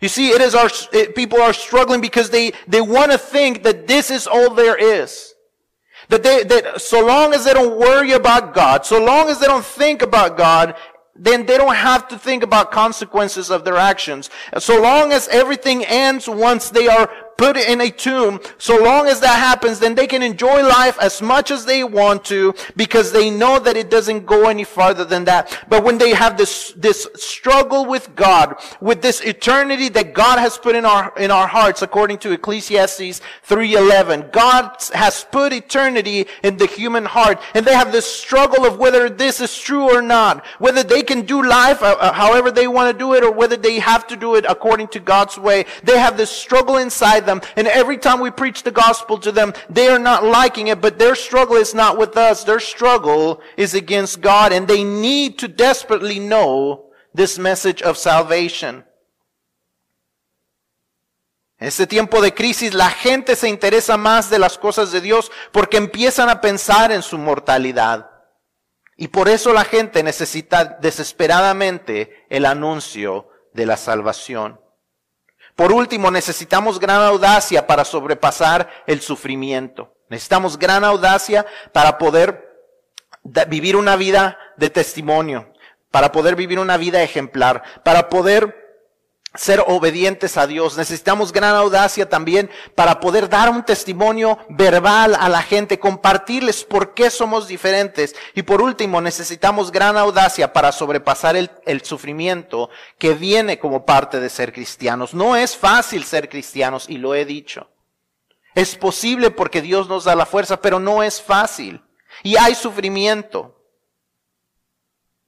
You 0.00 0.08
see, 0.08 0.30
it 0.30 0.40
is 0.40 0.54
our, 0.54 0.72
people 1.14 1.42
are 1.42 1.52
struggling 1.52 2.00
because 2.00 2.30
they, 2.30 2.54
they 2.66 2.80
want 2.80 3.12
to 3.12 3.18
think 3.18 3.64
that 3.64 3.86
this 3.86 4.10
is 4.10 4.26
all 4.26 4.54
there 4.54 4.78
is. 4.78 5.31
That 6.12 6.22
they, 6.22 6.44
that 6.44 6.82
so 6.82 7.04
long 7.04 7.32
as 7.32 7.46
they 7.46 7.54
don't 7.54 7.78
worry 7.78 8.12
about 8.12 8.52
God, 8.52 8.84
so 8.84 9.02
long 9.02 9.30
as 9.30 9.40
they 9.40 9.46
don't 9.46 9.64
think 9.64 10.02
about 10.02 10.36
God, 10.36 10.76
then 11.16 11.46
they 11.46 11.56
don't 11.56 11.74
have 11.74 12.06
to 12.08 12.18
think 12.18 12.42
about 12.42 12.70
consequences 12.70 13.50
of 13.50 13.64
their 13.64 13.76
actions. 13.76 14.28
So 14.58 14.78
long 14.80 15.10
as 15.10 15.26
everything 15.28 15.86
ends 15.86 16.28
once 16.28 16.68
they 16.68 16.86
are 16.86 17.10
put 17.42 17.56
it 17.56 17.68
in 17.68 17.80
a 17.80 17.90
tomb, 17.90 18.38
so 18.56 18.80
long 18.80 19.08
as 19.08 19.18
that 19.18 19.36
happens, 19.36 19.80
then 19.80 19.96
they 19.96 20.06
can 20.06 20.22
enjoy 20.22 20.62
life 20.62 20.96
as 21.00 21.20
much 21.20 21.50
as 21.50 21.64
they 21.64 21.82
want 21.82 22.24
to 22.24 22.54
because 22.76 23.10
they 23.10 23.30
know 23.30 23.58
that 23.58 23.76
it 23.76 23.90
doesn't 23.90 24.24
go 24.26 24.48
any 24.48 24.62
farther 24.62 25.04
than 25.04 25.24
that. 25.24 25.64
But 25.68 25.82
when 25.82 25.98
they 25.98 26.10
have 26.14 26.36
this, 26.36 26.72
this 26.76 27.08
struggle 27.16 27.84
with 27.84 28.14
God, 28.14 28.54
with 28.80 29.02
this 29.02 29.20
eternity 29.22 29.88
that 29.88 30.14
God 30.14 30.38
has 30.38 30.56
put 30.56 30.76
in 30.76 30.84
our, 30.84 31.12
in 31.18 31.32
our 31.32 31.48
hearts, 31.48 31.82
according 31.82 32.18
to 32.18 32.30
Ecclesiastes 32.30 33.20
3.11, 33.48 34.30
God 34.30 34.76
has 34.94 35.24
put 35.24 35.52
eternity 35.52 36.28
in 36.44 36.56
the 36.58 36.66
human 36.66 37.04
heart, 37.04 37.40
and 37.54 37.66
they 37.66 37.74
have 37.74 37.90
this 37.90 38.06
struggle 38.06 38.64
of 38.64 38.78
whether 38.78 39.10
this 39.10 39.40
is 39.40 39.58
true 39.58 39.90
or 39.92 40.00
not, 40.00 40.46
whether 40.60 40.84
they 40.84 41.02
can 41.02 41.22
do 41.22 41.42
life 41.42 41.82
uh, 41.82 41.96
uh 41.98 42.12
however 42.12 42.52
they 42.52 42.68
want 42.68 42.92
to 42.92 42.96
do 42.96 43.14
it, 43.14 43.24
or 43.24 43.32
whether 43.32 43.56
they 43.56 43.80
have 43.80 44.06
to 44.06 44.14
do 44.14 44.36
it 44.36 44.44
according 44.48 44.86
to 44.86 45.00
God's 45.00 45.36
way. 45.36 45.64
They 45.82 45.98
have 45.98 46.16
this 46.16 46.30
struggle 46.30 46.76
inside 46.76 47.26
them 47.26 47.31
them. 47.32 47.48
And 47.56 47.68
every 47.68 47.98
time 47.98 48.20
we 48.20 48.30
preach 48.30 48.62
the 48.62 48.70
gospel 48.70 49.18
to 49.18 49.32
them, 49.32 49.52
they 49.68 49.88
are 49.88 49.98
not 49.98 50.24
liking 50.24 50.68
it, 50.68 50.80
but 50.80 50.98
their 50.98 51.14
struggle 51.14 51.56
is 51.56 51.74
not 51.74 51.98
with 51.98 52.16
us. 52.16 52.44
Their 52.44 52.60
struggle 52.60 53.40
is 53.56 53.74
against 53.74 54.20
God 54.20 54.52
and 54.52 54.68
they 54.68 54.84
need 54.84 55.38
to 55.38 55.48
desperately 55.48 56.18
know 56.18 56.90
this 57.14 57.38
message 57.38 57.82
of 57.82 57.96
salvation. 57.96 58.84
En 61.58 61.68
este 61.68 61.86
tiempo 61.86 62.20
de 62.20 62.34
crisis 62.34 62.74
la 62.74 62.90
gente 62.90 63.36
se 63.36 63.48
interesa 63.48 63.96
más 63.96 64.28
de 64.30 64.40
las 64.40 64.58
cosas 64.58 64.90
de 64.90 65.00
Dios 65.00 65.30
porque 65.52 65.76
empiezan 65.76 66.28
a 66.28 66.40
pensar 66.40 66.90
en 66.90 67.02
su 67.02 67.18
mortalidad. 67.18 68.10
Y 68.96 69.08
por 69.08 69.28
eso 69.28 69.52
la 69.52 69.64
gente 69.64 70.02
necesita 70.02 70.64
desesperadamente 70.64 72.26
el 72.30 72.46
anuncio 72.46 73.28
de 73.52 73.66
la 73.66 73.76
salvación. 73.76 74.61
Por 75.56 75.72
último, 75.72 76.10
necesitamos 76.10 76.78
gran 76.78 77.02
audacia 77.02 77.66
para 77.66 77.84
sobrepasar 77.84 78.68
el 78.86 79.00
sufrimiento. 79.00 79.94
Necesitamos 80.08 80.58
gran 80.58 80.84
audacia 80.84 81.46
para 81.72 81.98
poder 81.98 82.52
vivir 83.48 83.76
una 83.76 83.96
vida 83.96 84.38
de 84.56 84.70
testimonio, 84.70 85.52
para 85.90 86.12
poder 86.12 86.36
vivir 86.36 86.58
una 86.58 86.76
vida 86.76 87.02
ejemplar, 87.02 87.62
para 87.84 88.08
poder 88.08 88.61
ser 89.34 89.64
obedientes 89.66 90.36
a 90.36 90.46
Dios. 90.46 90.76
Necesitamos 90.76 91.32
gran 91.32 91.54
audacia 91.54 92.08
también 92.08 92.50
para 92.74 93.00
poder 93.00 93.28
dar 93.28 93.50
un 93.50 93.64
testimonio 93.64 94.38
verbal 94.48 95.16
a 95.18 95.28
la 95.28 95.42
gente, 95.42 95.78
compartirles 95.78 96.64
por 96.64 96.94
qué 96.94 97.10
somos 97.10 97.48
diferentes. 97.48 98.14
Y 98.34 98.42
por 98.42 98.60
último, 98.60 99.00
necesitamos 99.00 99.72
gran 99.72 99.96
audacia 99.96 100.52
para 100.52 100.72
sobrepasar 100.72 101.36
el, 101.36 101.50
el, 101.64 101.82
sufrimiento 101.82 102.70
que 102.98 103.14
viene 103.14 103.58
como 103.58 103.86
parte 103.86 104.20
de 104.20 104.28
ser 104.28 104.52
cristianos. 104.52 105.14
No 105.14 105.36
es 105.36 105.56
fácil 105.56 106.04
ser 106.04 106.28
cristianos 106.28 106.88
y 106.88 106.98
lo 106.98 107.14
he 107.14 107.24
dicho. 107.24 107.68
Es 108.54 108.76
posible 108.76 109.30
porque 109.30 109.62
Dios 109.62 109.88
nos 109.88 110.04
da 110.04 110.14
la 110.14 110.26
fuerza, 110.26 110.60
pero 110.60 110.78
no 110.78 111.02
es 111.02 111.22
fácil. 111.22 111.82
Y 112.22 112.36
hay 112.36 112.54
sufrimiento. 112.54 113.61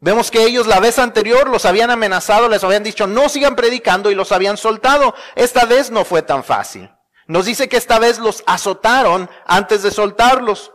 Vemos 0.00 0.30
que 0.30 0.44
ellos 0.44 0.66
la 0.66 0.80
vez 0.80 0.98
anterior 0.98 1.48
los 1.48 1.64
habían 1.64 1.90
amenazado, 1.90 2.48
les 2.48 2.62
habían 2.62 2.82
dicho 2.82 3.06
no 3.06 3.28
sigan 3.28 3.56
predicando 3.56 4.10
y 4.10 4.14
los 4.14 4.32
habían 4.32 4.56
soltado. 4.56 5.14
Esta 5.34 5.64
vez 5.64 5.90
no 5.90 6.04
fue 6.04 6.22
tan 6.22 6.44
fácil. 6.44 6.90
Nos 7.26 7.46
dice 7.46 7.68
que 7.68 7.76
esta 7.76 7.98
vez 7.98 8.18
los 8.18 8.42
azotaron 8.46 9.30
antes 9.46 9.82
de 9.82 9.90
soltarlos. 9.90 10.72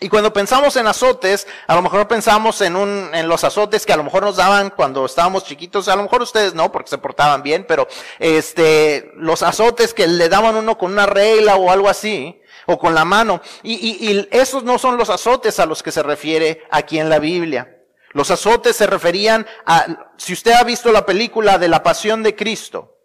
Y 0.00 0.08
cuando 0.08 0.32
pensamos 0.32 0.76
en 0.76 0.86
azotes, 0.86 1.46
a 1.66 1.74
lo 1.74 1.82
mejor 1.82 2.08
pensamos 2.08 2.60
en 2.60 2.76
un, 2.76 3.10
en 3.14 3.28
los 3.28 3.44
azotes 3.44 3.86
que 3.86 3.92
a 3.92 3.96
lo 3.96 4.02
mejor 4.02 4.24
nos 4.24 4.36
daban 4.36 4.70
cuando 4.70 5.04
estábamos 5.06 5.44
chiquitos, 5.44 5.86
a 5.86 5.96
lo 5.96 6.02
mejor 6.02 6.22
ustedes 6.22 6.54
no, 6.54 6.72
porque 6.72 6.90
se 6.90 6.98
portaban 6.98 7.42
bien, 7.42 7.64
pero 7.68 7.86
este, 8.18 9.12
los 9.14 9.42
azotes 9.42 9.94
que 9.94 10.08
le 10.08 10.28
daban 10.28 10.56
uno 10.56 10.76
con 10.76 10.92
una 10.92 11.06
regla 11.06 11.56
o 11.56 11.70
algo 11.70 11.88
así, 11.88 12.40
o 12.66 12.78
con 12.78 12.94
la 12.94 13.04
mano. 13.04 13.40
Y, 13.62 13.74
y, 13.74 14.10
y 14.10 14.28
esos 14.32 14.64
no 14.64 14.78
son 14.78 14.96
los 14.96 15.08
azotes 15.08 15.60
a 15.60 15.66
los 15.66 15.82
que 15.82 15.92
se 15.92 16.02
refiere 16.02 16.64
aquí 16.70 16.98
en 16.98 17.08
la 17.08 17.20
Biblia. 17.20 17.81
Los 18.12 18.30
azotes 18.30 18.76
se 18.76 18.86
referían 18.86 19.46
a, 19.66 20.12
si 20.16 20.32
usted 20.32 20.52
ha 20.52 20.64
visto 20.64 20.92
la 20.92 21.06
película 21.06 21.58
de 21.58 21.68
la 21.68 21.82
pasión 21.82 22.22
de 22.22 22.36
Cristo, 22.36 22.96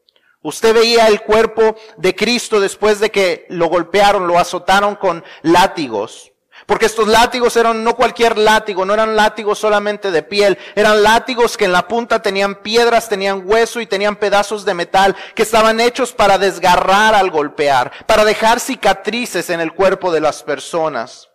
usted 0.41 0.74
veía 0.74 1.08
el 1.08 1.22
cuerpo 1.22 1.76
de 1.97 2.16
Cristo 2.16 2.60
después 2.60 2.99
de 2.99 3.12
que 3.12 3.45
lo 3.49 3.68
golpearon, 3.68 4.28
lo 4.28 4.38
azotaron 4.38 4.95
con 4.95 5.24
látigos. 5.41 6.32
Porque 6.66 6.88
estos 6.88 7.08
látigos 7.08 7.55
eran 7.55 7.84
no 7.84 7.95
cualquier 7.95 8.38
látigo, 8.38 8.84
no 8.84 8.93
eran 8.93 9.16
látigos 9.16 9.58
solamente 9.58 10.12
de 10.12 10.22
piel, 10.22 10.58
eran 10.76 11.01
látigos 11.01 11.55
que 11.55 11.64
en 11.64 11.72
la 11.72 11.88
punta 11.88 12.22
tenían 12.22 12.55
piedras, 12.55 13.08
tenían 13.08 13.43
hueso 13.45 13.80
y 13.80 13.88
tenían 13.88 14.18
pedazos 14.18 14.66
de 14.66 14.74
metal 14.74 15.16
que 15.34 15.43
estaban 15.43 15.80
hechos 15.80 16.12
para 16.12 16.38
desgarrar 16.38 17.16
al 17.16 17.32
golpear, 17.32 17.91
para 18.05 18.26
dejar 18.26 18.60
cicatrices 18.60 19.49
en 19.49 19.62
el 19.62 19.74
cuerpo 19.74 20.12
de 20.12 20.20
las 20.20 20.43
personas. 20.43 21.27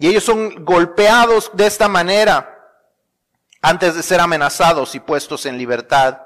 Y 0.00 0.08
ellos 0.08 0.24
son 0.24 0.64
golpeados 0.64 1.50
de 1.52 1.66
esta 1.66 1.86
manera 1.86 2.58
antes 3.60 3.94
de 3.94 4.02
ser 4.02 4.18
amenazados 4.18 4.94
y 4.94 5.00
puestos 5.00 5.44
en 5.44 5.58
libertad. 5.58 6.22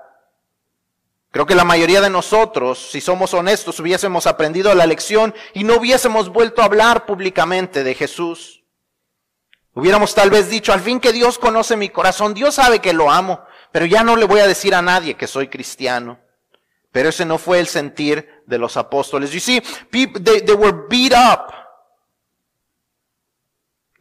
Creo 1.32 1.44
que 1.44 1.56
la 1.56 1.64
mayoría 1.64 2.00
de 2.00 2.08
nosotros, 2.08 2.90
si 2.92 3.00
somos 3.00 3.34
honestos, 3.34 3.80
hubiésemos 3.80 4.28
aprendido 4.28 4.72
la 4.76 4.86
lección 4.86 5.34
y 5.54 5.64
no 5.64 5.74
hubiésemos 5.74 6.28
vuelto 6.28 6.62
a 6.62 6.66
hablar 6.66 7.04
públicamente 7.04 7.82
de 7.82 7.94
Jesús. 7.94 8.62
Hubiéramos 9.74 10.14
tal 10.14 10.30
vez 10.30 10.48
dicho, 10.48 10.72
al 10.72 10.80
fin 10.80 11.00
que 11.00 11.12
Dios 11.12 11.36
conoce 11.36 11.76
mi 11.76 11.88
corazón, 11.88 12.32
Dios 12.32 12.54
sabe 12.54 12.78
que 12.78 12.92
lo 12.92 13.10
amo, 13.10 13.44
pero 13.72 13.86
ya 13.86 14.04
no 14.04 14.14
le 14.14 14.24
voy 14.24 14.38
a 14.38 14.46
decir 14.46 14.72
a 14.72 14.82
nadie 14.82 15.16
que 15.16 15.26
soy 15.26 15.48
cristiano. 15.48 16.20
Pero 16.92 17.08
ese 17.08 17.24
no 17.24 17.38
fue 17.38 17.58
el 17.58 17.66
sentir 17.66 18.44
de 18.46 18.58
los 18.58 18.76
apóstoles. 18.76 19.32
You 19.32 19.40
see, 19.40 19.60
people, 19.90 20.22
they, 20.22 20.42
they 20.42 20.54
were 20.54 20.86
beat 20.88 21.12
up. 21.12 21.63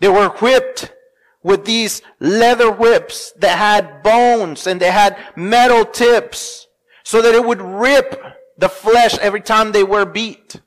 They 0.03 0.09
were 0.09 0.27
whipped 0.27 0.91
with 1.43 1.63
these 1.63 2.01
leather 2.19 2.69
whips 2.69 3.31
that 3.37 3.57
had 3.57 4.03
bones 4.03 4.67
and 4.67 4.77
they 4.77 4.91
had 4.91 5.17
metal 5.37 5.85
tips 5.85 6.67
so 7.05 7.21
that 7.21 7.33
it 7.33 7.45
would 7.45 7.61
rip 7.61 8.21
the 8.57 8.67
flesh 8.67 9.17
every 9.19 9.39
time 9.39 9.71
they 9.71 9.85
were 9.85 10.03
beat. 10.03 10.59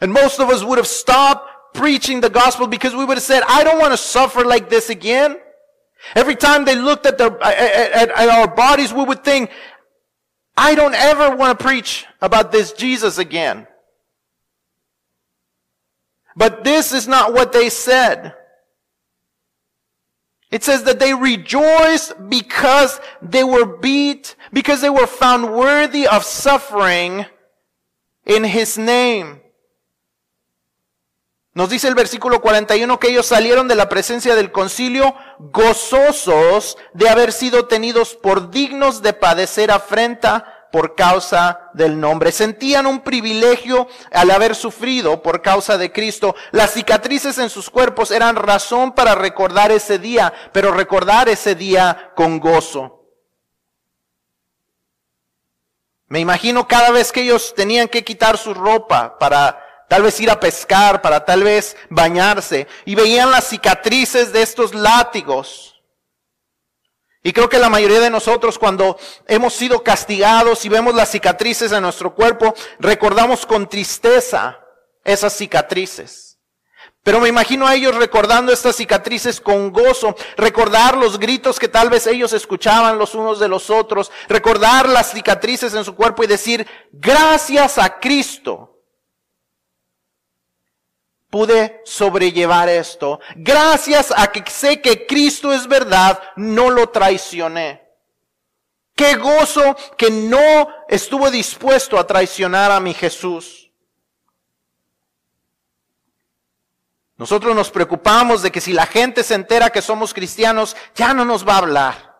And 0.00 0.12
most 0.12 0.40
of 0.40 0.50
us 0.50 0.64
would 0.64 0.78
have 0.78 0.88
stopped 0.88 1.48
preaching 1.72 2.20
the 2.20 2.30
gospel 2.30 2.66
because 2.66 2.96
we 2.96 3.04
would 3.04 3.16
have 3.16 3.22
said, 3.22 3.44
I 3.46 3.62
don't 3.62 3.78
want 3.78 3.92
to 3.92 3.96
suffer 3.96 4.44
like 4.44 4.68
this 4.68 4.90
again. 4.90 5.36
Every 6.16 6.34
time 6.34 6.64
they 6.64 6.74
looked 6.74 7.06
at, 7.06 7.16
their, 7.16 7.40
at, 7.44 8.10
at 8.10 8.28
our 8.28 8.52
bodies, 8.52 8.92
we 8.92 9.04
would 9.04 9.22
think, 9.22 9.52
I 10.56 10.74
don't 10.74 10.96
ever 10.96 11.36
want 11.36 11.56
to 11.56 11.64
preach 11.64 12.06
about 12.20 12.50
this 12.50 12.72
Jesus 12.72 13.18
again. 13.18 13.68
But 16.36 16.64
this 16.64 16.92
is 16.92 17.06
not 17.06 17.32
what 17.32 17.52
they 17.52 17.70
said. 17.70 18.34
It 20.50 20.62
says 20.62 20.84
that 20.84 20.98
they 20.98 21.14
rejoiced 21.14 22.14
because 22.28 23.00
they 23.20 23.42
were 23.42 23.66
beat, 23.78 24.36
because 24.52 24.80
they 24.80 24.90
were 24.90 25.06
found 25.06 25.52
worthy 25.52 26.06
of 26.06 26.24
suffering 26.24 27.26
in 28.24 28.44
His 28.44 28.78
name. 28.78 29.40
Nos 31.54 31.70
dice 31.70 31.86
el 31.86 31.94
versículo 31.94 32.40
41 32.40 32.98
que 32.98 33.10
ellos 33.10 33.26
salieron 33.26 33.68
de 33.68 33.76
la 33.76 33.88
presencia 33.88 34.34
del 34.34 34.50
concilio 34.50 35.14
gozosos 35.38 36.76
de 36.94 37.08
haber 37.08 37.32
sido 37.32 37.66
tenidos 37.66 38.14
por 38.14 38.50
dignos 38.50 39.02
de 39.02 39.12
padecer 39.12 39.70
afrenta 39.70 40.53
por 40.74 40.96
causa 40.96 41.70
del 41.72 42.00
nombre. 42.00 42.32
Sentían 42.32 42.86
un 42.86 43.02
privilegio 43.02 43.86
al 44.10 44.32
haber 44.32 44.56
sufrido 44.56 45.22
por 45.22 45.40
causa 45.40 45.78
de 45.78 45.92
Cristo. 45.92 46.34
Las 46.50 46.72
cicatrices 46.72 47.38
en 47.38 47.48
sus 47.48 47.70
cuerpos 47.70 48.10
eran 48.10 48.34
razón 48.34 48.90
para 48.90 49.14
recordar 49.14 49.70
ese 49.70 50.00
día, 50.00 50.32
pero 50.50 50.72
recordar 50.72 51.28
ese 51.28 51.54
día 51.54 52.10
con 52.16 52.40
gozo. 52.40 53.06
Me 56.08 56.18
imagino 56.18 56.66
cada 56.66 56.90
vez 56.90 57.12
que 57.12 57.20
ellos 57.20 57.54
tenían 57.54 57.86
que 57.86 58.02
quitar 58.02 58.36
su 58.36 58.52
ropa 58.52 59.16
para 59.16 59.86
tal 59.88 60.02
vez 60.02 60.18
ir 60.18 60.28
a 60.28 60.40
pescar, 60.40 61.00
para 61.00 61.24
tal 61.24 61.44
vez 61.44 61.76
bañarse, 61.88 62.66
y 62.84 62.96
veían 62.96 63.30
las 63.30 63.44
cicatrices 63.44 64.32
de 64.32 64.42
estos 64.42 64.74
látigos 64.74 65.73
y 67.26 67.32
creo 67.32 67.48
que 67.48 67.58
la 67.58 67.70
mayoría 67.70 68.00
de 68.00 68.10
nosotros 68.10 68.58
cuando 68.58 68.98
hemos 69.26 69.54
sido 69.54 69.82
castigados 69.82 70.62
y 70.66 70.68
vemos 70.68 70.94
las 70.94 71.10
cicatrices 71.10 71.72
en 71.72 71.82
nuestro 71.82 72.14
cuerpo, 72.14 72.54
recordamos 72.78 73.46
con 73.46 73.66
tristeza 73.66 74.60
esas 75.02 75.32
cicatrices. 75.32 76.38
Pero 77.02 77.20
me 77.20 77.30
imagino 77.30 77.66
a 77.66 77.74
ellos 77.74 77.94
recordando 77.94 78.52
estas 78.52 78.76
cicatrices 78.76 79.40
con 79.40 79.72
gozo, 79.72 80.14
recordar 80.36 80.98
los 80.98 81.18
gritos 81.18 81.58
que 81.58 81.68
tal 81.68 81.88
vez 81.88 82.06
ellos 82.06 82.34
escuchaban 82.34 82.98
los 82.98 83.14
unos 83.14 83.40
de 83.40 83.48
los 83.48 83.70
otros, 83.70 84.12
recordar 84.28 84.86
las 84.86 85.12
cicatrices 85.12 85.72
en 85.72 85.84
su 85.84 85.94
cuerpo 85.94 86.24
y 86.24 86.26
decir, 86.26 86.66
gracias 86.92 87.78
a 87.78 88.00
Cristo 88.00 88.73
pude 91.34 91.82
sobrellevar 91.84 92.68
esto. 92.68 93.18
Gracias 93.34 94.14
a 94.16 94.28
que 94.28 94.48
sé 94.48 94.80
que 94.80 95.04
Cristo 95.04 95.52
es 95.52 95.66
verdad, 95.66 96.22
no 96.36 96.70
lo 96.70 96.90
traicioné. 96.90 97.82
Qué 98.94 99.16
gozo 99.16 99.74
que 99.98 100.12
no 100.12 100.68
estuvo 100.88 101.32
dispuesto 101.32 101.98
a 101.98 102.06
traicionar 102.06 102.70
a 102.70 102.78
mi 102.78 102.94
Jesús. 102.94 103.68
Nosotros 107.16 107.52
nos 107.56 107.68
preocupamos 107.68 108.40
de 108.40 108.52
que 108.52 108.60
si 108.60 108.72
la 108.72 108.86
gente 108.86 109.24
se 109.24 109.34
entera 109.34 109.70
que 109.70 109.82
somos 109.82 110.14
cristianos, 110.14 110.76
ya 110.94 111.14
no 111.14 111.24
nos 111.24 111.44
va 111.44 111.54
a 111.54 111.58
hablar. 111.58 112.13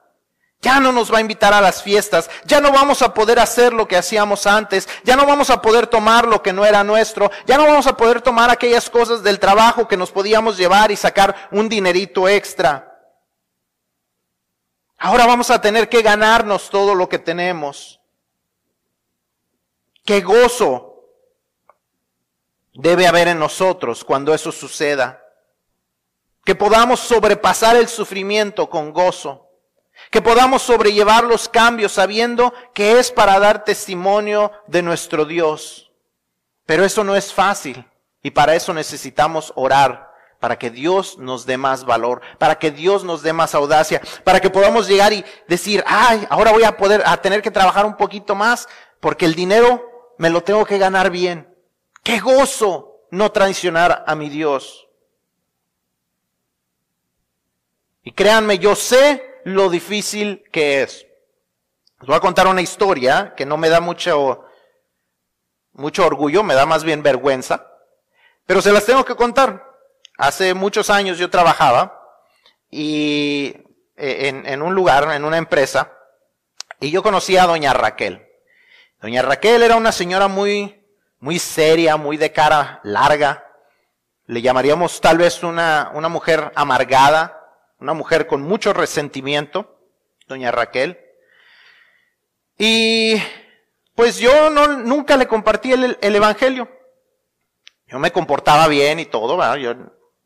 Ya 0.64 0.80
no 0.80 0.92
nos 0.92 1.12
va 1.12 1.18
a 1.18 1.20
invitar 1.20 1.52
a 1.52 1.60
las 1.60 1.82
fiestas, 1.82 2.30
ya 2.46 2.58
no 2.58 2.72
vamos 2.72 3.02
a 3.02 3.12
poder 3.12 3.38
hacer 3.38 3.74
lo 3.74 3.86
que 3.86 3.98
hacíamos 3.98 4.46
antes, 4.46 4.88
ya 5.04 5.14
no 5.14 5.26
vamos 5.26 5.50
a 5.50 5.60
poder 5.60 5.86
tomar 5.86 6.26
lo 6.26 6.42
que 6.42 6.54
no 6.54 6.64
era 6.64 6.82
nuestro, 6.82 7.30
ya 7.44 7.58
no 7.58 7.66
vamos 7.66 7.86
a 7.86 7.98
poder 7.98 8.22
tomar 8.22 8.48
aquellas 8.48 8.88
cosas 8.88 9.22
del 9.22 9.38
trabajo 9.38 9.86
que 9.86 9.98
nos 9.98 10.10
podíamos 10.10 10.56
llevar 10.56 10.90
y 10.90 10.96
sacar 10.96 11.50
un 11.50 11.68
dinerito 11.68 12.30
extra. 12.30 12.98
Ahora 14.96 15.26
vamos 15.26 15.50
a 15.50 15.60
tener 15.60 15.90
que 15.90 16.00
ganarnos 16.00 16.70
todo 16.70 16.94
lo 16.94 17.10
que 17.10 17.18
tenemos. 17.18 18.00
Qué 20.02 20.22
gozo 20.22 21.10
debe 22.72 23.06
haber 23.06 23.28
en 23.28 23.38
nosotros 23.38 24.02
cuando 24.02 24.32
eso 24.32 24.50
suceda. 24.50 25.20
Que 26.42 26.54
podamos 26.54 27.00
sobrepasar 27.00 27.76
el 27.76 27.88
sufrimiento 27.88 28.70
con 28.70 28.94
gozo 28.94 29.43
que 30.14 30.22
podamos 30.22 30.62
sobrellevar 30.62 31.24
los 31.24 31.48
cambios 31.48 31.90
sabiendo 31.90 32.54
que 32.72 33.00
es 33.00 33.10
para 33.10 33.40
dar 33.40 33.64
testimonio 33.64 34.52
de 34.68 34.80
nuestro 34.80 35.24
Dios. 35.24 35.90
Pero 36.66 36.84
eso 36.84 37.02
no 37.02 37.16
es 37.16 37.34
fácil 37.34 37.84
y 38.22 38.30
para 38.30 38.54
eso 38.54 38.72
necesitamos 38.72 39.52
orar, 39.56 40.12
para 40.38 40.56
que 40.56 40.70
Dios 40.70 41.18
nos 41.18 41.46
dé 41.46 41.56
más 41.58 41.84
valor, 41.84 42.20
para 42.38 42.60
que 42.60 42.70
Dios 42.70 43.02
nos 43.02 43.24
dé 43.24 43.32
más 43.32 43.56
audacia, 43.56 44.00
para 44.22 44.38
que 44.38 44.50
podamos 44.50 44.86
llegar 44.86 45.12
y 45.12 45.24
decir, 45.48 45.82
ay, 45.84 46.24
ahora 46.30 46.52
voy 46.52 46.62
a 46.62 46.76
poder, 46.76 47.02
a 47.04 47.16
tener 47.16 47.42
que 47.42 47.50
trabajar 47.50 47.84
un 47.84 47.96
poquito 47.96 48.36
más, 48.36 48.68
porque 49.00 49.24
el 49.24 49.34
dinero 49.34 50.14
me 50.16 50.30
lo 50.30 50.44
tengo 50.44 50.64
que 50.64 50.78
ganar 50.78 51.10
bien. 51.10 51.52
Qué 52.04 52.20
gozo 52.20 53.00
no 53.10 53.32
traicionar 53.32 54.04
a 54.06 54.14
mi 54.14 54.28
Dios. 54.28 54.86
Y 58.04 58.12
créanme, 58.12 58.60
yo 58.60 58.76
sé 58.76 59.33
lo 59.44 59.68
difícil 59.70 60.44
que 60.50 60.82
es. 60.82 61.06
Les 62.00 62.08
voy 62.08 62.16
a 62.16 62.20
contar 62.20 62.46
una 62.46 62.62
historia 62.62 63.34
que 63.36 63.46
no 63.46 63.56
me 63.56 63.68
da 63.68 63.80
mucho, 63.80 64.44
mucho 65.72 66.06
orgullo, 66.06 66.42
me 66.42 66.54
da 66.54 66.66
más 66.66 66.84
bien 66.84 67.02
vergüenza, 67.02 67.66
pero 68.46 68.60
se 68.60 68.72
las 68.72 68.84
tengo 68.84 69.04
que 69.04 69.14
contar. 69.14 69.64
Hace 70.18 70.54
muchos 70.54 70.90
años 70.90 71.18
yo 71.18 71.30
trabajaba 71.30 72.00
y 72.70 73.54
eh, 73.96 74.42
en, 74.44 74.62
un 74.62 74.74
lugar, 74.74 75.10
en 75.12 75.24
una 75.24 75.38
empresa, 75.38 75.92
y 76.80 76.90
yo 76.90 77.02
conocí 77.02 77.36
a 77.36 77.46
doña 77.46 77.72
Raquel. 77.72 78.26
Doña 79.00 79.22
Raquel 79.22 79.62
era 79.62 79.76
una 79.76 79.92
señora 79.92 80.28
muy, 80.28 80.84
muy 81.18 81.38
seria, 81.38 81.96
muy 81.96 82.16
de 82.16 82.32
cara 82.32 82.80
larga. 82.84 83.46
Le 84.26 84.42
llamaríamos 84.42 85.00
tal 85.00 85.18
vez 85.18 85.42
una, 85.42 85.90
una 85.94 86.08
mujer 86.08 86.52
amargada, 86.54 87.43
una 87.78 87.92
mujer 87.92 88.26
con 88.26 88.42
mucho 88.42 88.72
resentimiento, 88.72 89.78
doña 90.26 90.50
Raquel. 90.50 90.98
Y 92.58 93.20
pues 93.94 94.18
yo 94.18 94.50
no, 94.50 94.68
nunca 94.78 95.16
le 95.16 95.26
compartí 95.26 95.72
el, 95.72 95.96
Evangelio. 96.00 96.68
Yo 97.86 97.98
me 97.98 98.12
comportaba 98.12 98.68
bien 98.68 99.00
y 99.00 99.06
todo, 99.06 99.38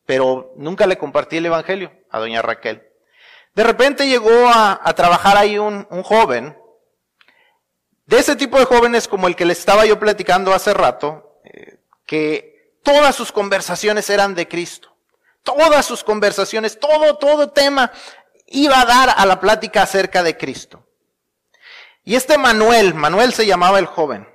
pero 0.07 0.53
nunca 0.57 0.86
le 0.86 0.99
compartí 0.99 1.38
el 1.38 1.46
Evangelio 1.46 1.92
a 2.11 2.18
doña 2.18 2.42
Raquel. 2.42 2.86
De 3.55 3.64
repente 3.64 4.07
llegó 4.07 4.49
a, 4.49 4.92
trabajar 4.94 5.36
ahí 5.36 5.59
un, 5.59 5.86
un, 5.90 6.03
joven, 6.03 6.57
de 8.07 8.18
ese 8.18 8.36
tipo 8.36 8.59
de 8.59 8.64
jóvenes 8.64 9.09
como 9.09 9.26
el 9.26 9.36
que 9.36 9.44
le 9.44 9.53
estaba 9.53 9.84
yo 9.84 9.99
platicando 9.99 10.55
hace 10.55 10.72
rato, 10.72 11.40
eh, 11.44 11.80
que 12.07 12.78
todas 12.82 13.16
sus 13.16 13.32
conversaciones 13.32 14.09
eran 14.11 14.34
de 14.34 14.46
Cristo 14.46 14.97
todas 15.43 15.86
sus 15.86 16.05
conversaciones, 16.05 16.78
todo, 16.78 17.16
todo 17.16 17.51
tema 17.51 17.93
iba 18.47 18.80
a 18.80 18.84
dar 18.84 19.14
a 19.16 19.26
la 19.26 19.41
plática 19.41 19.82
acerca 19.82 20.22
de 20.22 20.36
Cristo. 20.36 20.86
Y 22.05 22.14
este 22.16 22.39
Manuel, 22.39 22.95
Manuel 22.95 23.32
se 23.32 23.47
llamaba 23.47 23.78
el 23.78 23.86
joven. 23.86 24.28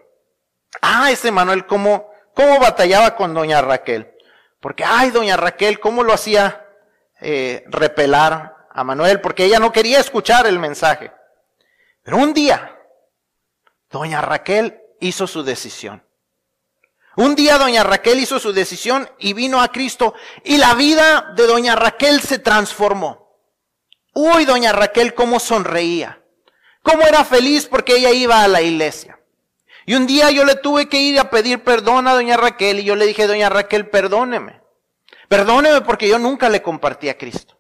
Ah, 0.82 1.12
ese 1.12 1.32
Manuel, 1.32 1.66
cómo, 1.66 2.12
cómo 2.36 2.60
batallaba 2.60 3.16
con 3.16 3.34
doña 3.34 3.62
Raquel. 3.62 4.14
Porque, 4.60 4.84
ay, 4.86 5.10
doña 5.10 5.38
Raquel, 5.38 5.80
cómo 5.80 6.04
lo 6.04 6.14
hacía 6.14 6.68
eh, 7.20 7.64
repelar 7.68 8.68
a 8.70 8.84
Manuel, 8.84 9.22
porque 9.22 9.46
ella 9.46 9.60
no 9.60 9.72
quería 9.72 10.00
escuchar 10.00 10.46
el 10.48 10.60
mensaje. 10.60 11.12
Pero 12.04 12.18
un 12.18 12.34
día, 12.34 12.78
doña 13.90 14.22
Raquel 14.22 14.82
hizo 15.00 15.28
su 15.28 15.44
decisión. 15.44 16.04
Un 17.16 17.36
día 17.36 17.58
doña 17.58 17.84
Raquel 17.84 18.20
hizo 18.20 18.40
su 18.40 18.54
decisión 18.54 19.10
y 19.20 19.34
vino 19.34 19.62
a 19.62 19.72
Cristo 19.72 20.16
y 20.44 20.58
la 20.58 20.74
vida 20.74 21.34
de 21.36 21.46
doña 21.46 21.76
Raquel 21.76 22.22
se 22.22 22.40
transformó. 22.40 23.38
Uy, 24.14 24.46
doña 24.46 24.72
Raquel, 24.72 25.14
cómo 25.14 25.40
sonreía. 25.40 26.24
Cómo 26.82 27.04
era 27.04 27.24
feliz 27.24 27.68
porque 27.68 27.98
ella 27.98 28.12
iba 28.12 28.44
a 28.44 28.48
la 28.48 28.62
iglesia. 28.62 29.20
Y 29.86 29.96
un 29.96 30.08
día 30.08 30.32
yo 30.32 30.44
le 30.46 30.56
tuve 30.56 30.90
que 30.90 31.00
ir 31.00 31.20
a 31.20 31.30
pedir 31.30 31.64
perdón 31.64 32.08
a 32.08 32.14
doña 32.14 32.38
Raquel 32.38 32.80
y 32.80 32.84
yo 32.84 32.96
le 32.96 33.06
dije, 33.06 33.28
doña 33.28 33.50
Raquel, 33.50 33.90
perdóneme. 33.90 34.62
Perdóneme 35.28 35.82
porque 35.82 36.08
yo 36.08 36.20
nunca 36.20 36.50
le 36.50 36.62
compartí 36.62 37.10
a 37.10 37.18
Cristo. 37.18 37.58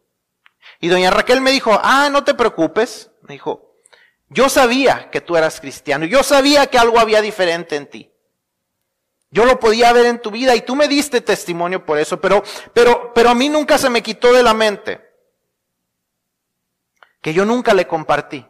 Y 0.79 0.87
doña 0.87 1.11
Raquel 1.11 1.41
me 1.41 1.51
dijo, 1.51 1.79
ah, 1.81 2.09
no 2.11 2.23
te 2.23 2.33
preocupes. 2.33 3.11
Me 3.21 3.35
dijo, 3.35 3.77
yo 4.29 4.49
sabía 4.49 5.09
que 5.11 5.21
tú 5.21 5.37
eras 5.37 5.59
cristiano. 5.59 6.05
Yo 6.05 6.23
sabía 6.23 6.67
que 6.67 6.77
algo 6.77 6.99
había 6.99 7.21
diferente 7.21 7.75
en 7.75 7.87
ti. 7.87 8.12
Yo 9.33 9.45
lo 9.45 9.59
podía 9.59 9.91
ver 9.93 10.05
en 10.05 10.21
tu 10.21 10.29
vida 10.29 10.55
y 10.55 10.61
tú 10.61 10.75
me 10.75 10.87
diste 10.87 11.19
testimonio 11.19 11.83
por 11.83 11.97
eso, 11.97 12.21
pero, 12.21 12.43
pero, 12.71 13.11
pero 13.15 13.31
a 13.31 13.33
mí 13.33 13.49
nunca 13.49 13.79
se 13.79 13.89
me 13.89 14.03
quitó 14.03 14.31
de 14.31 14.43
la 14.43 14.53
mente 14.53 15.01
que 17.19 17.33
yo 17.33 17.43
nunca 17.43 17.73
le 17.73 17.87
compartí. 17.87 18.45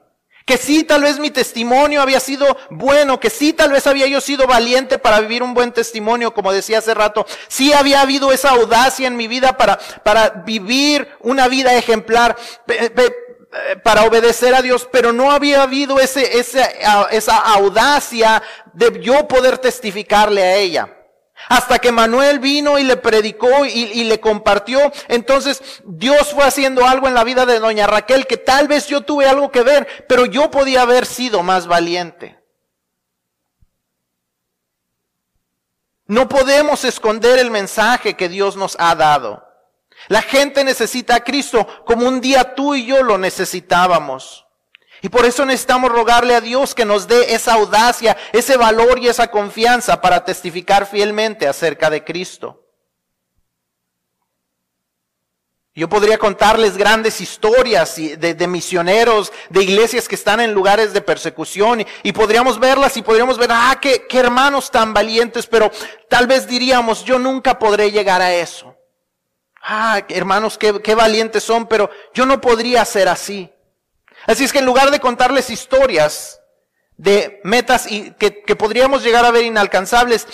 Que 0.46 0.58
sí, 0.58 0.84
tal 0.84 1.04
vez 1.04 1.20
mi 1.20 1.32
testimonio 1.32 2.02
había 2.02 2.20
sido 2.20 2.58
bueno, 2.70 3.18
que 3.18 3.30
sí, 3.30 3.54
tal 3.54 3.72
vez 3.72 3.88
había 3.88 4.08
yo 4.08 4.20
sido 4.20 4.46
valiente 4.46 4.98
para 4.98 5.22
vivir 5.22 5.42
un 5.42 5.54
buen 5.54 5.72
testimonio, 5.72 6.34
como 6.34 6.52
decía 6.52 6.80
hace 6.80 6.94
rato. 6.94 7.26
Sí 7.48 7.72
había 7.72 8.02
habido 8.02 8.34
esa 8.34 8.50
audacia 8.50 9.08
en 9.08 9.16
mi 9.16 9.30
vida 9.30 9.56
para, 9.56 9.78
para 9.78 10.30
vivir 10.46 11.08
una 11.22 11.48
vida 11.48 11.74
ejemplar. 11.78 12.36
Eh, 13.56 13.76
para 13.76 14.06
obedecer 14.06 14.56
a 14.56 14.64
Dios, 14.64 14.90
pero 14.92 15.14
no 15.14 15.32
había 15.32 15.62
habido 15.62 16.00
ese, 16.00 16.40
esa 16.40 17.36
audacia 17.54 18.42
de 18.74 19.00
yo 19.00 19.28
poder 19.28 19.60
testificarle 19.60 20.42
a 20.42 20.56
ella. 20.56 20.98
Hasta 21.50 21.78
que 21.78 21.92
Manuel 21.92 22.40
vino 22.40 22.80
y 22.80 22.84
le 22.84 22.98
predicó 22.98 23.64
y, 23.66 23.70
y, 23.70 24.06
le 24.06 24.20
compartió, 24.20 24.80
entonces 25.08 25.62
Dios 25.86 26.34
fue 26.34 26.46
haciendo 26.46 26.88
algo 26.88 27.08
en 27.08 27.14
la 27.14 27.24
vida 27.24 27.46
de 27.46 27.60
doña 27.60 27.86
Raquel 27.86 28.26
que 28.26 28.38
tal 28.38 28.68
vez 28.68 28.88
yo 28.88 29.02
tuve 29.02 29.28
algo 29.28 29.52
que 29.52 29.62
ver, 29.62 30.06
pero 30.08 30.26
yo 30.26 30.50
podía 30.50 30.82
haber 30.82 31.06
sido 31.06 31.44
más 31.44 31.68
valiente. 31.68 32.40
No 36.08 36.28
podemos 36.28 36.86
esconder 36.86 37.38
el 37.38 37.52
mensaje 37.52 38.16
que 38.16 38.30
Dios 38.30 38.56
nos 38.56 38.76
ha 38.80 38.96
dado. 38.96 39.53
La 40.08 40.22
gente 40.22 40.64
necesita 40.64 41.16
a 41.16 41.24
Cristo 41.24 41.68
como 41.86 42.08
un 42.08 42.22
día 42.22 42.56
tú 42.56 42.76
y 42.76 42.86
yo 42.86 43.04
lo 43.04 43.18
necesitábamos. 43.18 44.46
Y 45.02 45.10
por 45.10 45.26
eso 45.26 45.46
necesitamos 45.46 45.92
rogarle 45.92 46.34
a 46.34 46.42
Dios 46.42 46.74
que 46.74 46.86
nos 46.86 47.08
dé 47.08 47.34
esa 47.34 47.56
audacia, 47.56 48.16
ese 48.32 48.56
valor 48.56 49.00
y 49.00 49.10
esa 49.10 49.30
confianza 49.30 50.00
para 50.00 50.24
testificar 50.24 50.86
fielmente 50.86 51.46
acerca 51.46 51.90
de 51.90 52.06
Cristo. 52.06 52.64
Yo 55.76 55.90
podría 55.90 56.20
contarles 56.20 56.78
grandes 56.78 57.20
historias 57.20 57.96
de, 57.96 58.48
misioneros, 58.48 59.34
de 59.50 59.64
iglesias 59.64 60.08
que 60.08 60.14
están 60.16 60.40
en 60.40 60.54
lugares 60.54 60.94
de 60.94 61.02
persecución 61.02 61.84
y, 62.04 62.12
podríamos 62.12 62.60
verlas 62.60 62.96
y 62.96 63.02
podríamos 63.02 63.40
ver, 63.40 63.50
ah, 63.52 63.78
qué, 63.82 64.06
qué 64.08 64.20
hermanos 64.20 64.70
tan 64.70 64.94
valientes, 64.94 65.48
pero 65.48 65.72
tal 66.08 66.28
vez 66.28 66.48
diríamos, 66.48 67.04
yo 67.04 67.18
nunca 67.18 67.58
podré 67.58 67.92
llegar 67.92 68.22
a 68.22 68.34
eso. 68.36 68.73
Ah, 69.66 70.02
hermanos, 70.10 70.58
qué, 70.58 70.94
valientes 70.94 71.42
son, 71.44 71.68
pero 71.68 71.90
yo 72.14 72.26
no 72.26 72.42
podría 72.42 72.84
ser 72.84 73.08
así. 73.08 73.50
Así 74.28 74.44
es 74.44 74.52
que 74.52 74.60
en 74.60 74.66
lugar 74.66 74.92
de 74.92 75.00
contarles 75.00 75.50
historias 75.50 76.42
de 76.98 77.40
metas 77.46 77.90
y 77.90 78.12
que, 78.12 78.44
que 78.44 78.56
podríamos 78.58 79.04
llegar 79.04 79.24
a 79.24 79.32
ver 79.32 79.46
inalcanzables, 79.46 80.28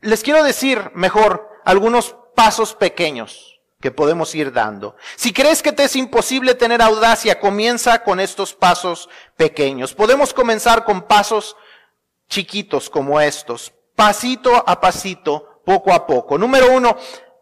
les 0.00 0.22
quiero 0.22 0.42
decir 0.42 0.90
mejor 0.94 1.48
algunos 1.64 2.16
pasos 2.34 2.74
pequeños 2.74 3.60
que 3.80 3.92
podemos 3.92 4.34
ir 4.34 4.52
dando. 4.52 4.96
Si 5.14 5.32
crees 5.32 5.62
que 5.62 5.72
te 5.72 5.84
es 5.84 5.94
imposible 5.94 6.54
tener 6.54 6.82
audacia, 6.82 7.38
comienza 7.38 8.02
con 8.02 8.18
estos 8.18 8.52
pasos 8.52 9.08
pequeños. 9.36 9.94
Podemos 9.94 10.34
comenzar 10.34 10.84
con 10.84 11.02
pasos 11.02 11.56
chiquitos 12.28 12.90
como 12.90 13.20
estos, 13.20 13.72
pasito 13.94 14.64
a 14.66 14.80
pasito, 14.80 15.60
poco 15.64 15.92
a 15.92 16.06
poco. 16.06 16.36
Número 16.36 16.72
uno, 16.72 16.96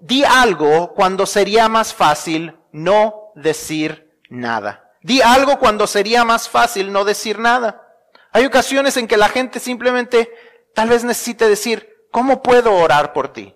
di 0.05 0.23
algo 0.23 0.93
cuando 0.93 1.25
sería 1.25 1.69
más 1.71 1.95
fácil 1.95 2.59
no 2.73 3.33
decir 3.35 4.21
nada. 4.29 4.93
Di 5.01 5.23
algo 5.23 5.59
cuando 5.59 5.87
sería 5.87 6.25
más 6.25 6.49
fácil 6.49 6.93
no 6.93 7.05
decir 7.05 7.39
nada. 7.39 7.89
Hay 8.31 8.45
ocasiones 8.45 8.99
en 8.99 9.09
que 9.09 9.17
la 9.17 9.31
gente 9.31 9.61
simplemente 9.61 10.31
tal 10.75 10.91
vez 10.91 11.05
necesite 11.05 11.49
decir, 11.49 12.07
¿cómo 12.11 12.43
puedo 12.43 12.75
orar 12.75 13.15
por 13.15 13.33
ti? 13.33 13.55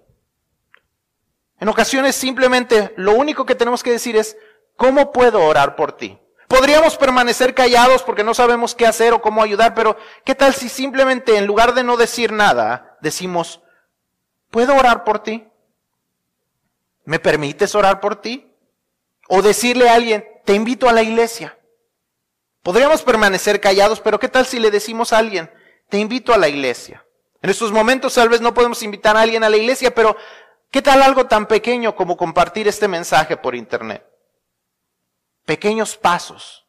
En 1.61 1.68
ocasiones 1.68 2.16
simplemente 2.16 2.94
lo 2.96 3.12
único 3.12 3.44
que 3.44 3.55
tenemos 3.55 3.82
que 3.82 3.90
decir 3.90 4.16
es, 4.16 4.36
¿cómo 4.74 5.12
puedo 5.12 5.44
orar 5.44 5.76
por 5.76 5.92
ti? 5.92 6.18
Podríamos 6.46 6.96
permanecer 6.96 7.55
callados 7.55 8.03
porque 8.03 8.24
no 8.24 8.32
sabemos 8.32 8.74
qué 8.74 8.86
hacer 8.86 9.12
o 9.12 9.20
cómo 9.20 9.42
ayudar, 9.42 9.74
pero 9.74 9.99
¿qué 10.24 10.34
tal 10.34 10.55
si 10.55 10.70
simplemente 10.70 11.36
en 11.36 11.46
lugar 11.46 11.74
de 11.74 11.84
no 11.84 11.99
decir 11.99 12.32
nada, 12.32 12.96
decimos, 13.03 13.61
¿puedo 14.51 14.74
orar 14.74 15.05
por 15.05 15.18
ti? 15.18 15.46
¿Me 17.09 17.18
permites 17.18 17.74
orar 17.74 18.00
por 18.00 18.20
ti? 18.20 18.54
O 19.28 19.40
decirle 19.40 19.88
a 19.88 19.94
alguien, 19.94 20.28
te 20.44 20.52
invito 20.52 20.90
a 20.90 20.92
la 20.92 21.02
iglesia. 21.02 21.59
Podríamos 22.62 23.00
permanecer 23.00 23.62
callados, 23.62 23.98
pero 23.98 24.20
¿qué 24.20 24.28
tal 24.28 24.44
si 24.44 24.59
le 24.59 24.70
decimos 24.70 25.14
a 25.14 25.18
alguien, 25.18 25.50
te 25.88 25.96
invito 25.96 26.34
a 26.34 26.36
la 26.36 26.48
iglesia? 26.48 27.02
En 27.40 27.48
estos 27.48 27.72
momentos 27.72 28.12
tal 28.12 28.28
vez 28.28 28.42
no 28.42 28.52
podemos 28.52 28.82
invitar 28.82 29.16
a 29.16 29.22
alguien 29.22 29.42
a 29.42 29.48
la 29.48 29.56
iglesia, 29.56 29.94
pero 29.94 30.18
¿qué 30.70 30.82
tal 30.82 31.00
algo 31.02 31.26
tan 31.26 31.46
pequeño 31.46 31.96
como 31.96 32.14
compartir 32.14 32.68
este 32.68 32.88
mensaje 32.88 33.38
por 33.38 33.54
internet? 33.54 34.06
Pequeños 35.46 35.96
pasos. 35.96 36.66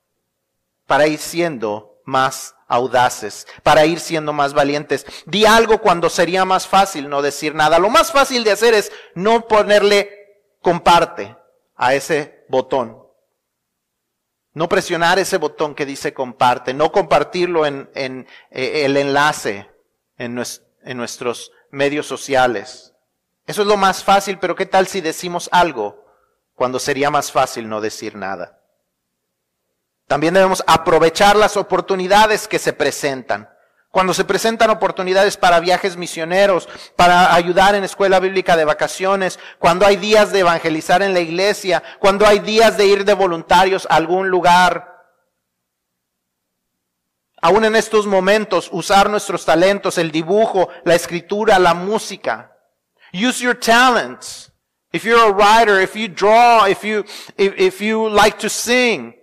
para 0.86 1.06
ir 1.06 1.20
siendo 1.20 2.02
más 2.06 2.56
audaces, 2.70 3.46
para 3.62 3.86
ir 3.86 4.00
siendo 4.00 4.32
más 4.32 4.54
valientes. 4.54 5.06
Di 5.26 5.46
algo 5.46 5.82
cuando 5.82 6.10
sería 6.10 6.46
más 6.46 6.66
fácil 6.66 7.10
no 7.10 7.22
decir 7.22 7.54
nada. 7.54 7.78
Lo 7.78 7.90
más 7.90 8.12
fácil 8.12 8.44
de 8.44 8.52
hacer 8.52 8.74
es 8.74 8.92
no 9.14 9.48
ponerle 9.48 10.19
comparte 10.62 11.36
a 11.76 11.94
ese 11.94 12.46
botón. 12.50 13.02
No 14.54 14.68
presionar 14.68 15.20
ese 15.20 15.38
botón 15.38 15.76
que 15.76 15.86
dice 15.86 16.14
comparte, 16.14 16.74
no 16.74 16.92
compartirlo 16.92 17.66
en, 17.66 17.90
eh, 17.96 18.86
el 18.86 18.98
enlace 18.98 19.70
en, 20.18 20.42
en 20.84 20.98
nuestros 20.98 21.52
medios 21.72 22.08
sociales. 22.08 22.94
Eso 23.46 23.62
es 23.62 23.68
lo 23.68 23.78
más 23.78 24.04
fácil, 24.04 24.38
pero 24.40 24.56
¿qué 24.56 24.66
tal 24.66 24.88
si 24.88 25.02
decimos 25.02 25.50
algo 25.52 26.06
cuando 26.56 26.80
sería 26.80 27.10
más 27.10 27.32
fácil 27.32 27.70
no 27.70 27.82
decir 27.82 28.16
nada? 28.16 28.60
También 30.08 30.34
debemos 30.34 30.64
aprovechar 30.66 31.36
las 31.36 31.56
oportunidades 31.56 32.48
que 32.48 32.58
se 32.58 32.74
presentan. 32.74 33.50
Cuando 33.92 34.14
se 34.14 34.24
presentan 34.24 34.70
oportunidades 34.70 35.36
para 35.36 35.60
viajes 35.60 35.98
misioneros, 35.98 36.70
para 36.96 37.34
ayudar 37.34 37.74
en 37.74 37.84
escuela 37.84 38.20
bíblica 38.20 38.56
de 38.56 38.66
vacaciones, 38.66 39.40
cuando 39.58 39.86
hay 39.86 39.96
días 39.96 40.32
de 40.32 40.40
evangelizar 40.40 41.02
en 41.02 41.14
la 41.14 41.22
iglesia, 41.22 41.82
cuando 42.00 42.28
hay 42.28 42.40
días 42.40 42.78
de 42.78 42.86
ir 42.86 43.04
de 43.04 43.14
voluntarios 43.14 43.88
a 43.90 43.96
algún 43.96 44.30
lugar. 44.30 44.96
Aún 47.42 47.66
en 47.66 47.76
estos 47.76 48.06
momentos, 48.06 48.70
usar 48.72 49.10
nuestros 49.10 49.44
talentos, 49.44 49.98
el 49.98 50.12
dibujo, 50.12 50.70
la 50.84 50.94
escritura, 50.94 51.58
la 51.58 51.74
música. 51.74 52.56
Use 53.12 53.44
your 53.44 53.56
talents. 53.56 54.52
If 54.92 55.04
you're 55.04 55.30
a 55.30 55.32
writer, 55.32 55.80
if 55.82 55.96
you 55.96 56.08
draw, 56.08 56.68
if 56.68 56.84
you, 56.84 57.06
if, 57.38 57.54
if 57.58 57.82
you 57.82 58.10
like 58.10 58.38
to 58.40 58.50
sing, 58.50 59.16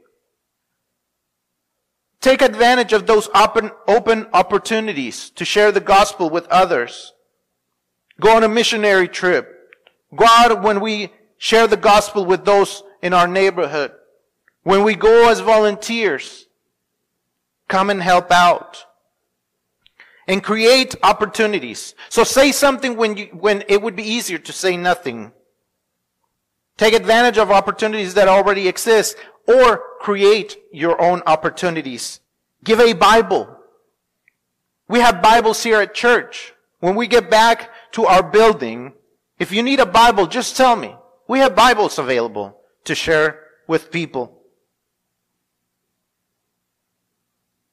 Take 2.27 2.43
advantage 2.43 2.93
of 2.93 3.07
those 3.07 3.29
open, 3.37 3.71
open 3.87 4.27
opportunities 4.33 5.31
to 5.31 5.45
share 5.45 5.71
the 5.71 5.79
gospel 5.79 6.29
with 6.29 6.45
others. 6.49 7.13
Go 8.21 8.35
on 8.35 8.43
a 8.43 8.49
missionary 8.49 9.07
trip. 9.07 9.73
Go 10.13 10.27
out 10.29 10.61
when 10.61 10.81
we 10.81 11.13
share 11.39 11.69
the 11.69 11.77
gospel 11.77 12.25
with 12.25 12.45
those 12.45 12.83
in 13.01 13.13
our 13.13 13.29
neighborhood. 13.29 13.93
When 14.65 14.83
we 14.83 14.97
go 14.97 15.31
as 15.31 15.39
volunteers, 15.39 16.49
come 17.69 17.91
and 17.91 18.03
help 18.03 18.33
out. 18.33 18.87
And 20.27 20.43
create 20.43 20.97
opportunities. 21.05 21.95
So 22.09 22.25
say 22.25 22.51
something 22.51 22.97
when 22.97 23.17
you, 23.17 23.27
when 23.27 23.63
it 23.69 23.81
would 23.81 23.95
be 23.95 24.03
easier 24.03 24.39
to 24.39 24.53
say 24.53 24.77
nothing. 24.77 25.31
Take 26.77 26.93
advantage 26.93 27.39
of 27.39 27.53
opportunities 27.53 28.15
that 28.15 28.27
already 28.27 28.67
exist 28.67 29.17
or 29.47 29.83
create 30.01 30.59
your 30.73 31.01
own 31.01 31.23
opportunities. 31.27 32.21
Give 32.65 32.81
a 32.81 32.93
Bible. 32.93 33.57
We 34.89 35.01
have 35.01 35.23
Bibles 35.23 35.63
here 35.63 35.81
at 35.81 35.95
church. 35.95 36.53
When 36.81 36.95
we 36.95 37.07
get 37.07 37.31
back 37.31 37.71
to 37.93 38.07
our 38.07 38.23
building, 38.23 38.93
if 39.39 39.53
you 39.53 39.63
need 39.63 39.81
a 39.81 39.87
Bible, 39.87 40.27
just 40.27 40.57
tell 40.57 40.77
me. 40.77 40.95
We 41.29 41.41
have 41.41 41.57
Bibles 41.57 41.99
available 41.99 42.61
to 42.85 42.95
share 42.95 43.41
with 43.67 43.91
people. 43.91 44.33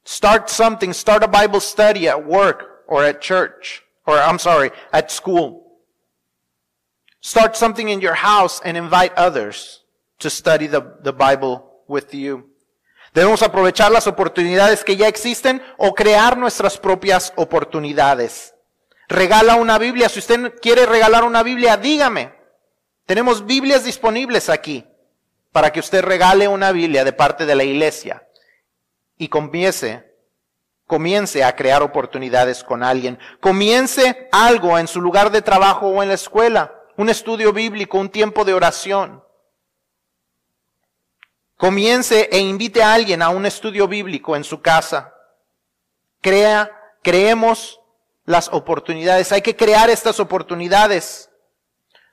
Start 0.05 0.49
something, 0.49 0.91
start 0.93 1.23
a 1.23 1.27
Bible 1.27 1.59
study 1.59 2.07
at 2.07 2.25
work 2.25 2.83
or 2.87 3.03
at 3.03 3.21
church, 3.21 3.83
or 4.05 4.17
I'm 4.17 4.39
sorry, 4.39 4.71
at 4.91 5.11
school. 5.11 5.77
Start 7.21 7.55
something 7.55 7.87
in 7.87 8.01
your 8.01 8.15
house 8.15 8.59
and 8.65 8.75
invite 8.75 9.13
others 9.13 9.82
to 10.23 10.29
study 10.29 10.67
the, 10.67 10.81
the 11.03 11.11
Bible 11.11 11.83
with 11.87 12.11
you. 12.11 12.49
Debemos 13.13 13.43
aprovechar 13.43 13.91
las 13.91 14.07
oportunidades 14.07 14.83
que 14.83 14.95
ya 14.95 15.07
existen 15.07 15.61
o 15.77 15.93
crear 15.93 16.35
nuestras 16.35 16.79
propias 16.79 17.31
oportunidades. 17.35 18.55
Regala 19.07 19.55
una 19.55 19.77
Biblia. 19.77 20.09
Si 20.09 20.19
usted 20.19 20.55
quiere 20.59 20.87
regalar 20.87 21.23
una 21.23 21.43
Biblia, 21.43 21.77
dígame. 21.77 22.33
Tenemos 23.05 23.45
Biblias 23.45 23.83
disponibles 23.83 24.49
aquí 24.49 24.87
para 25.51 25.71
que 25.71 25.79
usted 25.79 26.01
regale 26.01 26.47
una 26.47 26.71
Biblia 26.71 27.03
de 27.03 27.13
parte 27.13 27.45
de 27.45 27.53
la 27.53 27.63
iglesia 27.63 28.27
y 29.17 29.27
comience, 29.27 30.11
comience 30.87 31.43
a 31.43 31.55
crear 31.55 31.83
oportunidades 31.83 32.63
con 32.63 32.81
alguien. 32.81 33.19
Comience 33.39 34.27
algo 34.31 34.79
en 34.79 34.87
su 34.87 34.99
lugar 34.99 35.31
de 35.31 35.43
trabajo 35.43 35.87
o 35.87 36.01
en 36.01 36.09
la 36.09 36.15
escuela, 36.15 36.73
un 36.97 37.09
estudio 37.09 37.53
bíblico, 37.53 37.99
un 37.99 38.09
tiempo 38.09 38.43
de 38.43 38.53
oración. 38.53 39.22
Comience 41.63 42.27
e 42.29 42.39
invite 42.39 42.83
a 42.83 42.93
alguien 42.93 43.21
a 43.21 43.29
un 43.29 43.45
estudio 43.45 43.87
bíblico 43.87 44.35
en 44.35 44.43
su 44.43 44.61
casa. 44.61 45.13
Crea, 46.19 46.69
creemos 47.01 47.79
las 48.25 48.49
oportunidades. 48.51 49.31
Hay 49.31 49.41
que 49.41 49.55
crear 49.55 49.89
estas 49.89 50.19
oportunidades. 50.19 51.29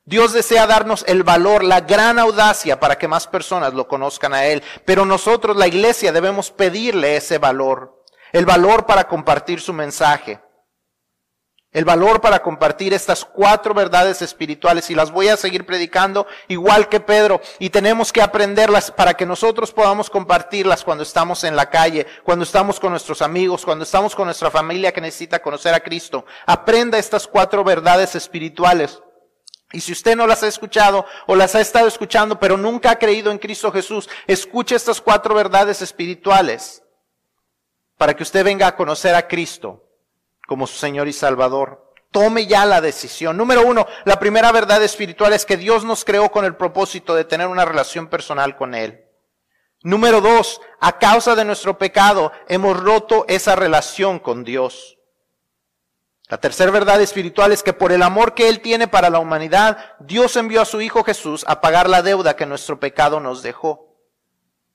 Dios 0.04 0.32
desea 0.32 0.68
darnos 0.68 1.04
el 1.08 1.24
valor, 1.24 1.64
la 1.64 1.80
gran 1.80 2.20
audacia 2.20 2.78
para 2.78 2.96
que 2.96 3.08
más 3.08 3.26
personas 3.26 3.74
lo 3.74 3.88
conozcan 3.88 4.34
a 4.34 4.44
Él. 4.44 4.62
Pero 4.84 5.04
nosotros, 5.04 5.56
la 5.56 5.66
iglesia, 5.66 6.12
debemos 6.12 6.52
pedirle 6.52 7.16
ese 7.16 7.38
valor. 7.38 8.04
El 8.30 8.46
valor 8.46 8.86
para 8.86 9.08
compartir 9.08 9.60
su 9.60 9.72
mensaje 9.72 10.40
el 11.72 11.84
valor 11.84 12.20
para 12.20 12.42
compartir 12.42 12.92
estas 12.92 13.24
cuatro 13.24 13.74
verdades 13.74 14.22
espirituales 14.22 14.90
y 14.90 14.94
las 14.96 15.12
voy 15.12 15.28
a 15.28 15.36
seguir 15.36 15.64
predicando 15.64 16.26
igual 16.48 16.88
que 16.88 16.98
Pedro 16.98 17.40
y 17.60 17.70
tenemos 17.70 18.12
que 18.12 18.22
aprenderlas 18.22 18.90
para 18.90 19.14
que 19.14 19.24
nosotros 19.24 19.72
podamos 19.72 20.10
compartirlas 20.10 20.82
cuando 20.82 21.04
estamos 21.04 21.44
en 21.44 21.54
la 21.54 21.70
calle, 21.70 22.06
cuando 22.24 22.42
estamos 22.42 22.80
con 22.80 22.90
nuestros 22.90 23.22
amigos, 23.22 23.64
cuando 23.64 23.84
estamos 23.84 24.16
con 24.16 24.24
nuestra 24.24 24.50
familia 24.50 24.92
que 24.92 25.00
necesita 25.00 25.40
conocer 25.40 25.72
a 25.72 25.80
Cristo. 25.80 26.24
Aprenda 26.44 26.98
estas 26.98 27.28
cuatro 27.28 27.62
verdades 27.62 28.16
espirituales. 28.16 29.00
Y 29.72 29.80
si 29.80 29.92
usted 29.92 30.16
no 30.16 30.26
las 30.26 30.42
ha 30.42 30.48
escuchado 30.48 31.06
o 31.28 31.36
las 31.36 31.54
ha 31.54 31.60
estado 31.60 31.86
escuchando 31.86 32.40
pero 32.40 32.56
nunca 32.56 32.90
ha 32.90 32.98
creído 32.98 33.30
en 33.30 33.38
Cristo 33.38 33.70
Jesús, 33.70 34.08
escuche 34.26 34.74
estas 34.74 35.00
cuatro 35.00 35.36
verdades 35.36 35.82
espirituales 35.82 36.82
para 37.96 38.16
que 38.16 38.24
usted 38.24 38.44
venga 38.44 38.66
a 38.66 38.74
conocer 38.74 39.14
a 39.14 39.28
Cristo 39.28 39.89
como 40.50 40.66
su 40.66 40.78
Señor 40.78 41.06
y 41.06 41.12
Salvador. 41.12 41.94
Tome 42.10 42.48
ya 42.48 42.66
la 42.66 42.80
decisión. 42.80 43.36
Número 43.36 43.64
uno, 43.64 43.86
la 44.04 44.18
primera 44.18 44.50
verdad 44.50 44.82
espiritual 44.82 45.32
es 45.32 45.46
que 45.46 45.56
Dios 45.56 45.84
nos 45.84 46.04
creó 46.04 46.32
con 46.32 46.44
el 46.44 46.56
propósito 46.56 47.14
de 47.14 47.22
tener 47.24 47.46
una 47.46 47.64
relación 47.64 48.08
personal 48.08 48.56
con 48.56 48.74
Él. 48.74 49.04
Número 49.84 50.20
dos, 50.20 50.60
a 50.80 50.98
causa 50.98 51.36
de 51.36 51.44
nuestro 51.44 51.78
pecado 51.78 52.32
hemos 52.48 52.76
roto 52.80 53.26
esa 53.28 53.54
relación 53.54 54.18
con 54.18 54.42
Dios. 54.42 54.98
La 56.28 56.38
tercera 56.38 56.72
verdad 56.72 57.00
espiritual 57.00 57.52
es 57.52 57.62
que 57.62 57.72
por 57.72 57.92
el 57.92 58.02
amor 58.02 58.34
que 58.34 58.48
Él 58.48 58.58
tiene 58.58 58.88
para 58.88 59.08
la 59.08 59.20
humanidad, 59.20 59.94
Dios 60.00 60.34
envió 60.34 60.62
a 60.62 60.64
su 60.64 60.80
Hijo 60.80 61.04
Jesús 61.04 61.44
a 61.46 61.60
pagar 61.60 61.88
la 61.88 62.02
deuda 62.02 62.34
que 62.34 62.44
nuestro 62.44 62.80
pecado 62.80 63.20
nos 63.20 63.44
dejó. 63.44 63.94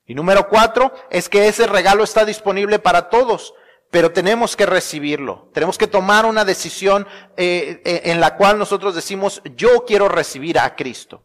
Y 0.06 0.14
número 0.14 0.48
cuatro 0.48 0.94
es 1.10 1.28
que 1.28 1.48
ese 1.48 1.66
regalo 1.66 2.02
está 2.02 2.24
disponible 2.24 2.78
para 2.78 3.10
todos, 3.10 3.52
pero 3.96 4.12
tenemos 4.12 4.54
que 4.54 4.66
recibirlo. 4.66 5.48
Tenemos 5.54 5.78
que 5.78 5.86
tomar 5.86 6.26
una 6.26 6.44
decisión 6.44 7.06
eh, 7.34 7.80
eh, 7.82 8.02
en 8.04 8.20
la 8.20 8.36
cual 8.36 8.58
nosotros 8.58 8.94
decimos, 8.94 9.40
yo 9.56 9.86
quiero 9.86 10.06
recibir 10.06 10.58
a 10.58 10.76
Cristo. 10.76 11.22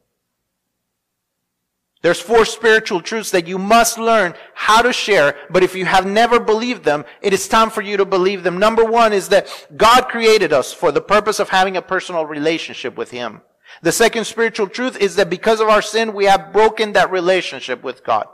There's 2.02 2.22
four 2.22 2.46
spiritual 2.46 3.04
truths 3.04 3.30
that 3.32 3.46
you 3.46 3.60
must 3.60 3.98
learn 3.98 4.36
how 4.56 4.82
to 4.84 4.94
share, 4.94 5.36
but 5.50 5.64
if 5.64 5.76
you 5.76 5.86
have 5.86 6.06
never 6.06 6.40
believed 6.40 6.86
them, 6.86 7.04
it 7.22 7.34
is 7.34 7.46
time 7.50 7.70
for 7.70 7.82
you 7.82 7.98
to 7.98 8.06
believe 8.06 8.42
them. 8.42 8.58
Number 8.58 8.86
one 8.86 9.12
is 9.12 9.28
that 9.28 9.48
God 9.76 10.08
created 10.08 10.54
us 10.54 10.72
for 10.72 10.94
the 10.94 11.02
purpose 11.02 11.42
of 11.42 11.50
having 11.50 11.76
a 11.76 11.82
personal 11.82 12.26
relationship 12.26 12.98
with 12.98 13.12
Him. 13.12 13.42
The 13.82 13.92
second 13.92 14.24
spiritual 14.24 14.70
truth 14.70 14.96
is 14.96 15.18
that 15.18 15.30
because 15.30 15.60
of 15.60 15.68
our 15.68 15.82
sin, 15.82 16.14
we 16.14 16.24
have 16.24 16.54
broken 16.54 16.94
that 16.94 17.12
relationship 17.12 17.84
with 17.84 18.02
God. 18.06 18.28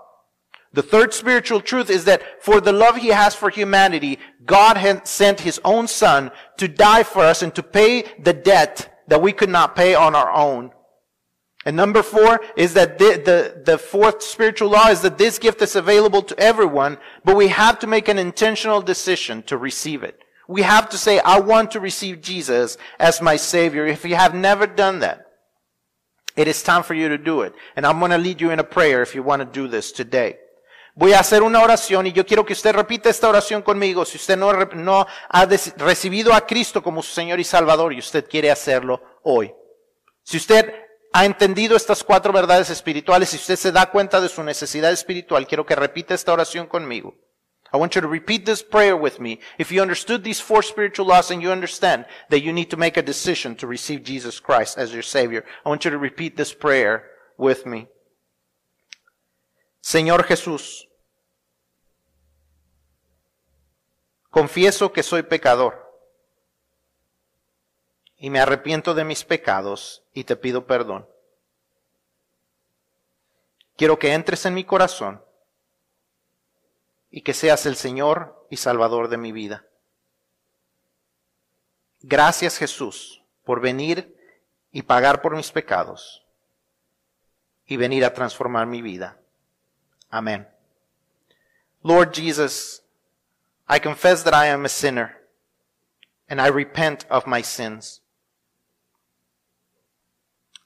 The 0.78 0.84
third 0.84 1.12
spiritual 1.12 1.60
truth 1.60 1.90
is 1.90 2.06
that 2.06 2.44
for 2.44 2.62
the 2.62 2.72
love 2.72 2.98
he 2.98 3.08
has 3.08 3.34
for 3.34 3.50
humanity, 3.50 4.20
God 4.46 4.78
had 4.78 5.08
sent 5.08 5.40
his 5.40 5.60
own 5.66 5.88
son 5.88 6.30
to 6.58 6.68
die 6.68 7.02
for 7.02 7.24
us 7.24 7.42
and 7.42 7.56
to 7.56 7.64
pay 7.64 8.04
the 8.20 8.34
debt 8.34 9.02
that 9.08 9.20
we 9.20 9.32
could 9.32 9.50
not 9.50 9.76
pay 9.76 9.96
on 9.96 10.14
our 10.14 10.32
own. 10.32 10.70
And 11.66 11.76
number 11.76 12.04
four 12.04 12.42
is 12.56 12.76
that 12.76 13.00
the, 13.00 13.20
the, 13.26 13.64
the, 13.66 13.80
fourth 13.80 14.22
spiritual 14.22 14.70
law 14.70 14.90
is 14.90 15.02
that 15.02 15.18
this 15.18 15.40
gift 15.40 15.64
is 15.64 15.76
available 15.76 16.22
to 16.22 16.38
everyone, 16.38 17.00
but 17.26 17.36
we 17.36 17.48
have 17.48 17.80
to 17.80 17.88
make 17.88 18.08
an 18.08 18.20
intentional 18.20 18.80
decision 18.80 19.42
to 19.48 19.58
receive 19.58 20.04
it. 20.04 20.20
We 20.48 20.62
have 20.62 20.90
to 20.90 20.98
say, 21.00 21.18
I 21.18 21.40
want 21.40 21.72
to 21.72 21.80
receive 21.80 22.22
Jesus 22.22 22.78
as 23.00 23.20
my 23.20 23.36
Savior. 23.36 23.88
If 23.88 24.06
you 24.06 24.16
have 24.16 24.36
never 24.36 24.68
done 24.68 25.00
that, 25.00 25.26
it 26.36 26.48
is 26.48 26.62
time 26.62 26.84
for 26.84 26.94
you 26.94 27.10
to 27.10 27.18
do 27.18 27.42
it. 27.42 27.56
And 27.76 27.84
I'm 27.84 27.98
going 27.98 28.12
to 28.12 28.20
lead 28.20 28.42
you 28.42 28.52
in 28.52 28.60
a 28.60 28.64
prayer 28.64 29.02
if 29.02 29.16
you 29.16 29.24
want 29.24 29.40
to 29.40 29.46
do 29.48 29.68
this 29.68 29.92
today. 29.92 30.38
Voy 30.98 31.14
a 31.14 31.20
hacer 31.20 31.44
una 31.44 31.62
oración 31.62 32.08
y 32.08 32.12
yo 32.12 32.26
quiero 32.26 32.44
que 32.44 32.54
usted 32.54 32.74
repita 32.74 33.08
esta 33.08 33.30
oración 33.30 33.62
conmigo. 33.62 34.04
Si 34.04 34.18
usted 34.18 34.36
no, 34.36 34.52
no 34.52 35.06
ha 35.30 35.46
recibido 35.78 36.34
a 36.34 36.48
Cristo 36.48 36.82
como 36.82 37.04
su 37.04 37.14
Señor 37.14 37.40
y 37.40 37.44
Salvador 37.44 37.94
y 37.94 38.00
usted 38.00 38.28
quiere 38.28 38.50
hacerlo 38.50 39.00
hoy. 39.22 39.54
Si 40.24 40.38
usted 40.38 40.74
ha 41.14 41.24
entendido 41.24 41.78
estas 41.78 42.04
cuatro 42.04 42.34
verdades 42.34 42.72
espirituales, 42.72 43.30
si 43.30 43.36
usted 43.36 43.58
se 43.58 43.72
da 43.72 43.92
cuenta 43.92 44.20
de 44.20 44.28
su 44.28 44.42
necesidad 44.42 44.92
espiritual, 44.92 45.46
quiero 45.46 45.68
que 45.68 45.76
repita 45.76 46.16
esta 46.16 46.34
oración 46.34 46.66
conmigo. 46.66 47.14
I 47.72 47.78
want 47.78 47.94
you 47.94 48.02
to 48.02 48.08
repeat 48.08 48.46
this 48.46 48.64
prayer 48.64 48.96
with 48.96 49.20
me. 49.20 49.40
If 49.60 49.72
you 49.72 49.84
understood 49.84 50.24
these 50.24 50.42
four 50.42 50.64
spiritual 50.64 51.06
laws 51.06 51.30
and 51.30 51.44
you 51.44 51.52
understand 51.52 52.08
that 52.32 52.40
you 52.40 52.52
need 52.52 52.70
to 52.72 52.78
make 52.78 52.98
a 52.98 53.04
decision 53.04 53.56
to 53.58 53.68
receive 53.68 54.04
Jesus 54.04 54.40
Christ 54.40 54.80
as 54.80 54.94
your 54.94 55.04
Savior, 55.04 55.46
I 55.64 55.70
want 55.70 55.86
you 55.86 55.92
to 55.92 56.00
repeat 56.00 56.38
this 56.38 56.56
prayer 56.56 57.04
with 57.38 57.68
me. 57.68 57.88
Señor 59.88 60.24
Jesús, 60.24 60.87
confieso 64.38 64.94
que 64.94 65.02
soy 65.02 65.24
pecador 65.24 65.92
y 68.18 68.30
me 68.30 68.40
arrepiento 68.40 68.94
de 68.94 69.04
mis 69.04 69.26
pecados 69.26 70.04
y 70.14 70.26
te 70.26 70.36
pido 70.36 70.68
perdón. 70.68 71.10
Quiero 73.76 73.98
que 73.98 74.14
entres 74.14 74.46
en 74.46 74.54
mi 74.54 74.64
corazón 74.64 75.24
y 77.10 77.22
que 77.22 77.34
seas 77.34 77.66
el 77.66 77.76
Señor 77.76 78.46
y 78.52 78.58
Salvador 78.58 79.08
de 79.08 79.18
mi 79.18 79.32
vida. 79.32 79.66
Gracias 82.02 82.60
Jesús 82.60 83.24
por 83.44 83.60
venir 83.60 84.16
y 84.72 84.84
pagar 84.84 85.24
por 85.24 85.36
mis 85.36 85.52
pecados 85.52 86.28
y 87.66 87.76
venir 87.76 88.06
a 88.06 88.14
transformar 88.14 88.68
mi 88.68 88.84
vida. 88.84 89.20
Amén. 90.12 90.48
Lord 91.82 92.12
Jesus, 92.14 92.84
I 93.70 93.80
confess 93.80 94.24
that 94.24 94.34
I 94.34 94.46
am 94.48 94.66
a 94.66 94.70
sinner 94.70 95.18
and 96.30 96.42
I 96.42 96.48
repent 96.48 97.06
of 97.10 97.28
my 97.28 97.42
sins. 97.42 98.02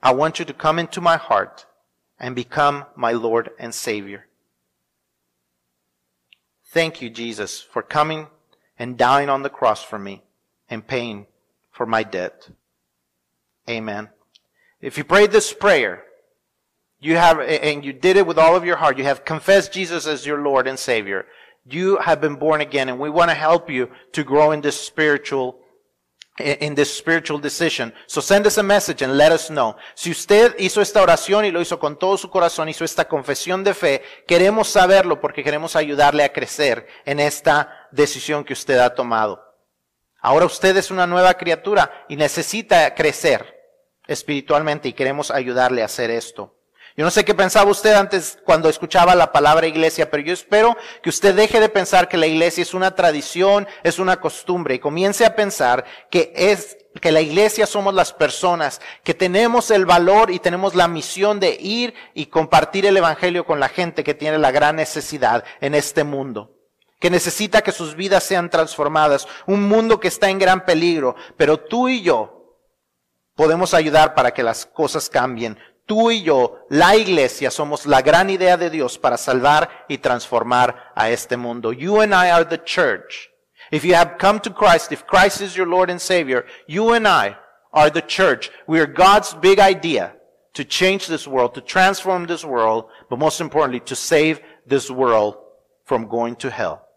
I 0.02 0.12
want 0.12 0.39
you 0.39 0.45
to 0.45 0.54
come 0.54 0.80
into 0.80 1.02
my 1.02 1.18
heart 1.18 1.66
and 2.20 2.36
become 2.36 2.86
my 2.95 3.12
Lord 3.12 3.52
and 3.60 3.74
Savior. 3.74 4.28
Thank 6.66 7.02
you, 7.02 7.10
Jesus, 7.10 7.62
for 7.62 7.82
coming 7.82 8.28
and 8.80 8.97
dying 8.97 9.30
on 9.30 9.43
the 9.43 9.49
cross 9.49 9.84
for 9.84 9.99
me 9.99 10.24
and 10.70 10.88
paying 10.88 11.28
for 11.72 11.86
my 11.86 12.04
debt. 12.04 12.49
Amen. 13.70 14.10
If 14.80 14.97
you 14.97 15.04
prayed 15.04 15.32
this 15.32 15.54
prayer, 15.54 16.04
you 16.99 17.18
have, 17.18 17.39
and 17.39 17.84
you 17.84 17.93
did 17.93 18.18
it 18.18 18.26
with 18.26 18.38
all 18.38 18.56
of 18.56 18.66
your 18.66 18.78
heart, 18.78 18.97
you 18.97 19.04
have 19.04 19.26
confessed 19.26 19.74
Jesus 19.74 20.08
as 20.08 20.26
your 20.26 20.41
Lord 20.41 20.68
and 20.68 20.80
Savior. 20.80 21.26
You 21.66 21.97
have 21.97 22.22
been 22.22 22.38
born 22.38 22.62
again, 22.62 22.89
and 22.89 22.99
we 22.99 23.09
want 23.09 23.30
to 23.30 23.36
help 23.36 23.70
you 23.70 23.89
to 24.14 24.24
grow 24.24 24.51
in 24.51 24.62
this 24.62 24.80
spiritual 24.80 25.62
in 26.39 26.76
this 26.76 26.95
spiritual 26.95 27.39
decision. 27.39 27.93
So 28.07 28.22
send 28.22 28.47
us 28.47 28.57
a 28.57 28.64
message 28.64 29.01
and 29.01 29.18
let 29.18 29.32
us 29.32 29.49
know. 29.49 29.76
Si 29.95 30.12
usted 30.12 30.55
hizo 30.57 30.82
esta 30.82 31.01
oración 31.01 31.45
y 31.45 31.51
lo 31.51 31.62
hizo 31.62 31.80
con 31.80 31.97
todo 31.97 32.18
su 32.18 32.30
corazón, 32.30 32.70
hizo 32.70 32.84
esta 32.86 33.07
confesión 33.07 33.64
de 33.64 33.74
fe, 33.74 34.01
queremos 34.28 34.70
saberlo 34.70 35.20
porque 35.20 35.43
queremos 35.43 35.76
ayudarle 35.76 36.24
a 36.24 36.34
crecer 36.34 36.88
en 37.05 37.20
esta 37.20 37.88
decisión 37.91 38.43
que 38.43 38.53
usted 38.53 38.80
ha 38.80 38.95
tomado. 38.95 39.43
Ahora 40.20 40.45
usted 40.45 40.76
es 40.78 40.91
una 40.91 41.07
nueva 41.07 41.34
criatura 41.34 42.05
y 42.07 42.16
necesita 42.16 42.93
crecer 42.95 43.59
espiritualmente 44.07 44.88
y 44.88 44.93
queremos 44.93 45.32
ayudarle 45.32 45.82
a 45.82 45.86
hacer 45.86 46.12
esto. 46.12 46.55
Yo 46.97 47.05
no 47.05 47.11
sé 47.11 47.23
qué 47.23 47.33
pensaba 47.33 47.71
usted 47.71 47.93
antes 47.93 48.37
cuando 48.43 48.67
escuchaba 48.67 49.15
la 49.15 49.31
palabra 49.31 49.67
iglesia, 49.67 50.11
pero 50.11 50.23
yo 50.23 50.33
espero 50.33 50.75
que 51.01 51.09
usted 51.09 51.33
deje 51.33 51.59
de 51.59 51.69
pensar 51.69 52.09
que 52.09 52.17
la 52.17 52.27
iglesia 52.27 52.61
es 52.61 52.73
una 52.73 52.95
tradición, 52.95 53.67
es 53.83 53.97
una 53.97 54.19
costumbre 54.19 54.75
y 54.75 54.79
comience 54.79 55.25
a 55.25 55.35
pensar 55.35 55.85
que 56.09 56.33
es 56.35 56.77
que 56.99 57.13
la 57.13 57.21
iglesia 57.21 57.65
somos 57.65 57.93
las 57.93 58.11
personas 58.11 58.81
que 59.03 59.13
tenemos 59.13 59.71
el 59.71 59.85
valor 59.85 60.31
y 60.31 60.39
tenemos 60.39 60.75
la 60.75 60.89
misión 60.89 61.39
de 61.39 61.57
ir 61.59 61.93
y 62.13 62.25
compartir 62.25 62.85
el 62.85 62.97
evangelio 62.97 63.45
con 63.45 63.61
la 63.61 63.69
gente 63.69 64.03
que 64.03 64.13
tiene 64.13 64.37
la 64.37 64.51
gran 64.51 64.75
necesidad 64.75 65.45
en 65.61 65.75
este 65.75 66.03
mundo 66.03 66.57
que 66.99 67.09
necesita 67.09 67.63
que 67.63 67.71
sus 67.71 67.95
vidas 67.95 68.23
sean 68.23 68.51
transformadas, 68.51 69.27
un 69.47 69.67
mundo 69.67 69.99
que 69.99 70.07
está 70.07 70.29
en 70.29 70.37
gran 70.37 70.65
peligro, 70.65 71.15
pero 71.35 71.59
tú 71.59 71.89
y 71.89 72.03
yo 72.03 72.59
podemos 73.33 73.73
ayudar 73.73 74.13
para 74.13 74.35
que 74.35 74.43
las 74.43 74.67
cosas 74.67 75.09
cambien 75.09 75.57
tú 75.91 76.09
y 76.09 76.23
yo, 76.23 76.65
la 76.69 76.95
iglesia, 76.95 77.51
somos 77.51 77.85
la 77.85 78.01
gran 78.01 78.29
idea 78.29 78.55
de 78.55 78.69
Dios 78.69 78.97
para 78.97 79.17
salvar 79.17 79.85
y 79.89 79.97
transformar 79.97 80.93
a 80.95 81.09
este 81.09 81.35
mundo. 81.35 81.73
You 81.73 81.99
and 81.99 82.13
I 82.13 82.31
are 82.31 82.45
the 82.45 82.63
church. 82.63 83.29
If 83.71 83.83
you 83.83 83.93
have 83.93 84.17
come 84.17 84.39
to 84.39 84.53
Christ, 84.53 84.93
if 84.93 85.05
Christ 85.05 85.41
is 85.41 85.53
your 85.53 85.67
Lord 85.67 85.89
and 85.89 85.99
Savior, 85.99 86.45
you 86.65 86.93
and 86.93 87.05
I 87.05 87.37
are 87.73 87.89
the 87.89 88.01
church. 88.01 88.51
We 88.67 88.79
are 88.79 88.85
God's 88.85 89.33
big 89.33 89.59
idea 89.59 90.13
to 90.53 90.63
change 90.63 91.07
this 91.07 91.27
world, 91.27 91.55
to 91.55 91.61
transform 91.61 92.25
this 92.25 92.45
world, 92.45 92.85
but 93.09 93.19
most 93.19 93.41
importantly, 93.41 93.81
to 93.81 93.95
save 93.97 94.39
this 94.65 94.89
world 94.89 95.35
from 95.83 96.07
going 96.07 96.37
to 96.37 96.49
hell. 96.49 96.87